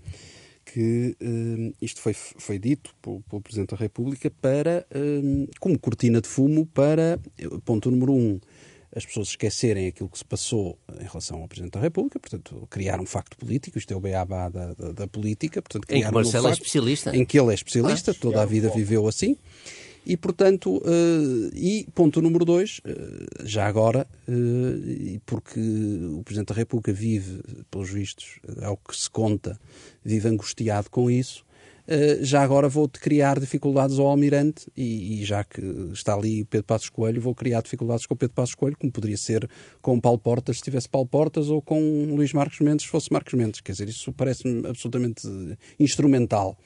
que 0.72 1.16
uh, 1.20 1.74
isto 1.80 2.00
foi, 2.00 2.12
foi 2.14 2.58
dito 2.58 2.94
pelo, 3.00 3.20
pelo, 3.22 3.40
Presidente 3.40 3.70
da 3.70 3.76
República 3.76 4.30
para, 4.30 4.86
uh, 4.94 5.48
como 5.58 5.78
cortina 5.78 6.20
de 6.20 6.28
fumo 6.28 6.66
para, 6.66 7.18
ponto 7.64 7.90
número 7.90 8.12
um, 8.12 8.38
as 8.94 9.04
pessoas 9.04 9.28
esquecerem 9.28 9.86
aquilo 9.86 10.08
que 10.08 10.18
se 10.18 10.24
passou 10.24 10.78
em 11.00 11.04
relação 11.04 11.40
ao 11.40 11.48
Presidente 11.48 11.72
da 11.72 11.80
República, 11.80 12.18
portanto, 12.18 12.66
criar 12.70 13.00
um 13.00 13.06
facto 13.06 13.36
político, 13.36 13.78
isto 13.78 13.92
é 13.92 13.96
o 13.96 14.00
beabá 14.00 14.48
da, 14.48 14.74
da, 14.74 14.92
da 14.92 15.06
política, 15.06 15.60
portanto, 15.60 15.86
criar 15.86 16.06
em 16.06 16.08
que 16.08 16.14
Marcelo 16.14 16.46
um 16.46 16.50
é 16.50 16.52
especialista. 16.52 17.16
Em 17.16 17.24
que 17.24 17.38
ele 17.38 17.50
é 17.50 17.54
especialista, 17.54 18.10
ah, 18.10 18.14
toda 18.18 18.42
a 18.42 18.46
vida 18.46 18.70
viveu 18.70 19.06
assim. 19.06 19.36
E, 20.08 20.16
portanto, 20.16 20.78
uh, 20.78 21.50
e 21.54 21.86
ponto 21.94 22.22
número 22.22 22.42
dois, 22.42 22.78
uh, 22.78 23.44
já 23.46 23.66
agora, 23.66 24.06
uh, 24.26 25.20
porque 25.26 25.60
o 25.60 26.22
Presidente 26.24 26.48
da 26.48 26.54
República 26.54 26.94
vive, 26.94 27.42
pelos 27.70 27.90
vistos, 27.90 28.40
ao 28.62 28.78
que 28.78 28.96
se 28.96 29.10
conta, 29.10 29.60
vive 30.02 30.26
angustiado 30.26 30.88
com 30.88 31.10
isso, 31.10 31.46
já 32.20 32.42
agora 32.42 32.68
vou-te 32.68 33.00
criar 33.00 33.40
dificuldades 33.40 33.98
ao 33.98 34.08
Almirante 34.08 34.70
e, 34.76 35.22
e, 35.22 35.24
já 35.24 35.42
que 35.42 35.62
está 35.90 36.12
ali 36.12 36.44
Pedro 36.44 36.66
Passos 36.66 36.90
Coelho, 36.90 37.18
vou 37.18 37.34
criar 37.34 37.62
dificuldades 37.62 38.04
com 38.04 38.12
o 38.12 38.16
Pedro 38.16 38.34
Passos 38.34 38.54
Coelho, 38.54 38.76
como 38.78 38.92
poderia 38.92 39.16
ser 39.16 39.48
com 39.80 39.98
Paulo 39.98 40.18
Portas 40.18 40.58
se 40.58 40.62
tivesse 40.62 40.86
Paulo 40.86 41.08
Portas 41.08 41.48
ou 41.48 41.62
com 41.62 41.80
Luís 42.14 42.34
Marcos 42.34 42.60
Mendes 42.60 42.84
se 42.84 42.92
fosse 42.92 43.10
Marcos 43.10 43.32
Mendes. 43.32 43.62
Quer 43.62 43.72
dizer, 43.72 43.88
isso 43.88 44.12
parece-me 44.12 44.68
absolutamente 44.68 45.26
instrumental. 45.80 46.58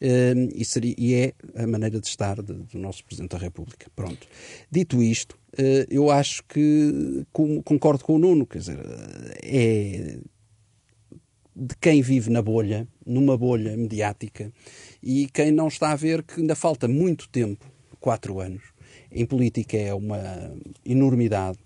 Uh, 0.00 0.52
e, 0.54 0.64
seria, 0.64 0.94
e, 0.98 1.14
é 1.14 1.32
a 1.54 1.66
maneira 1.66 1.98
de 1.98 2.06
estar 2.06 2.42
de, 2.42 2.52
do 2.52 2.78
nosso 2.78 3.04
Presidente 3.04 3.30
da 3.30 3.38
República. 3.38 3.90
Pronto. 3.96 4.26
Dito 4.70 5.02
isto, 5.02 5.38
uh, 5.54 5.86
eu 5.88 6.10
acho 6.10 6.42
que 6.44 7.24
com, 7.32 7.62
concordo 7.62 8.04
com 8.04 8.16
o 8.16 8.18
Nuno, 8.18 8.46
quer 8.46 8.58
dizer, 8.58 8.78
é 9.42 10.18
de 11.56 11.74
quem 11.80 12.02
vive 12.02 12.28
na 12.28 12.42
bolha, 12.42 12.86
numa 13.06 13.38
bolha 13.38 13.74
mediática, 13.74 14.52
e 15.02 15.26
quem 15.32 15.50
não 15.50 15.68
está 15.68 15.92
a 15.92 15.96
ver 15.96 16.22
que 16.22 16.40
ainda 16.40 16.54
falta 16.54 16.86
muito 16.86 17.26
tempo, 17.30 17.64
quatro 17.98 18.38
anos, 18.40 18.62
em 19.10 19.24
política 19.24 19.78
é 19.78 19.94
uma 19.94 20.54
enormidade, 20.84 21.58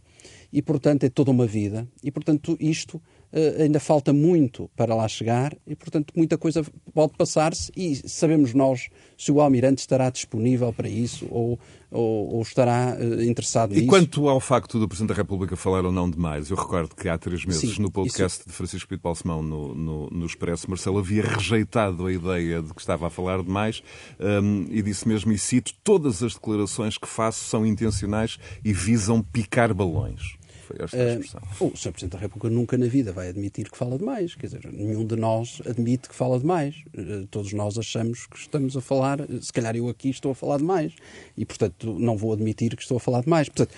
e 0.53 0.63
portanto 0.63 1.03
é 1.05 1.09
toda 1.11 1.33
uma 1.33 1.47
vida, 1.47 1.89
e 2.05 2.11
portanto 2.13 2.57
isto 2.61 3.03
ainda 3.33 3.79
falta 3.79 4.13
muito 4.13 4.69
para 4.77 4.95
lá 4.95 5.07
chegar 5.07 5.57
e, 5.67 5.77
portanto, 5.77 6.13
muita 6.17 6.37
coisa 6.37 6.65
pode 6.93 7.13
passar-se 7.17 7.71
e 7.77 7.97
sabemos 8.09 8.53
nós 8.53 8.89
se 9.17 9.31
o 9.31 9.41
Almirante 9.41 9.81
estará 9.81 10.11
disponível 10.11 10.73
para 10.73 10.89
isso 10.89 11.27
ou, 11.31 11.59
ou, 11.91 12.35
ou 12.35 12.43
estará 12.43 12.97
uh, 12.99 13.23
interessado 13.23 13.71
nisso. 13.71 13.85
E 13.85 13.87
quanto 13.87 14.29
ao 14.29 14.41
facto 14.41 14.81
do 14.81 14.89
Presidente 14.89 15.11
da 15.11 15.15
República 15.15 15.57
falar 15.57 15.85
ou 15.85 15.93
não 15.93 16.11
demais, 16.11 16.51
eu 16.51 16.57
recordo 16.57 16.97
que 16.97 17.09
há 17.09 17.17
três 17.17 17.45
meses, 17.45 17.77
Sim, 17.77 17.83
no 17.83 17.91
podcast 17.91 18.41
isso... 18.41 18.49
de 18.49 18.55
Francisco 18.55 18.89
Pinto 18.89 19.03
Balsemão 19.03 19.43
no, 19.43 19.75
no, 19.75 20.11
no 20.11 20.27
Expresso, 20.27 20.69
Marcelo 20.69 20.99
havia 20.99 21.23
rejeitado 21.23 22.07
a 22.07 22.13
ideia 22.13 22.61
de 22.61 22.75
que 22.75 22.81
estava 22.81 23.07
a 23.07 23.11
falar 23.11 23.43
demais 23.43 23.83
um, 24.19 24.67
e 24.71 24.83
disse 24.83 25.07
mesmo, 25.07 25.31
e 25.31 25.39
cito, 25.39 25.73
todas 25.85 26.23
as 26.23 26.35
declarações 26.35 26.99
que 26.99 27.07
faço 27.07 27.45
são 27.45 27.65
intencionais 27.65 28.39
e 28.65 28.73
visam 28.73 29.23
picar 29.23 29.73
balões 29.73 30.40
foi 30.71 30.85
esta 30.85 30.97
a 30.97 31.13
expressão. 31.15 31.41
Uh, 31.61 31.73
o 31.73 31.77
Sr. 31.77 31.93
Presidente 31.93 32.13
da 32.13 32.19
República 32.19 32.51
nunca 32.51 32.79
na 32.79 32.87
vida 32.87 33.13
vai 33.13 33.29
admitir 33.29 33.71
que 33.71 33.77
fala 33.77 33.99
demais. 33.99 34.35
Quer 34.35 34.47
dizer, 34.47 34.73
nenhum 34.73 35.05
de 35.05 35.17
nós 35.17 35.61
admite 35.67 36.09
que 36.09 36.15
fala 36.15 36.39
demais. 36.39 36.77
Uh, 36.97 37.27
todos 37.27 37.53
nós 37.53 37.77
achamos 37.79 38.27
que 38.27 38.39
estamos 38.39 38.77
a 38.77 38.81
falar, 38.81 39.19
se 39.41 39.53
calhar 39.53 39.75
eu 39.77 39.89
aqui 39.89 40.11
estou 40.11 40.33
a 40.33 40.35
falar 40.35 40.59
demais. 40.59 40.95
E, 41.37 41.45
portanto, 41.45 41.99
não 41.99 42.17
vou 42.17 42.33
admitir 42.33 42.77
que 42.77 42.83
estou 42.83 42.97
a 42.97 43.01
falar 43.01 43.23
demais. 43.23 43.49
Portanto, 43.49 43.75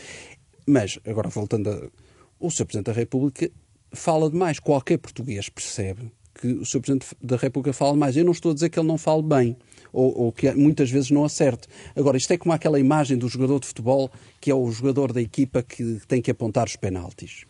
mas, 0.66 0.99
agora 1.07 1.28
voltando 1.28 1.70
a... 1.70 1.88
O 2.38 2.51
Sr. 2.51 2.66
Presidente 2.66 2.86
da 2.86 2.93
República 2.93 3.51
fala 3.93 4.28
demais. 4.28 4.59
Qualquer 4.59 4.99
português 4.99 5.49
percebe 5.49 6.11
que 6.34 6.49
o 6.49 6.64
Sr. 6.64 6.80
Presidente 6.80 7.07
da 7.22 7.36
República 7.36 7.72
fala 7.72 7.97
mais. 7.97 8.16
Eu 8.16 8.24
não 8.24 8.32
estou 8.32 8.51
a 8.51 8.55
dizer 8.55 8.68
que 8.68 8.78
ele 8.78 8.88
não 8.88 8.99
fale 8.99 9.22
bem, 9.22 9.57
ou, 9.93 10.16
ou, 10.18 10.32
que 10.32 10.51
muitas 10.53 10.90
vezes 10.90 11.11
não 11.11 11.24
acerte. 11.24 11.68
Agora, 11.95 12.16
isto 12.16 12.32
é 12.32 12.38
como 12.38 12.53
aquela 12.53 12.78
imagem 12.78 13.16
do 13.16 13.28
jogador 13.28 13.61
de 13.61 13.66
futebol 13.66 14.11
que 14.40 14.51
é 14.51 14.55
o 14.55 14.70
jogador 14.70 15.12
da 15.12 15.20
equipa 15.20 15.62
que 15.62 16.01
tem 16.09 16.20
que 16.20 16.30
apontar 16.30 16.66
os 16.66 16.76
penaltis. 16.76 17.45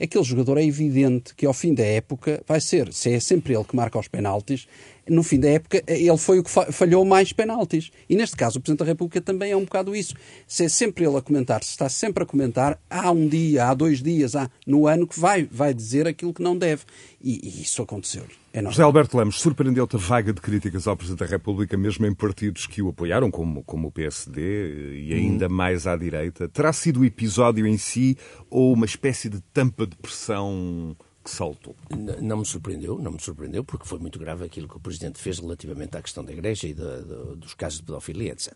aquele 0.00 0.24
jogador 0.24 0.58
é 0.58 0.64
evidente 0.64 1.34
que 1.34 1.46
ao 1.46 1.52
fim 1.52 1.74
da 1.74 1.84
época 1.84 2.42
vai 2.46 2.60
ser, 2.60 2.92
se 2.92 3.12
é 3.12 3.20
sempre 3.20 3.54
ele 3.54 3.64
que 3.64 3.76
marca 3.76 3.98
os 3.98 4.08
penaltis, 4.08 4.66
no 5.08 5.22
fim 5.22 5.38
da 5.38 5.48
época, 5.48 5.82
ele 5.86 6.16
foi 6.16 6.38
o 6.38 6.44
que 6.44 6.50
falhou 6.50 7.04
mais 7.04 7.32
penaltis. 7.32 7.90
E 8.08 8.14
neste 8.14 8.36
caso, 8.36 8.58
o 8.58 8.62
Presidente 8.62 8.80
da 8.80 8.84
República 8.84 9.20
também 9.20 9.50
é 9.50 9.56
um 9.56 9.64
bocado 9.64 9.96
isso. 9.96 10.14
Se 10.46 10.64
é 10.64 10.68
sempre 10.68 11.04
ele 11.04 11.16
a 11.16 11.20
comentar, 11.20 11.62
se 11.64 11.70
está 11.70 11.88
sempre 11.88 12.22
a 12.22 12.26
comentar, 12.26 12.80
há 12.88 13.10
um 13.10 13.26
dia, 13.26 13.66
há 13.66 13.74
dois 13.74 14.00
dias, 14.02 14.36
há 14.36 14.48
no 14.66 14.86
ano 14.86 15.06
que 15.06 15.18
vai, 15.18 15.44
vai 15.50 15.74
dizer 15.74 16.06
aquilo 16.06 16.32
que 16.32 16.42
não 16.42 16.56
deve. 16.56 16.82
E, 17.20 17.40
e 17.42 17.62
isso 17.62 17.82
aconteceu. 17.82 18.24
É 18.54 18.62
José 18.62 18.82
Alberto 18.82 19.16
Lemos, 19.16 19.40
surpreendeu-te 19.40 19.96
a 19.96 19.98
vaga 19.98 20.30
de 20.30 20.40
críticas 20.40 20.86
ao 20.86 20.94
Presidente 20.94 21.20
da 21.20 21.26
República, 21.26 21.74
mesmo 21.74 22.04
em 22.04 22.14
partidos 22.14 22.66
que 22.66 22.82
o 22.82 22.90
apoiaram, 22.90 23.30
como, 23.30 23.64
como 23.64 23.88
o 23.88 23.90
PSD 23.90 24.94
e 24.94 25.14
ainda 25.14 25.46
hum. 25.46 25.52
mais 25.52 25.86
à 25.86 25.96
direita. 25.96 26.46
Terá 26.50 26.70
sido 26.70 27.00
o 27.00 27.04
episódio 27.04 27.66
em 27.66 27.78
si 27.78 28.18
ou 28.50 28.74
uma 28.74 28.84
espécie 28.84 29.30
de 29.30 29.40
tampa 29.40 29.86
de 29.86 29.96
pressão 29.96 30.94
que 31.24 31.30
saltou? 31.30 31.74
Não 32.20 32.38
me 32.38 32.44
surpreendeu, 32.44 32.98
não 32.98 33.12
me 33.12 33.20
surpreendeu, 33.22 33.64
porque 33.64 33.86
foi 33.86 33.98
muito 33.98 34.18
grave 34.18 34.44
aquilo 34.44 34.68
que 34.68 34.76
o 34.76 34.80
Presidente 34.80 35.18
fez 35.18 35.38
relativamente 35.38 35.96
à 35.96 36.02
questão 36.02 36.22
da 36.22 36.32
Igreja 36.32 36.68
e 36.68 36.74
dos 36.74 37.54
casos 37.54 37.78
de 37.78 37.86
pedofilia, 37.86 38.32
etc. 38.32 38.52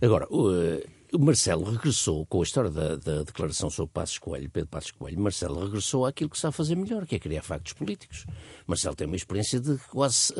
Agora, 0.00 0.26
o 0.30 1.18
Marcelo 1.18 1.64
regressou, 1.64 2.24
com 2.24 2.40
a 2.40 2.42
história 2.42 2.70
da, 2.70 2.96
da 2.96 3.22
declaração 3.22 3.68
sobre 3.68 3.92
Passos 3.92 4.18
Coelho, 4.18 4.50
Pedro 4.50 4.68
Passos 4.68 4.92
Coelho, 4.92 5.20
Marcelo 5.20 5.62
regressou 5.62 6.06
àquilo 6.06 6.30
que 6.30 6.38
sabe 6.38 6.56
fazer 6.56 6.74
melhor, 6.74 7.06
que 7.06 7.14
é 7.14 7.18
criar 7.18 7.42
factos 7.42 7.74
políticos. 7.74 8.24
Marcelo 8.72 8.94
tem 8.96 9.06
uma 9.06 9.16
experiência 9.16 9.60
de 9.60 9.76
quase 9.90 10.32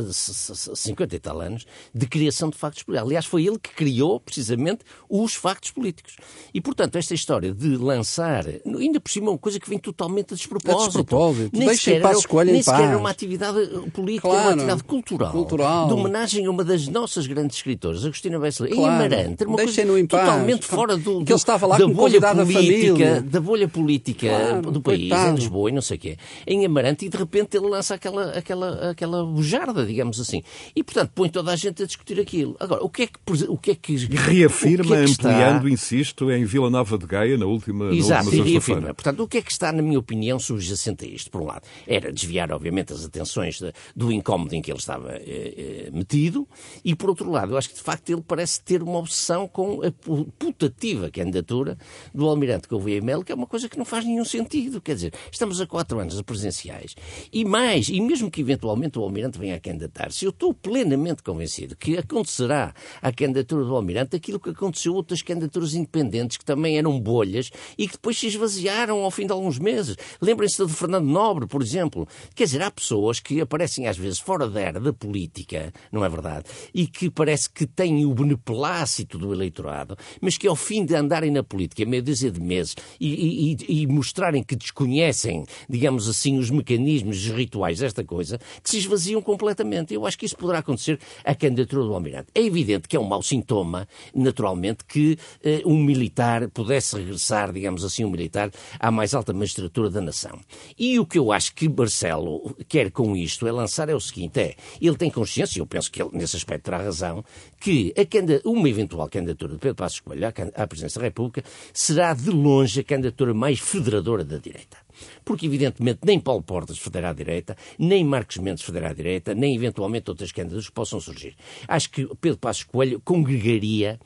50 0.75 1.15
e 1.15 1.19
tal 1.19 1.41
anos 1.41 1.67
de 1.95 2.07
criação 2.07 2.49
de 2.49 2.57
factos 2.57 2.83
políticos. 2.83 3.07
Aliás, 3.07 3.27
foi 3.27 3.47
ele 3.47 3.59
que 3.59 3.71
criou, 3.71 4.19
precisamente, 4.19 4.81
os 5.09 5.35
factos 5.35 5.71
políticos. 5.71 6.17
E, 6.53 6.61
portanto, 6.61 6.97
esta 6.97 7.15
história 7.15 7.53
de 7.53 7.77
lançar, 7.77 8.45
ainda 8.65 9.01
por 9.01 9.11
cima, 9.11 9.31
uma 9.31 9.39
coisa 9.39 9.61
que 9.61 9.69
vem 9.69 9.79
totalmente 9.79 10.33
a 10.33 10.37
despropósito. 10.37 10.83
A 10.83 10.87
despropósito. 10.87 11.59
Nem 11.59 11.69
Deixem 11.69 11.95
sequer, 11.95 12.03
Passos 12.03 12.27
Coelho 12.27 12.53
nem 12.53 12.63
sequer 12.63 12.83
era 12.83 12.99
uma 12.99 13.11
atividade 13.11 13.91
política, 13.91 14.29
claro. 14.29 14.43
uma 14.43 14.53
atividade 14.53 14.85
cultural, 14.85 15.33
cultural. 15.33 15.87
De 15.89 15.93
homenagem 15.93 16.47
a 16.47 16.51
uma 16.51 16.65
das 16.65 16.89
nossas 16.89 17.27
grandes 17.27 17.57
escritoras, 17.57 18.05
Agostina 18.05 18.39
Bessler, 18.39 18.71
claro. 18.71 18.93
em 18.93 18.95
Amarante. 18.95 19.45
Uma 19.45 19.57
Deixem 19.57 19.87
coisa 19.87 20.07
totalmente 20.07 20.67
fora 20.67 20.97
do, 20.97 21.19
do, 21.21 21.25
que 21.25 21.33
ele 21.33 21.39
estava 21.39 21.67
lá 21.67 21.79
da 21.79 21.85
com 21.85 21.93
bolha 21.93 22.21
política, 22.21 23.21
da 23.21 23.41
bolha 23.41 23.69
política 23.69 24.29
claro, 24.29 24.71
do 24.71 24.81
país, 24.81 25.09
coitado. 25.11 25.31
em 25.31 25.35
Lisboa 25.35 25.71
e 25.71 25.73
não 25.73 25.83
sei 25.83 25.97
o 25.97 26.01
quê, 26.01 26.17
em 26.47 26.65
Amarante, 26.65 27.07
e 27.07 27.09
de 27.09 27.17
repente 27.17 27.57
ele 27.57 27.69
lança 27.69 27.95
aquela, 27.95 28.22
aquela, 28.31 28.91
aquela 28.91 29.25
bujarda, 29.25 29.85
digamos 29.85 30.21
assim. 30.21 30.43
E, 30.75 30.83
portanto, 30.83 31.11
põe 31.15 31.29
toda 31.29 31.53
a 31.53 31.57
gente 31.57 31.83
a 31.83 31.87
discutir 31.87 32.21
aquilo. 32.21 32.57
Agora, 32.59 32.83
o 32.85 32.89
que 32.89 33.03
é 33.03 33.07
que... 33.07 33.13
O 33.49 33.57
que, 33.57 33.71
é 33.73 33.75
que 33.75 33.97
reafirma, 33.97 34.97
que 34.97 35.03
é 35.03 35.05
que 35.05 35.13
ampliando, 35.13 35.69
está... 35.69 35.71
insisto, 35.71 36.31
em 36.31 36.45
Vila 36.45 36.71
Nova 36.71 36.97
de 36.99 37.07
Gaia, 37.07 37.37
na 37.37 37.47
última, 37.47 37.93
Exato, 37.95 38.25
na 38.25 38.31
última 38.31 38.45
reafirma. 38.45 38.95
Portanto, 38.95 39.23
o 39.23 39.29
que 39.29 39.39
é 39.39 39.43
que 39.43 39.51
está, 39.51 39.73
na 39.73 39.83
minha 39.83 39.99
opinião, 39.99 40.39
subjacente 40.39 41.05
a 41.05 41.09
isto? 41.09 41.31
Por 41.31 41.43
um 41.43 41.47
lado, 41.47 41.63
era 41.87 42.13
desviar, 42.13 42.53
obviamente, 42.53 42.93
as 42.93 43.05
atenções 43.05 43.59
de, 43.59 43.73
do 43.95 44.13
incómodo 44.13 44.55
em 44.55 44.63
que 44.63 44.71
ele 44.71 44.79
estava 44.79 45.13
eh, 45.13 45.87
eh, 45.87 45.91
metido, 45.93 46.47
e, 46.85 46.95
por 46.95 47.11
outro 47.11 47.31
lado, 47.31 47.53
eu 47.53 47.59
acho 47.59 47.69
que, 47.69 47.75
de 47.75 47.83
facto, 47.83 48.11
ele 48.11 48.23
parece 48.23 48.61
ter 48.63 48.83
uma 48.83 48.99
obsessão 48.99 49.49
com 49.49 49.81
a 49.83 49.91
putativa 50.39 51.11
candidatura 51.11 51.77
do 52.15 52.29
Almirante 52.29 52.69
Gouveia 52.69 53.01
Melo, 53.01 53.25
que 53.25 53.33
é 53.33 53.35
uma 53.35 53.47
coisa 53.47 53.69
que 53.69 53.79
não 53.79 53.85
faz 53.85 54.05
nenhum 54.05 54.25
sentido. 54.25 54.81
Quer 54.81 54.95
dizer, 54.95 55.15
estamos 55.31 55.61
a 55.61 55.67
quatro 55.67 55.99
anos 55.99 56.17
de 56.17 56.23
presidenciais 56.23 56.95
e 57.33 57.45
mais, 57.45 57.89
e 57.89 58.01
mesmo 58.03 58.31
que 58.31 58.41
eventualmente 58.41 58.99
o 58.99 59.03
Almirante 59.03 59.39
venha 59.39 59.57
a 59.57 59.61
candidatar-se, 59.61 60.25
eu 60.25 60.31
estou 60.31 60.53
plenamente 60.53 61.23
convencido 61.23 61.77
que 61.77 61.97
acontecerá 61.97 62.75
à 63.01 63.13
candidatura 63.13 63.65
do 63.65 63.75
Almirante 63.75 64.17
aquilo 64.17 64.41
que 64.41 64.51
aconteceu 64.51 64.93
a 64.93 64.97
outras 64.97 65.23
candidaturas 65.23 65.75
independentes 65.75 66.37
que 66.37 66.45
também 66.45 66.79
eram 66.79 66.99
bolhas 67.01 67.51
e 67.77 67.87
que 67.87 67.95
depois 67.95 68.19
se 68.19 68.27
esvaziaram 68.27 69.03
ao 69.03 69.11
fim 69.11 69.27
de 69.27 69.33
alguns 69.33 69.59
meses. 69.59 69.97
Lembrem-se 70.21 70.59
do 70.59 70.69
Fernando 70.69 71.07
Nobre, 71.07 71.47
por 71.47 71.63
exemplo. 71.63 72.07
Quer 72.35 72.45
dizer, 72.45 72.63
há 72.63 72.71
pessoas 72.71 73.21
que 73.21 73.41
aparecem 73.41 73.87
às 73.87 73.97
vezes 73.97 74.19
fora 74.19 74.49
da 74.49 74.61
era 74.61 74.81
da 74.81 74.93
política, 74.93 75.73
não 75.91 76.05
é 76.05 76.09
verdade? 76.09 76.45
E 76.75 76.87
que 76.87 77.11
parece 77.11 77.51
que 77.51 77.67
têm 77.67 78.05
o 78.05 78.15
beneplácito 78.15 79.19
do 79.19 79.33
eleitorado, 79.33 79.97
mas 80.21 80.37
que 80.37 80.47
ao 80.47 80.57
fim 80.57 80.85
de 80.85 80.95
andarem 80.95 81.31
na 81.31 81.43
política 81.43 81.85
meia 81.85 82.03
dúzia 82.03 82.31
de 82.31 82.41
meses, 82.41 82.75
e, 83.01 83.57
e, 83.69 83.83
e, 83.83 83.87
mostrarem 83.87 84.43
que 84.43 84.57
desconhecem, 84.57 85.45
digamos 85.69 86.09
assim, 86.09 86.39
os 86.39 86.51
mecanismos, 86.51 87.17
os 87.17 87.33
rituais 87.33 87.83
desta 87.93 88.05
coisa, 88.05 88.39
que 88.63 88.71
se 88.71 88.79
esvaziam 88.79 89.21
completamente. 89.21 89.95
Eu 89.95 90.07
acho 90.07 90.19
que 90.19 90.27
isso 90.27 90.37
poderá 90.37 90.59
acontecer 90.59 90.99
à 91.25 91.35
candidatura 91.35 91.85
do 91.85 91.95
Almirante. 91.95 92.29
É 92.35 92.43
evidente 92.43 92.89
que 92.89 92.97
é 92.97 93.01
um 93.01 93.05
mau 93.05 93.23
sintoma, 93.23 93.87
naturalmente, 94.15 94.85
que 94.85 95.19
uh, 95.45 95.71
um 95.71 95.79
militar 95.79 96.49
pudesse 96.49 96.97
regressar, 96.97 97.53
digamos 97.53 97.85
assim, 97.85 98.05
um 98.05 98.11
militar 98.11 98.51
à 98.81 98.91
mais 98.91 99.15
alta 99.15 99.33
magistratura 99.33 99.91
da 99.91 100.01
nação. 100.01 100.41
E 100.79 100.99
o 100.99 101.07
que 101.07 101.19
eu 101.19 101.31
acho 101.31 101.55
que 101.55 101.69
Marcelo 101.69 102.57
quer 102.69 102.91
com 102.91 103.17
isto 103.17 103.47
é 103.47 103.53
lançar 103.53 103.89
é 103.89 103.95
o 103.95 104.01
seguinte, 104.01 104.41
é, 104.41 104.55
ele 104.81 104.97
tem 104.97 105.11
consciência, 105.11 105.59
e 105.59 105.61
eu 105.61 105.67
penso 105.67 105.91
que 105.91 106.03
ele 106.03 106.11
nesse 106.13 106.37
aspecto 106.37 106.65
terá 106.65 106.79
razão, 106.79 107.25
que 107.61 107.93
a, 107.97 108.49
uma 108.49 108.69
eventual 108.69 109.09
candidatura 109.09 109.53
de 109.53 109.59
Pedro 109.59 109.77
Passos 109.77 110.01
Coelho 110.01 110.27
à 110.27 110.67
presidência 110.67 110.99
da 111.01 111.07
República 111.07 111.45
será 111.73 112.15
de 112.15 112.31
longe 112.31 112.81
a 112.81 112.85
candidatura 112.85 113.35
mais 113.35 113.59
federadora 113.59 114.25
da 114.25 114.39
direita. 114.39 114.79
Porque, 115.25 115.47
evidentemente, 115.47 116.01
nem 116.05 116.19
Paulo 116.21 116.43
Portas 116.43 116.79
federá 116.79 117.11
à 117.11 117.13
direita, 117.13 117.57
nem 117.79 118.05
Marcos 118.05 118.39
Mendes 118.39 118.63
federá 118.63 118.91
à 118.91 118.93
direita, 118.93 119.35
nem 119.35 119.55
eventualmente 119.55 120.11
outras 120.11 120.33
candidaturas 120.33 120.67
que 120.67 120.75
possam 120.75 121.01
surgir. 121.01 121.35
Acho 121.69 121.91
que 121.91 122.09
Pedro 122.21 122.39
Passos 122.39 122.65
Coelho 122.65 123.01
congregaria 123.01 123.99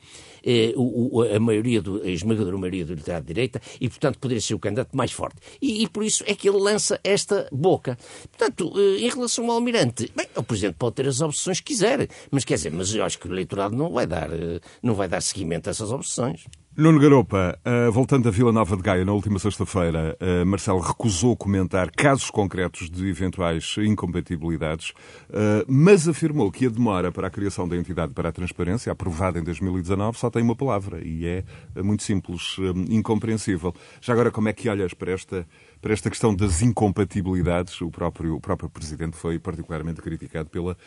eh, 0.43 0.73
o, 0.75 1.23
a 1.23 1.39
maioria, 1.39 1.81
do, 1.81 2.01
a 2.01 2.09
esmagadora 2.09 2.57
maioria 2.57 2.85
do 2.85 2.93
eleitorado 2.93 3.25
de 3.25 3.33
direita 3.33 3.61
e, 3.81 3.89
portanto, 3.89 4.17
poderia 4.19 4.41
ser 4.41 4.53
o 4.53 4.59
candidato 4.59 4.95
mais 4.95 5.11
forte. 5.11 5.37
E, 5.61 5.83
e, 5.83 5.89
por 5.89 6.03
isso 6.03 6.23
é 6.25 6.33
que 6.33 6.47
ele 6.47 6.57
lança 6.57 6.99
esta 7.03 7.49
boca. 7.51 7.97
Portanto, 8.29 8.71
eh, 8.77 9.05
em 9.05 9.09
relação 9.09 9.45
ao 9.45 9.51
Almirante, 9.51 10.11
bem, 10.15 10.27
o 10.35 10.43
Presidente 10.43 10.75
pode 10.75 10.95
ter 10.95 11.07
as 11.07 11.19
obsessões 11.21 11.59
que 11.59 11.73
quiser, 11.73 12.07
mas 12.31 12.45
quer 12.45 12.55
dizer, 12.55 12.71
mas 12.71 12.93
eu 12.93 13.03
acho 13.03 13.19
que 13.19 13.27
o 13.27 13.33
eleitorado 13.33 13.75
não 13.75 13.91
vai 13.91 14.07
dar, 14.07 14.31
eh, 14.31 14.59
não 14.81 14.93
vai 14.93 15.07
dar 15.07 15.21
seguimento 15.21 15.69
a 15.69 15.71
essas 15.71 15.91
obsessões. 15.91 16.45
Nuno 16.79 16.99
Garopa, 16.99 17.57
uh, 17.65 17.91
voltando 17.91 18.29
a 18.29 18.31
Vila 18.31 18.51
Nova 18.51 18.77
de 18.77 18.83
Gaia, 18.83 19.03
na 19.03 19.11
última 19.11 19.39
sexta-feira, 19.39 20.15
uh, 20.21 20.45
Marcelo 20.45 20.79
recusou 20.79 21.35
comentar 21.35 21.89
casos 21.89 22.29
concretos 22.29 22.87
de 22.87 23.09
eventuais 23.09 23.77
incompatibilidades, 23.79 24.91
uh, 24.91 25.65
mas 25.67 26.07
afirmou 26.07 26.51
que 26.51 26.67
a 26.67 26.69
demora 26.69 27.11
para 27.11 27.29
a 27.29 27.31
criação 27.31 27.67
da 27.67 27.75
entidade 27.75 28.13
para 28.13 28.29
a 28.29 28.31
transparência, 28.31 28.91
aprovada 28.91 29.39
em 29.39 29.43
2019, 29.43 30.19
só 30.19 30.29
tem 30.29 30.43
uma 30.43 30.55
palavra 30.55 31.03
e 31.03 31.25
é 31.25 31.43
muito 31.81 32.03
simples, 32.03 32.57
incompreensível. 32.87 33.73
Já 33.99 34.13
agora, 34.13 34.29
como 34.29 34.47
é 34.47 34.53
que 34.53 34.69
olhas 34.69 34.93
para 34.93 35.11
esta, 35.11 35.47
para 35.81 35.93
esta 35.93 36.11
questão 36.11 36.35
das 36.35 36.61
incompatibilidades? 36.61 37.81
O 37.81 37.89
próprio, 37.89 38.35
o 38.35 38.39
próprio 38.39 38.69
Presidente 38.69 39.17
foi 39.17 39.39
particularmente 39.39 39.99
criticado 39.99 40.47
pela, 40.51 40.77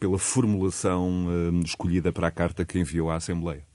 pela 0.00 0.18
formulação 0.18 1.28
escolhida 1.62 2.10
para 2.10 2.28
a 2.28 2.30
carta 2.30 2.64
que 2.64 2.78
enviou 2.78 3.10
à 3.10 3.16
Assembleia. 3.16 3.73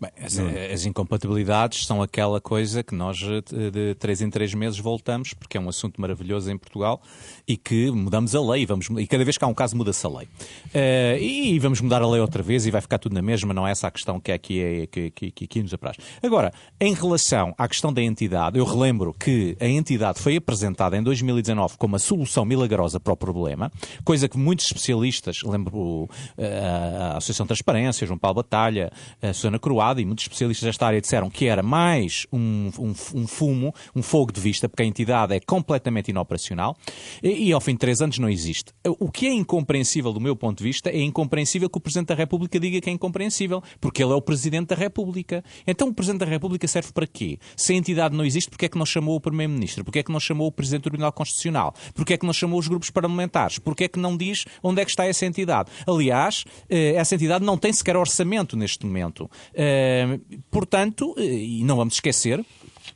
Bem, 0.00 0.10
as, 0.22 0.38
as, 0.72 0.84
incompatibilidades 0.84 1.86
são 1.86 2.02
aquela 2.02 2.40
coisa 2.40 2.82
que 2.82 2.94
nós 2.94 3.18
eh, 3.22 3.70
de 3.70 3.94
três 3.94 4.20
em 4.20 4.28
três 4.28 4.52
meses 4.54 4.78
voltamos, 4.78 5.32
porque 5.32 5.56
é 5.56 5.60
um 5.60 5.68
assunto 5.68 6.00
maravilhoso 6.00 6.50
em 6.50 6.58
Portugal 6.58 7.00
e 7.48 7.56
que 7.56 7.90
mudamos 7.90 8.34
a 8.34 8.40
lei 8.40 8.66
vamos, 8.66 8.88
e 8.98 9.06
cada 9.06 9.24
vez 9.24 9.38
que 9.38 9.44
há 9.44 9.48
um 9.48 9.54
caso 9.54 9.76
muda-se 9.76 10.04
a 10.06 10.10
lei. 10.10 10.26
Uh, 10.66 11.18
e 11.20 11.58
vamos 11.58 11.80
mudar 11.80 12.02
a 12.02 12.08
lei 12.08 12.20
outra 12.20 12.42
vez 12.42 12.66
e 12.66 12.70
vai 12.70 12.80
ficar 12.80 12.98
tudo 12.98 13.14
na 13.14 13.22
mesma, 13.22 13.54
não 13.54 13.66
é 13.66 13.70
essa 13.70 13.88
a 13.88 13.90
questão 13.90 14.20
que 14.20 14.32
aqui, 14.32 14.62
é, 14.62 14.86
que, 14.86 15.10
que, 15.10 15.30
que 15.30 15.44
aqui 15.44 15.62
nos 15.62 15.72
apraz. 15.72 15.96
Agora, 16.22 16.52
em 16.80 16.94
relação 16.94 17.54
à 17.56 17.66
questão 17.68 17.92
da 17.92 18.02
entidade, 18.02 18.58
eu 18.58 18.64
relembro 18.64 19.14
que 19.14 19.56
a 19.60 19.66
entidade 19.66 20.20
foi 20.20 20.36
apresentada 20.36 20.96
em 20.96 21.02
2019 21.02 21.76
como 21.78 21.96
a 21.96 21.98
solução 21.98 22.44
milagrosa 22.44 23.00
para 23.00 23.12
o 23.12 23.16
problema, 23.16 23.70
coisa 24.04 24.28
que 24.28 24.38
muitos 24.38 24.66
especialistas, 24.66 25.42
lembro 25.42 26.08
eh, 26.36 26.60
a 27.12 27.16
Associação 27.16 27.44
de 27.44 27.48
Transparência, 27.48 28.06
João 28.06 28.18
Paulo 28.18 28.36
Batalha, 28.36 28.90
a 29.22 29.32
Susana 29.32 29.55
Croada 29.58 30.00
e 30.00 30.04
muitos 30.04 30.24
especialistas 30.24 30.66
desta 30.66 30.86
área 30.86 31.00
disseram 31.00 31.30
que 31.30 31.46
era 31.46 31.62
mais 31.62 32.26
um, 32.32 32.70
um, 32.78 32.94
um 33.14 33.26
fumo, 33.26 33.74
um 33.94 34.02
fogo 34.02 34.32
de 34.32 34.40
vista, 34.40 34.68
porque 34.68 34.82
a 34.82 34.86
entidade 34.86 35.34
é 35.34 35.40
completamente 35.40 36.10
inoperacional 36.10 36.76
e, 37.22 37.48
e, 37.48 37.52
ao 37.52 37.60
fim 37.60 37.72
de 37.72 37.78
três 37.78 38.00
anos 38.00 38.18
não 38.18 38.28
existe. 38.28 38.72
O 38.84 39.10
que 39.10 39.26
é 39.26 39.32
incompreensível 39.32 40.12
do 40.12 40.20
meu 40.20 40.36
ponto 40.36 40.58
de 40.58 40.64
vista 40.64 40.90
é 40.90 41.00
incompreensível 41.00 41.68
que 41.68 41.78
o 41.78 41.80
Presidente 41.80 42.08
da 42.08 42.14
República 42.14 42.58
diga 42.58 42.80
que 42.80 42.90
é 42.90 42.92
incompreensível, 42.92 43.62
porque 43.80 44.02
ele 44.02 44.12
é 44.12 44.14
o 44.14 44.22
Presidente 44.22 44.68
da 44.68 44.76
República. 44.76 45.42
Então 45.66 45.88
o 45.88 45.94
Presidente 45.94 46.20
da 46.20 46.26
República 46.26 46.66
serve 46.66 46.92
para 46.92 47.06
quê? 47.06 47.38
Se 47.56 47.72
a 47.72 47.76
entidade 47.76 48.16
não 48.16 48.24
existe, 48.24 48.50
porque 48.50 48.66
é 48.66 48.68
que 48.68 48.78
não 48.78 48.86
chamou 48.86 49.16
o 49.16 49.20
Primeiro-Ministro? 49.20 49.84
Porque 49.84 50.00
é 50.00 50.02
que 50.02 50.12
não 50.12 50.20
chamou 50.20 50.48
o 50.48 50.52
Presidente 50.52 50.82
do 50.82 50.90
Tribunal 50.90 51.12
Constitucional? 51.12 51.74
Porque 51.94 52.14
é 52.14 52.16
que 52.16 52.26
não 52.26 52.32
chamou 52.32 52.58
os 52.58 52.68
grupos 52.68 52.90
parlamentares? 52.90 53.58
Porque 53.58 53.84
é 53.84 53.88
que 53.88 53.98
não 53.98 54.16
diz 54.16 54.44
onde 54.62 54.80
é 54.80 54.84
que 54.84 54.90
está 54.90 55.06
essa 55.06 55.26
entidade? 55.26 55.70
Aliás, 55.86 56.44
eh, 56.68 56.94
essa 56.94 57.14
entidade 57.14 57.44
não 57.44 57.56
tem 57.56 57.72
sequer 57.72 57.96
orçamento 57.96 58.56
neste 58.56 58.84
momento. 58.86 59.30
Uh, 59.52 60.40
portanto, 60.50 61.14
eh, 61.18 61.24
e 61.24 61.64
não 61.64 61.76
vamos 61.76 61.94
esquecer, 61.94 62.40
que 62.40 62.46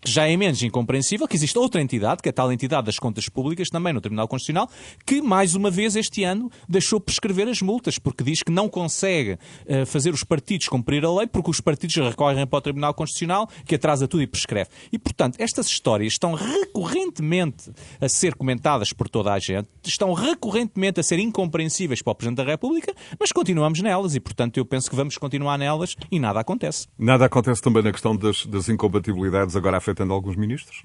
já 0.05 0.27
é 0.27 0.37
menos 0.37 0.63
incompreensível 0.63 1.27
que 1.27 1.37
existe 1.37 1.59
outra 1.59 1.81
entidade, 1.81 2.23
que 2.23 2.29
é 2.29 2.31
a 2.31 2.33
tal 2.33 2.53
entidade 2.53 2.87
das 2.87 2.99
contas 2.99 3.29
públicas, 3.29 3.69
também 3.69 3.93
no 3.93 4.01
Tribunal 4.01 4.29
Constitucional, 4.29 4.69
que 5.07 5.21
mais 5.21 5.55
uma 5.55 5.71
vez 5.71 5.97
este 5.97 6.25
ano 6.25 6.51
deixou 6.69 7.01
prescrever 7.01 7.49
as 7.49 7.63
multas, 7.63 7.99
porque 7.99 8.25
diz 8.25 8.43
que 8.43 8.51
não 8.51 8.69
consegue 8.69 9.33
uh, 9.33 9.87
fazer 9.87 10.13
os 10.13 10.25
partidos 10.25 10.69
cumprir 10.69 11.05
a 11.05 11.13
lei, 11.13 11.27
porque 11.27 11.51
os 11.51 11.61
partidos 11.61 11.97
recorrem 11.97 12.47
para 12.47 12.59
o 12.59 12.63
Tribunal 12.63 12.95
Constitucional, 12.95 13.49
que 13.65 13.75
atrasa 13.75 14.07
tudo 14.07 14.23
e 14.23 14.27
prescreve. 14.27 14.71
E, 14.93 14.99
portanto, 14.99 15.37
estas 15.39 15.67
histórias 15.67 16.13
estão 16.13 16.35
recorrentemente 16.35 17.71
a 18.01 18.09
ser 18.09 18.35
comentadas 18.35 18.93
por 18.93 19.09
toda 19.09 19.33
a 19.33 19.39
gente, 19.39 19.69
estão 19.85 20.13
recorrentemente 20.13 21.01
a 21.01 21.03
ser 21.03 21.19
incompreensíveis 21.19 22.03
para 22.03 22.13
o 22.13 22.15
Presidente 22.15 22.39
da 22.39 22.45
República, 22.45 22.95
mas 23.19 23.33
continuamos 23.33 23.81
nelas 23.81 24.15
e, 24.15 24.21
portanto, 24.21 24.57
eu 24.57 24.65
penso 24.65 24.89
que 24.89 24.97
vamos 24.97 25.17
continuar 25.19 25.59
nelas 25.59 25.97
e 26.11 26.19
nada 26.19 26.41
acontece. 26.41 26.87
Nada 26.99 27.25
acontece 27.25 27.61
também 27.63 27.83
na 27.83 27.93
questão 27.93 28.17
das, 28.17 28.47
das 28.47 28.69
incompatibilidades 28.69 29.57
agora 29.57 29.80
afetando 29.81 30.13
alguns 30.13 30.37
ministros? 30.37 30.85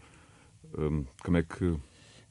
Hum, 0.77 1.05
como 1.23 1.37
é 1.37 1.43
que 1.43 1.77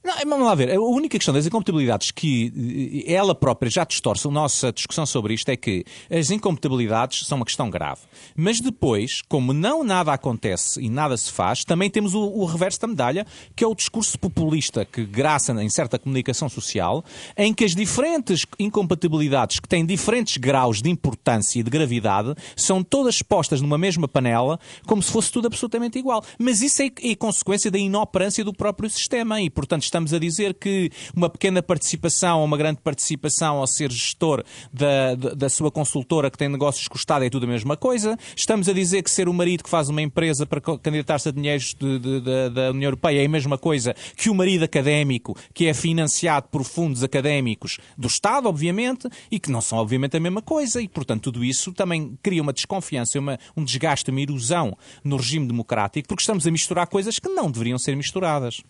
não, 0.04 0.14
vamos 0.26 0.46
lá 0.46 0.54
ver. 0.54 0.70
A 0.70 0.78
única 0.78 1.16
questão 1.16 1.32
das 1.32 1.46
incompatibilidades 1.46 2.10
que 2.10 3.04
eh, 3.06 3.14
ela 3.14 3.34
própria 3.34 3.70
já 3.70 3.84
distorce 3.84 4.28
a 4.28 4.30
nossa 4.30 4.70
discussão 4.70 5.06
sobre 5.06 5.32
isto 5.32 5.48
é 5.48 5.56
que 5.56 5.82
as 6.10 6.30
incompatibilidades 6.30 7.26
são 7.26 7.36
uma 7.36 7.44
questão 7.46 7.70
grave. 7.70 8.02
Mas 8.36 8.60
depois, 8.60 9.22
como 9.22 9.54
não 9.54 9.82
nada 9.82 10.12
acontece 10.12 10.78
e 10.78 10.90
nada 10.90 11.16
se 11.16 11.32
faz, 11.32 11.64
também 11.64 11.88
temos 11.88 12.14
o, 12.14 12.20
o 12.20 12.44
reverso 12.44 12.82
da 12.82 12.86
medalha, 12.86 13.26
que 13.56 13.64
é 13.64 13.66
o 13.66 13.74
discurso 13.74 14.18
populista 14.18 14.84
que 14.84 15.06
graça 15.06 15.52
em 15.52 15.70
certa 15.70 15.98
comunicação 15.98 16.50
social, 16.50 17.02
em 17.34 17.54
que 17.54 17.64
as 17.64 17.74
diferentes 17.74 18.44
incompatibilidades 18.58 19.58
que 19.58 19.66
têm 19.68 19.86
diferentes 19.86 20.36
graus 20.36 20.82
de 20.82 20.90
importância 20.90 21.60
e 21.60 21.62
de 21.62 21.70
gravidade 21.70 22.34
são 22.54 22.84
todas 22.84 23.22
postas 23.22 23.62
numa 23.62 23.78
mesma 23.78 24.06
panela, 24.06 24.60
como 24.86 25.02
se 25.02 25.10
fosse 25.10 25.32
tudo 25.32 25.46
absolutamente 25.46 25.98
igual. 25.98 26.22
Mas 26.38 26.60
isso 26.60 26.82
é, 26.82 26.90
é 27.02 27.14
consequência 27.14 27.70
da 27.70 27.78
inoperância 27.78 28.44
do 28.44 28.52
próprio 28.52 28.90
sistema 28.90 29.40
e, 29.40 29.48
portanto, 29.48 29.93
estamos 29.94 30.12
a 30.12 30.18
dizer 30.18 30.54
que 30.54 30.90
uma 31.14 31.30
pequena 31.30 31.62
participação 31.62 32.40
ou 32.40 32.44
uma 32.44 32.56
grande 32.56 32.80
participação 32.80 33.58
ao 33.58 33.66
ser 33.66 33.92
gestor 33.92 34.42
da, 34.72 35.14
da, 35.14 35.48
sua 35.48 35.70
consultora 35.70 36.28
que 36.28 36.36
tem 36.36 36.48
negócios 36.48 36.88
com 36.88 36.96
o 36.96 36.98
Estado 36.98 37.24
é 37.24 37.30
tudo 37.30 37.44
a 37.44 37.48
mesma 37.48 37.76
coisa. 37.76 38.18
Estamos 38.36 38.68
a 38.68 38.72
dizer 38.72 39.02
que 39.04 39.10
ser 39.10 39.28
o 39.28 39.32
marido 39.32 39.62
que 39.62 39.70
faz 39.70 39.88
uma 39.88 40.02
empresa 40.02 40.44
para 40.44 40.60
candidatar-se 40.60 41.28
a 41.28 41.32
dinheiros 41.32 41.74
de, 41.78 41.98
de, 42.00 42.20
de, 42.20 42.50
da 42.50 42.70
União 42.72 42.88
Europeia 42.88 43.22
é 43.22 43.26
a 43.26 43.28
mesma 43.28 43.56
coisa 43.56 43.94
que 44.16 44.28
o 44.28 44.34
marido 44.34 44.64
académico 44.64 45.36
que 45.52 45.66
é 45.66 45.74
financiado 45.74 46.48
por 46.50 46.64
fundos 46.64 47.04
académicos 47.04 47.78
do 47.96 48.08
Estado, 48.08 48.48
obviamente, 48.48 49.08
e 49.30 49.38
que 49.38 49.52
não 49.52 49.60
são, 49.60 49.78
obviamente, 49.78 50.16
a 50.16 50.20
mesma 50.20 50.42
coisa. 50.42 50.82
E, 50.82 50.88
portanto, 50.88 51.22
tudo 51.24 51.44
isso 51.44 51.72
também 51.72 52.18
cria 52.20 52.42
uma 52.42 52.52
desconfiança, 52.52 53.20
uma, 53.20 53.38
um 53.56 53.62
desgaste, 53.62 54.10
uma 54.10 54.20
erosão 54.20 54.76
no 55.04 55.16
regime 55.16 55.46
democrático, 55.46 56.08
porque 56.08 56.22
estamos 56.22 56.44
a 56.48 56.50
misturar 56.50 56.88
coisas 56.88 57.20
que 57.20 57.28
não 57.28 57.48
deveriam 57.48 57.78
ser 57.78 57.94
misturadas. 57.96 58.60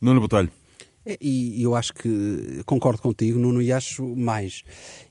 Nuno 0.00 0.20
Botelho. 0.20 0.61
E 1.20 1.60
eu 1.60 1.74
acho 1.74 1.92
que 1.94 2.62
concordo 2.64 3.02
contigo, 3.02 3.38
Nuno, 3.38 3.60
e 3.60 3.72
acho 3.72 4.14
mais. 4.14 4.62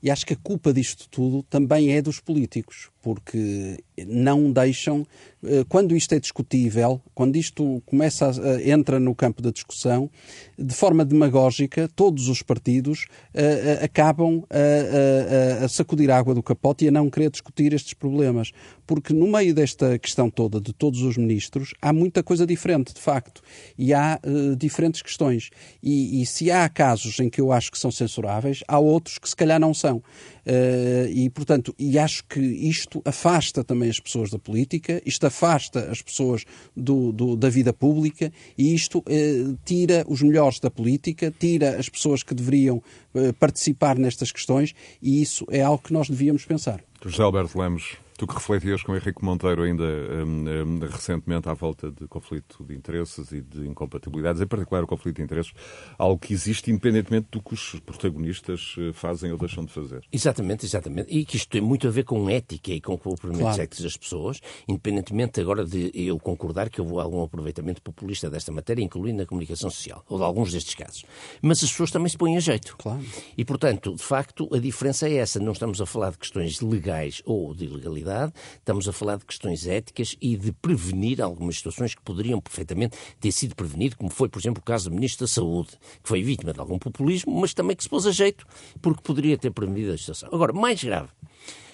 E 0.02 0.10
acho 0.10 0.26
que 0.26 0.34
a 0.34 0.38
culpa 0.38 0.74
disto 0.74 1.10
tudo 1.10 1.44
também 1.44 1.92
é 1.92 2.02
dos 2.02 2.20
políticos, 2.20 2.90
porque 3.02 3.78
não 4.08 4.52
deixam, 4.52 5.06
eh, 5.44 5.66
quando 5.68 5.96
isto 5.96 6.14
é 6.14 6.20
discutível, 6.20 7.02
quando 7.14 7.36
isto 7.36 7.82
começa 7.86 8.30
a, 8.30 8.70
entra 8.70 9.00
no 9.00 9.14
campo 9.16 9.42
da 9.42 9.52
discussão, 9.52 10.10
de 10.58 10.74
forma 10.74 11.04
demagógica, 11.04 11.90
todos 11.96 12.28
os 12.30 12.42
partidos 12.42 13.06
uh, 13.34 13.84
acabam 13.84 14.44
a, 14.50 15.62
a, 15.62 15.66
a 15.66 15.68
sacudir 15.68 16.12
a 16.12 16.18
água 16.18 16.36
do 16.36 16.44
capote 16.44 16.86
e 16.86 16.88
a 16.88 16.92
não 16.92 17.10
querer 17.10 17.32
discutir 17.32 17.74
estes 17.74 17.94
problemas. 17.94 18.52
Porque 18.86 19.14
no 19.14 19.28
meio 19.28 19.54
desta 19.54 19.98
questão 19.98 20.30
toda 20.30 20.60
de 20.60 20.74
todos 20.74 21.02
os 21.02 21.18
ministros, 21.18 21.74
há 21.82 21.92
muita 21.92 22.22
coisa 22.22 22.46
diferente, 22.46 22.94
de 22.94 23.00
facto. 23.00 23.42
E 23.78 23.94
há 23.94 24.20
uh, 24.24 24.56
diferentes 24.56 25.02
questões. 25.02 25.50
E, 25.82 26.22
e 26.22 26.26
se 26.26 26.52
há 26.52 26.68
casos 26.70 27.20
em 27.20 27.30
que 27.30 27.42
eu 27.42 27.52
acho 27.52 27.72
que 27.72 27.80
são 27.80 27.90
censuráveis, 27.90 28.64
há 28.68 28.78
outros 28.78 29.18
que 29.18 29.30
se 29.30 29.36
calhar 29.36 29.60
não 29.60 29.74
são. 29.74 30.04
Uh, 30.46 31.08
e, 31.10 31.30
portanto, 31.30 31.74
e 31.78 32.00
acho 32.00 32.24
que 32.26 32.40
isto 32.40 33.02
afasta 33.06 33.64
também 33.64 33.90
as 33.90 34.00
pessoas 34.00 34.32
da 34.32 34.40
política, 34.40 35.02
isto 35.06 35.26
afasta 35.26 35.92
as 35.92 36.02
pessoas 36.02 36.46
do, 36.76 37.12
do 37.12 37.36
da 37.36 37.50
vida 37.50 37.72
pública 37.72 38.32
e 38.58 38.74
isto 38.74 39.00
uh, 39.00 39.58
tira 39.64 40.04
os 40.08 40.22
melhores 40.22 40.60
da 40.60 40.72
política, 40.72 41.32
tira 41.38 41.78
as 41.78 41.90
pessoas 41.90 42.24
que 42.24 42.34
deveriam 42.34 42.82
uh, 43.14 43.34
participar 43.40 43.98
nestas 43.98 44.32
questões 44.32 44.74
e 45.02 45.22
isso 45.22 45.46
é 45.50 45.62
algo 45.62 45.84
que 45.84 45.94
nós 45.94 46.10
devíamos 46.10 46.44
pensar. 46.46 46.84
José 47.04 47.22
Alberto 47.22 47.60
Lemos, 47.60 47.98
Tu 48.22 48.28
que 48.28 48.36
refletias 48.36 48.84
com 48.84 48.96
Henrique 48.96 49.26
Monteiro 49.26 49.64
ainda 49.64 49.84
um, 49.84 50.46
um, 50.48 50.80
recentemente 50.82 51.50
à 51.50 51.56
volta 51.56 51.90
de 51.90 52.08
conflito 52.08 52.64
de 52.64 52.76
interesses 52.76 53.32
e 53.32 53.42
de 53.42 53.68
incompatibilidades, 53.68 54.40
em 54.40 54.46
particular 54.46 54.84
o 54.84 54.86
conflito 54.86 55.16
de 55.16 55.24
interesses, 55.24 55.52
algo 55.98 56.20
que 56.20 56.32
existe 56.32 56.70
independentemente 56.70 57.30
do 57.32 57.42
que 57.42 57.56
os 57.56 57.80
protagonistas 57.84 58.76
eh, 58.78 58.94
fazem 58.94 59.32
ou 59.32 59.40
deixam 59.40 59.66
de 59.66 59.74
fazer. 59.74 60.04
Exatamente, 60.12 60.68
exatamente. 60.68 61.12
E 61.12 61.26
que 61.26 61.36
isto 61.36 61.50
tem 61.50 61.62
muito 61.62 61.88
a 61.88 61.90
ver 61.90 62.04
com 62.04 62.30
ética 62.30 62.72
e 62.72 62.80
com 62.80 62.96
comportamentos 62.96 63.42
claro. 63.42 63.62
éticos 63.64 63.82
das 63.82 63.98
pessoas, 63.98 64.40
independentemente 64.68 65.42
agora 65.42 65.66
de 65.66 65.90
eu 65.96 66.20
concordar 66.20 66.70
que 66.70 66.80
houve 66.80 67.00
algum 67.00 67.24
aproveitamento 67.24 67.82
populista 67.82 68.30
desta 68.30 68.52
matéria, 68.52 68.84
incluindo 68.84 69.18
na 69.18 69.26
comunicação 69.26 69.72
social, 69.72 70.06
ou 70.08 70.20
de 70.20 70.24
alguns 70.24 70.52
destes 70.52 70.76
casos. 70.76 71.06
Mas 71.42 71.64
as 71.64 71.72
pessoas 71.72 71.90
também 71.90 72.10
se 72.10 72.20
põem 72.20 72.38
a 72.38 72.40
jeito. 72.40 72.78
Claro. 72.78 73.04
E, 73.36 73.44
portanto, 73.44 73.96
de 73.96 74.04
facto, 74.04 74.48
a 74.54 74.60
diferença 74.60 75.10
é 75.10 75.16
essa. 75.16 75.40
Não 75.40 75.54
estamos 75.54 75.82
a 75.82 75.88
falar 75.88 76.12
de 76.12 76.20
questões 76.20 76.62
legais 76.62 77.24
ou 77.26 77.56
de 77.56 77.66
ilegalidade 77.66 78.11
estamos 78.58 78.88
a 78.88 78.94
falar 78.94 79.18
de 79.18 79.26
questões 79.26 79.68
éticas 79.68 80.16
e 80.22 80.36
de 80.36 80.52
prevenir 80.52 81.22
algumas 81.22 81.58
situações 81.58 81.96
que 81.96 82.02
poderiam 82.02 82.40
perfeitamente 82.40 82.98
ter 83.20 83.32
sido 83.32 83.56
prevenido, 83.56 83.98
como 83.98 84.10
foi, 84.10 84.30
por 84.30 84.40
exemplo, 84.40 84.62
o 84.62 84.66
caso 84.66 84.90
do 84.90 84.96
Ministro 84.96 85.26
da 85.26 85.32
Saúde, 85.32 85.70
que 86.02 86.08
foi 86.10 86.22
vítima 86.22 86.54
de 86.54 86.60
algum 86.60 86.78
populismo, 86.78 87.34
mas 87.40 87.54
também 87.54 87.76
que 87.76 87.84
se 87.84 87.90
pôs 87.90 88.06
a 88.06 88.12
jeito, 88.12 88.46
porque 88.82 89.02
poderia 89.02 89.38
ter 89.38 89.52
prevenido 89.52 89.92
a 89.92 89.98
situação. 89.98 90.30
Agora, 90.32 90.54
mais 90.54 90.84
grave, 90.84 91.10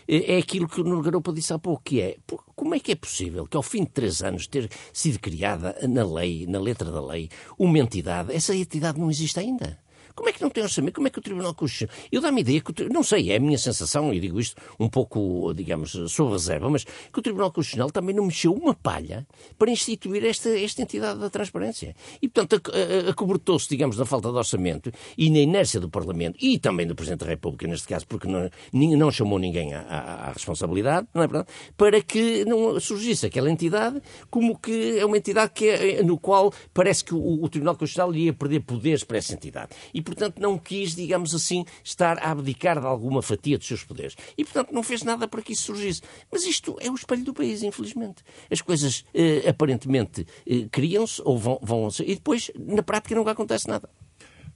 eh, 0.07 0.35
é 0.35 0.37
aquilo 0.37 0.67
que 0.67 0.79
o 0.79 0.83
Nuno 0.83 1.33
disse 1.33 1.53
há 1.53 1.59
pouco, 1.59 1.83
que 1.83 2.01
é 2.01 2.17
como 2.55 2.73
é 2.73 2.79
que 2.79 2.91
é 2.91 2.95
possível 2.95 3.45
que 3.45 3.57
ao 3.57 3.63
fim 3.63 3.83
de 3.83 3.89
três 3.89 4.23
anos 4.23 4.47
ter 4.47 4.69
sido 4.93 5.19
criada 5.19 5.75
na 5.87 6.05
lei, 6.05 6.45
na 6.47 6.59
letra 6.59 6.91
da 6.91 7.05
lei, 7.05 7.29
uma 7.57 7.77
entidade, 7.77 8.33
essa 8.33 8.55
entidade 8.55 8.99
não 8.99 9.09
existe 9.09 9.39
ainda? 9.39 9.77
Como 10.17 10.29
é 10.29 10.33
que 10.33 10.41
não 10.41 10.49
tem 10.49 10.63
orçamento? 10.63 10.95
Como 10.95 11.07
é 11.07 11.11
que 11.11 11.19
o 11.19 11.21
Tribunal 11.21 11.53
Constitucional. 11.53 11.95
Eu 12.11 12.21
dá-me 12.21 12.41
ideia 12.41 12.59
que. 12.59 12.89
Não 12.89 13.03
sei, 13.03 13.31
é 13.31 13.35
a 13.35 13.39
minha 13.39 13.57
sensação, 13.57 14.11
e 14.11 14.19
digo 14.19 14.39
isto 14.39 14.59
um 14.79 14.89
pouco, 14.89 15.53
digamos, 15.53 15.91
sob 16.07 16.31
reserva, 16.31 16.67
mas 16.71 16.83
que 16.83 17.19
o 17.19 17.21
Tribunal 17.21 17.51
Constitucional 17.51 17.91
também 17.91 18.15
não 18.15 18.25
mexeu 18.25 18.51
uma 18.51 18.73
palha 18.73 19.27
para 19.59 19.69
instituir 19.69 20.25
esta, 20.25 20.49
esta 20.57 20.81
entidade 20.81 21.19
da 21.19 21.29
transparência. 21.29 21.95
E, 22.19 22.27
portanto, 22.27 22.59
acobertou-se, 23.07 23.69
digamos, 23.69 23.95
na 23.95 24.05
falta 24.05 24.31
de 24.31 24.37
orçamento 24.37 24.91
e 25.15 25.29
na 25.29 25.37
inércia 25.37 25.79
do 25.79 25.87
Parlamento 25.87 26.35
e 26.41 26.57
também 26.57 26.87
do 26.87 26.95
Presidente 26.95 27.19
da 27.19 27.27
República, 27.27 27.67
neste 27.67 27.87
caso, 27.87 28.07
porque 28.07 28.27
não, 28.27 28.49
não 28.73 29.11
chamou 29.11 29.37
ninguém 29.37 29.75
à, 29.75 29.81
à, 29.81 30.29
à 30.29 30.31
responsabilidade, 30.31 31.07
não 31.13 31.21
é 31.21 31.27
verdade? 31.27 31.47
Para 31.77 32.01
que 32.01 32.43
não 32.45 32.79
surgisse 32.79 33.27
aquela 33.27 33.51
entidade 33.51 34.01
como 34.31 34.57
que 34.57 34.97
é 34.97 35.05
uma 35.05 35.17
entidade 35.17 35.51
que 35.53 35.69
é, 35.69 36.01
no 36.01 36.17
qual 36.17 36.51
parece 36.73 37.03
que 37.03 37.13
o, 37.13 37.43
o 37.43 37.47
Tribunal 37.49 37.75
Constitucional 37.75 38.15
ia 38.15 38.33
perder 38.33 38.61
poderes 38.61 39.03
para 39.03 39.19
essa 39.19 39.33
entidade. 39.33 39.69
E, 39.93 40.01
portanto, 40.07 40.39
não 40.39 40.57
quis, 40.57 40.95
digamos 40.95 41.35
assim, 41.35 41.65
estar 41.83 42.17
a 42.19 42.31
abdicar 42.31 42.79
de 42.79 42.85
alguma 42.85 43.21
fatia 43.21 43.57
dos 43.57 43.67
seus 43.67 43.83
poderes. 43.83 44.15
E, 44.37 44.43
portanto, 44.43 44.71
não 44.71 44.81
fez 44.81 45.03
nada 45.03 45.27
para 45.27 45.41
que 45.41 45.53
isso 45.53 45.63
surgisse. 45.63 46.01
Mas 46.31 46.45
isto 46.45 46.77
é 46.79 46.89
o 46.89 46.95
espelho 46.95 47.23
do 47.23 47.33
país, 47.33 47.61
infelizmente. 47.63 48.23
As 48.49 48.61
coisas 48.61 49.03
eh, 49.13 49.47
aparentemente 49.47 50.25
eh, 50.47 50.67
criam-se 50.71 51.21
ou 51.23 51.37
vão, 51.37 51.59
vão 51.61 51.87
e 51.99 52.15
depois, 52.15 52.51
na 52.57 52.83
prática, 52.83 53.15
nunca 53.15 53.31
acontece 53.31 53.67
nada. 53.67 53.89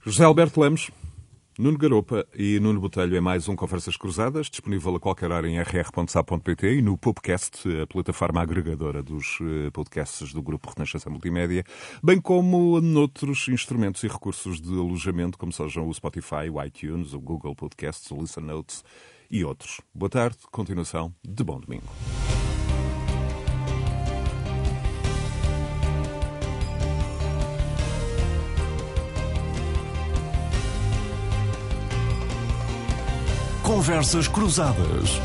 José 0.04 0.24
Alberto 0.24 0.60
Lemos. 0.60 0.90
Nuno 1.62 1.78
Garopa 1.78 2.26
e 2.34 2.58
Nuno 2.58 2.80
Botelho 2.80 3.16
é 3.16 3.20
mais 3.20 3.48
um 3.48 3.54
Conversas 3.54 3.96
Cruzadas, 3.96 4.50
disponível 4.50 4.96
a 4.96 4.98
qualquer 4.98 5.30
hora 5.30 5.48
em 5.48 5.60
rr.sa.pt 5.60 6.78
e 6.78 6.82
no 6.82 6.98
Popcast, 6.98 7.68
a 7.80 7.86
plataforma 7.86 8.42
agregadora 8.42 9.00
dos 9.00 9.38
eh, 9.40 9.70
podcasts 9.70 10.32
do 10.32 10.42
Grupo 10.42 10.72
Renascença 10.74 11.08
Multimédia, 11.08 11.62
bem 12.02 12.20
como 12.20 12.80
noutros 12.80 13.46
instrumentos 13.46 14.02
e 14.02 14.08
recursos 14.08 14.60
de 14.60 14.72
alojamento, 14.72 15.38
como 15.38 15.52
sejam 15.52 15.86
o 15.86 15.94
Spotify, 15.94 16.50
o 16.52 16.60
iTunes, 16.60 17.12
o 17.12 17.20
Google 17.20 17.54
Podcasts, 17.54 18.10
o 18.10 18.16
Listen 18.16 18.42
Notes 18.42 18.82
e 19.30 19.44
outros. 19.44 19.80
Boa 19.94 20.10
tarde, 20.10 20.38
continuação 20.50 21.14
de 21.22 21.44
bom 21.44 21.60
domingo. 21.60 21.86
Conversas 33.62 34.26
Cruzadas. 34.26 35.20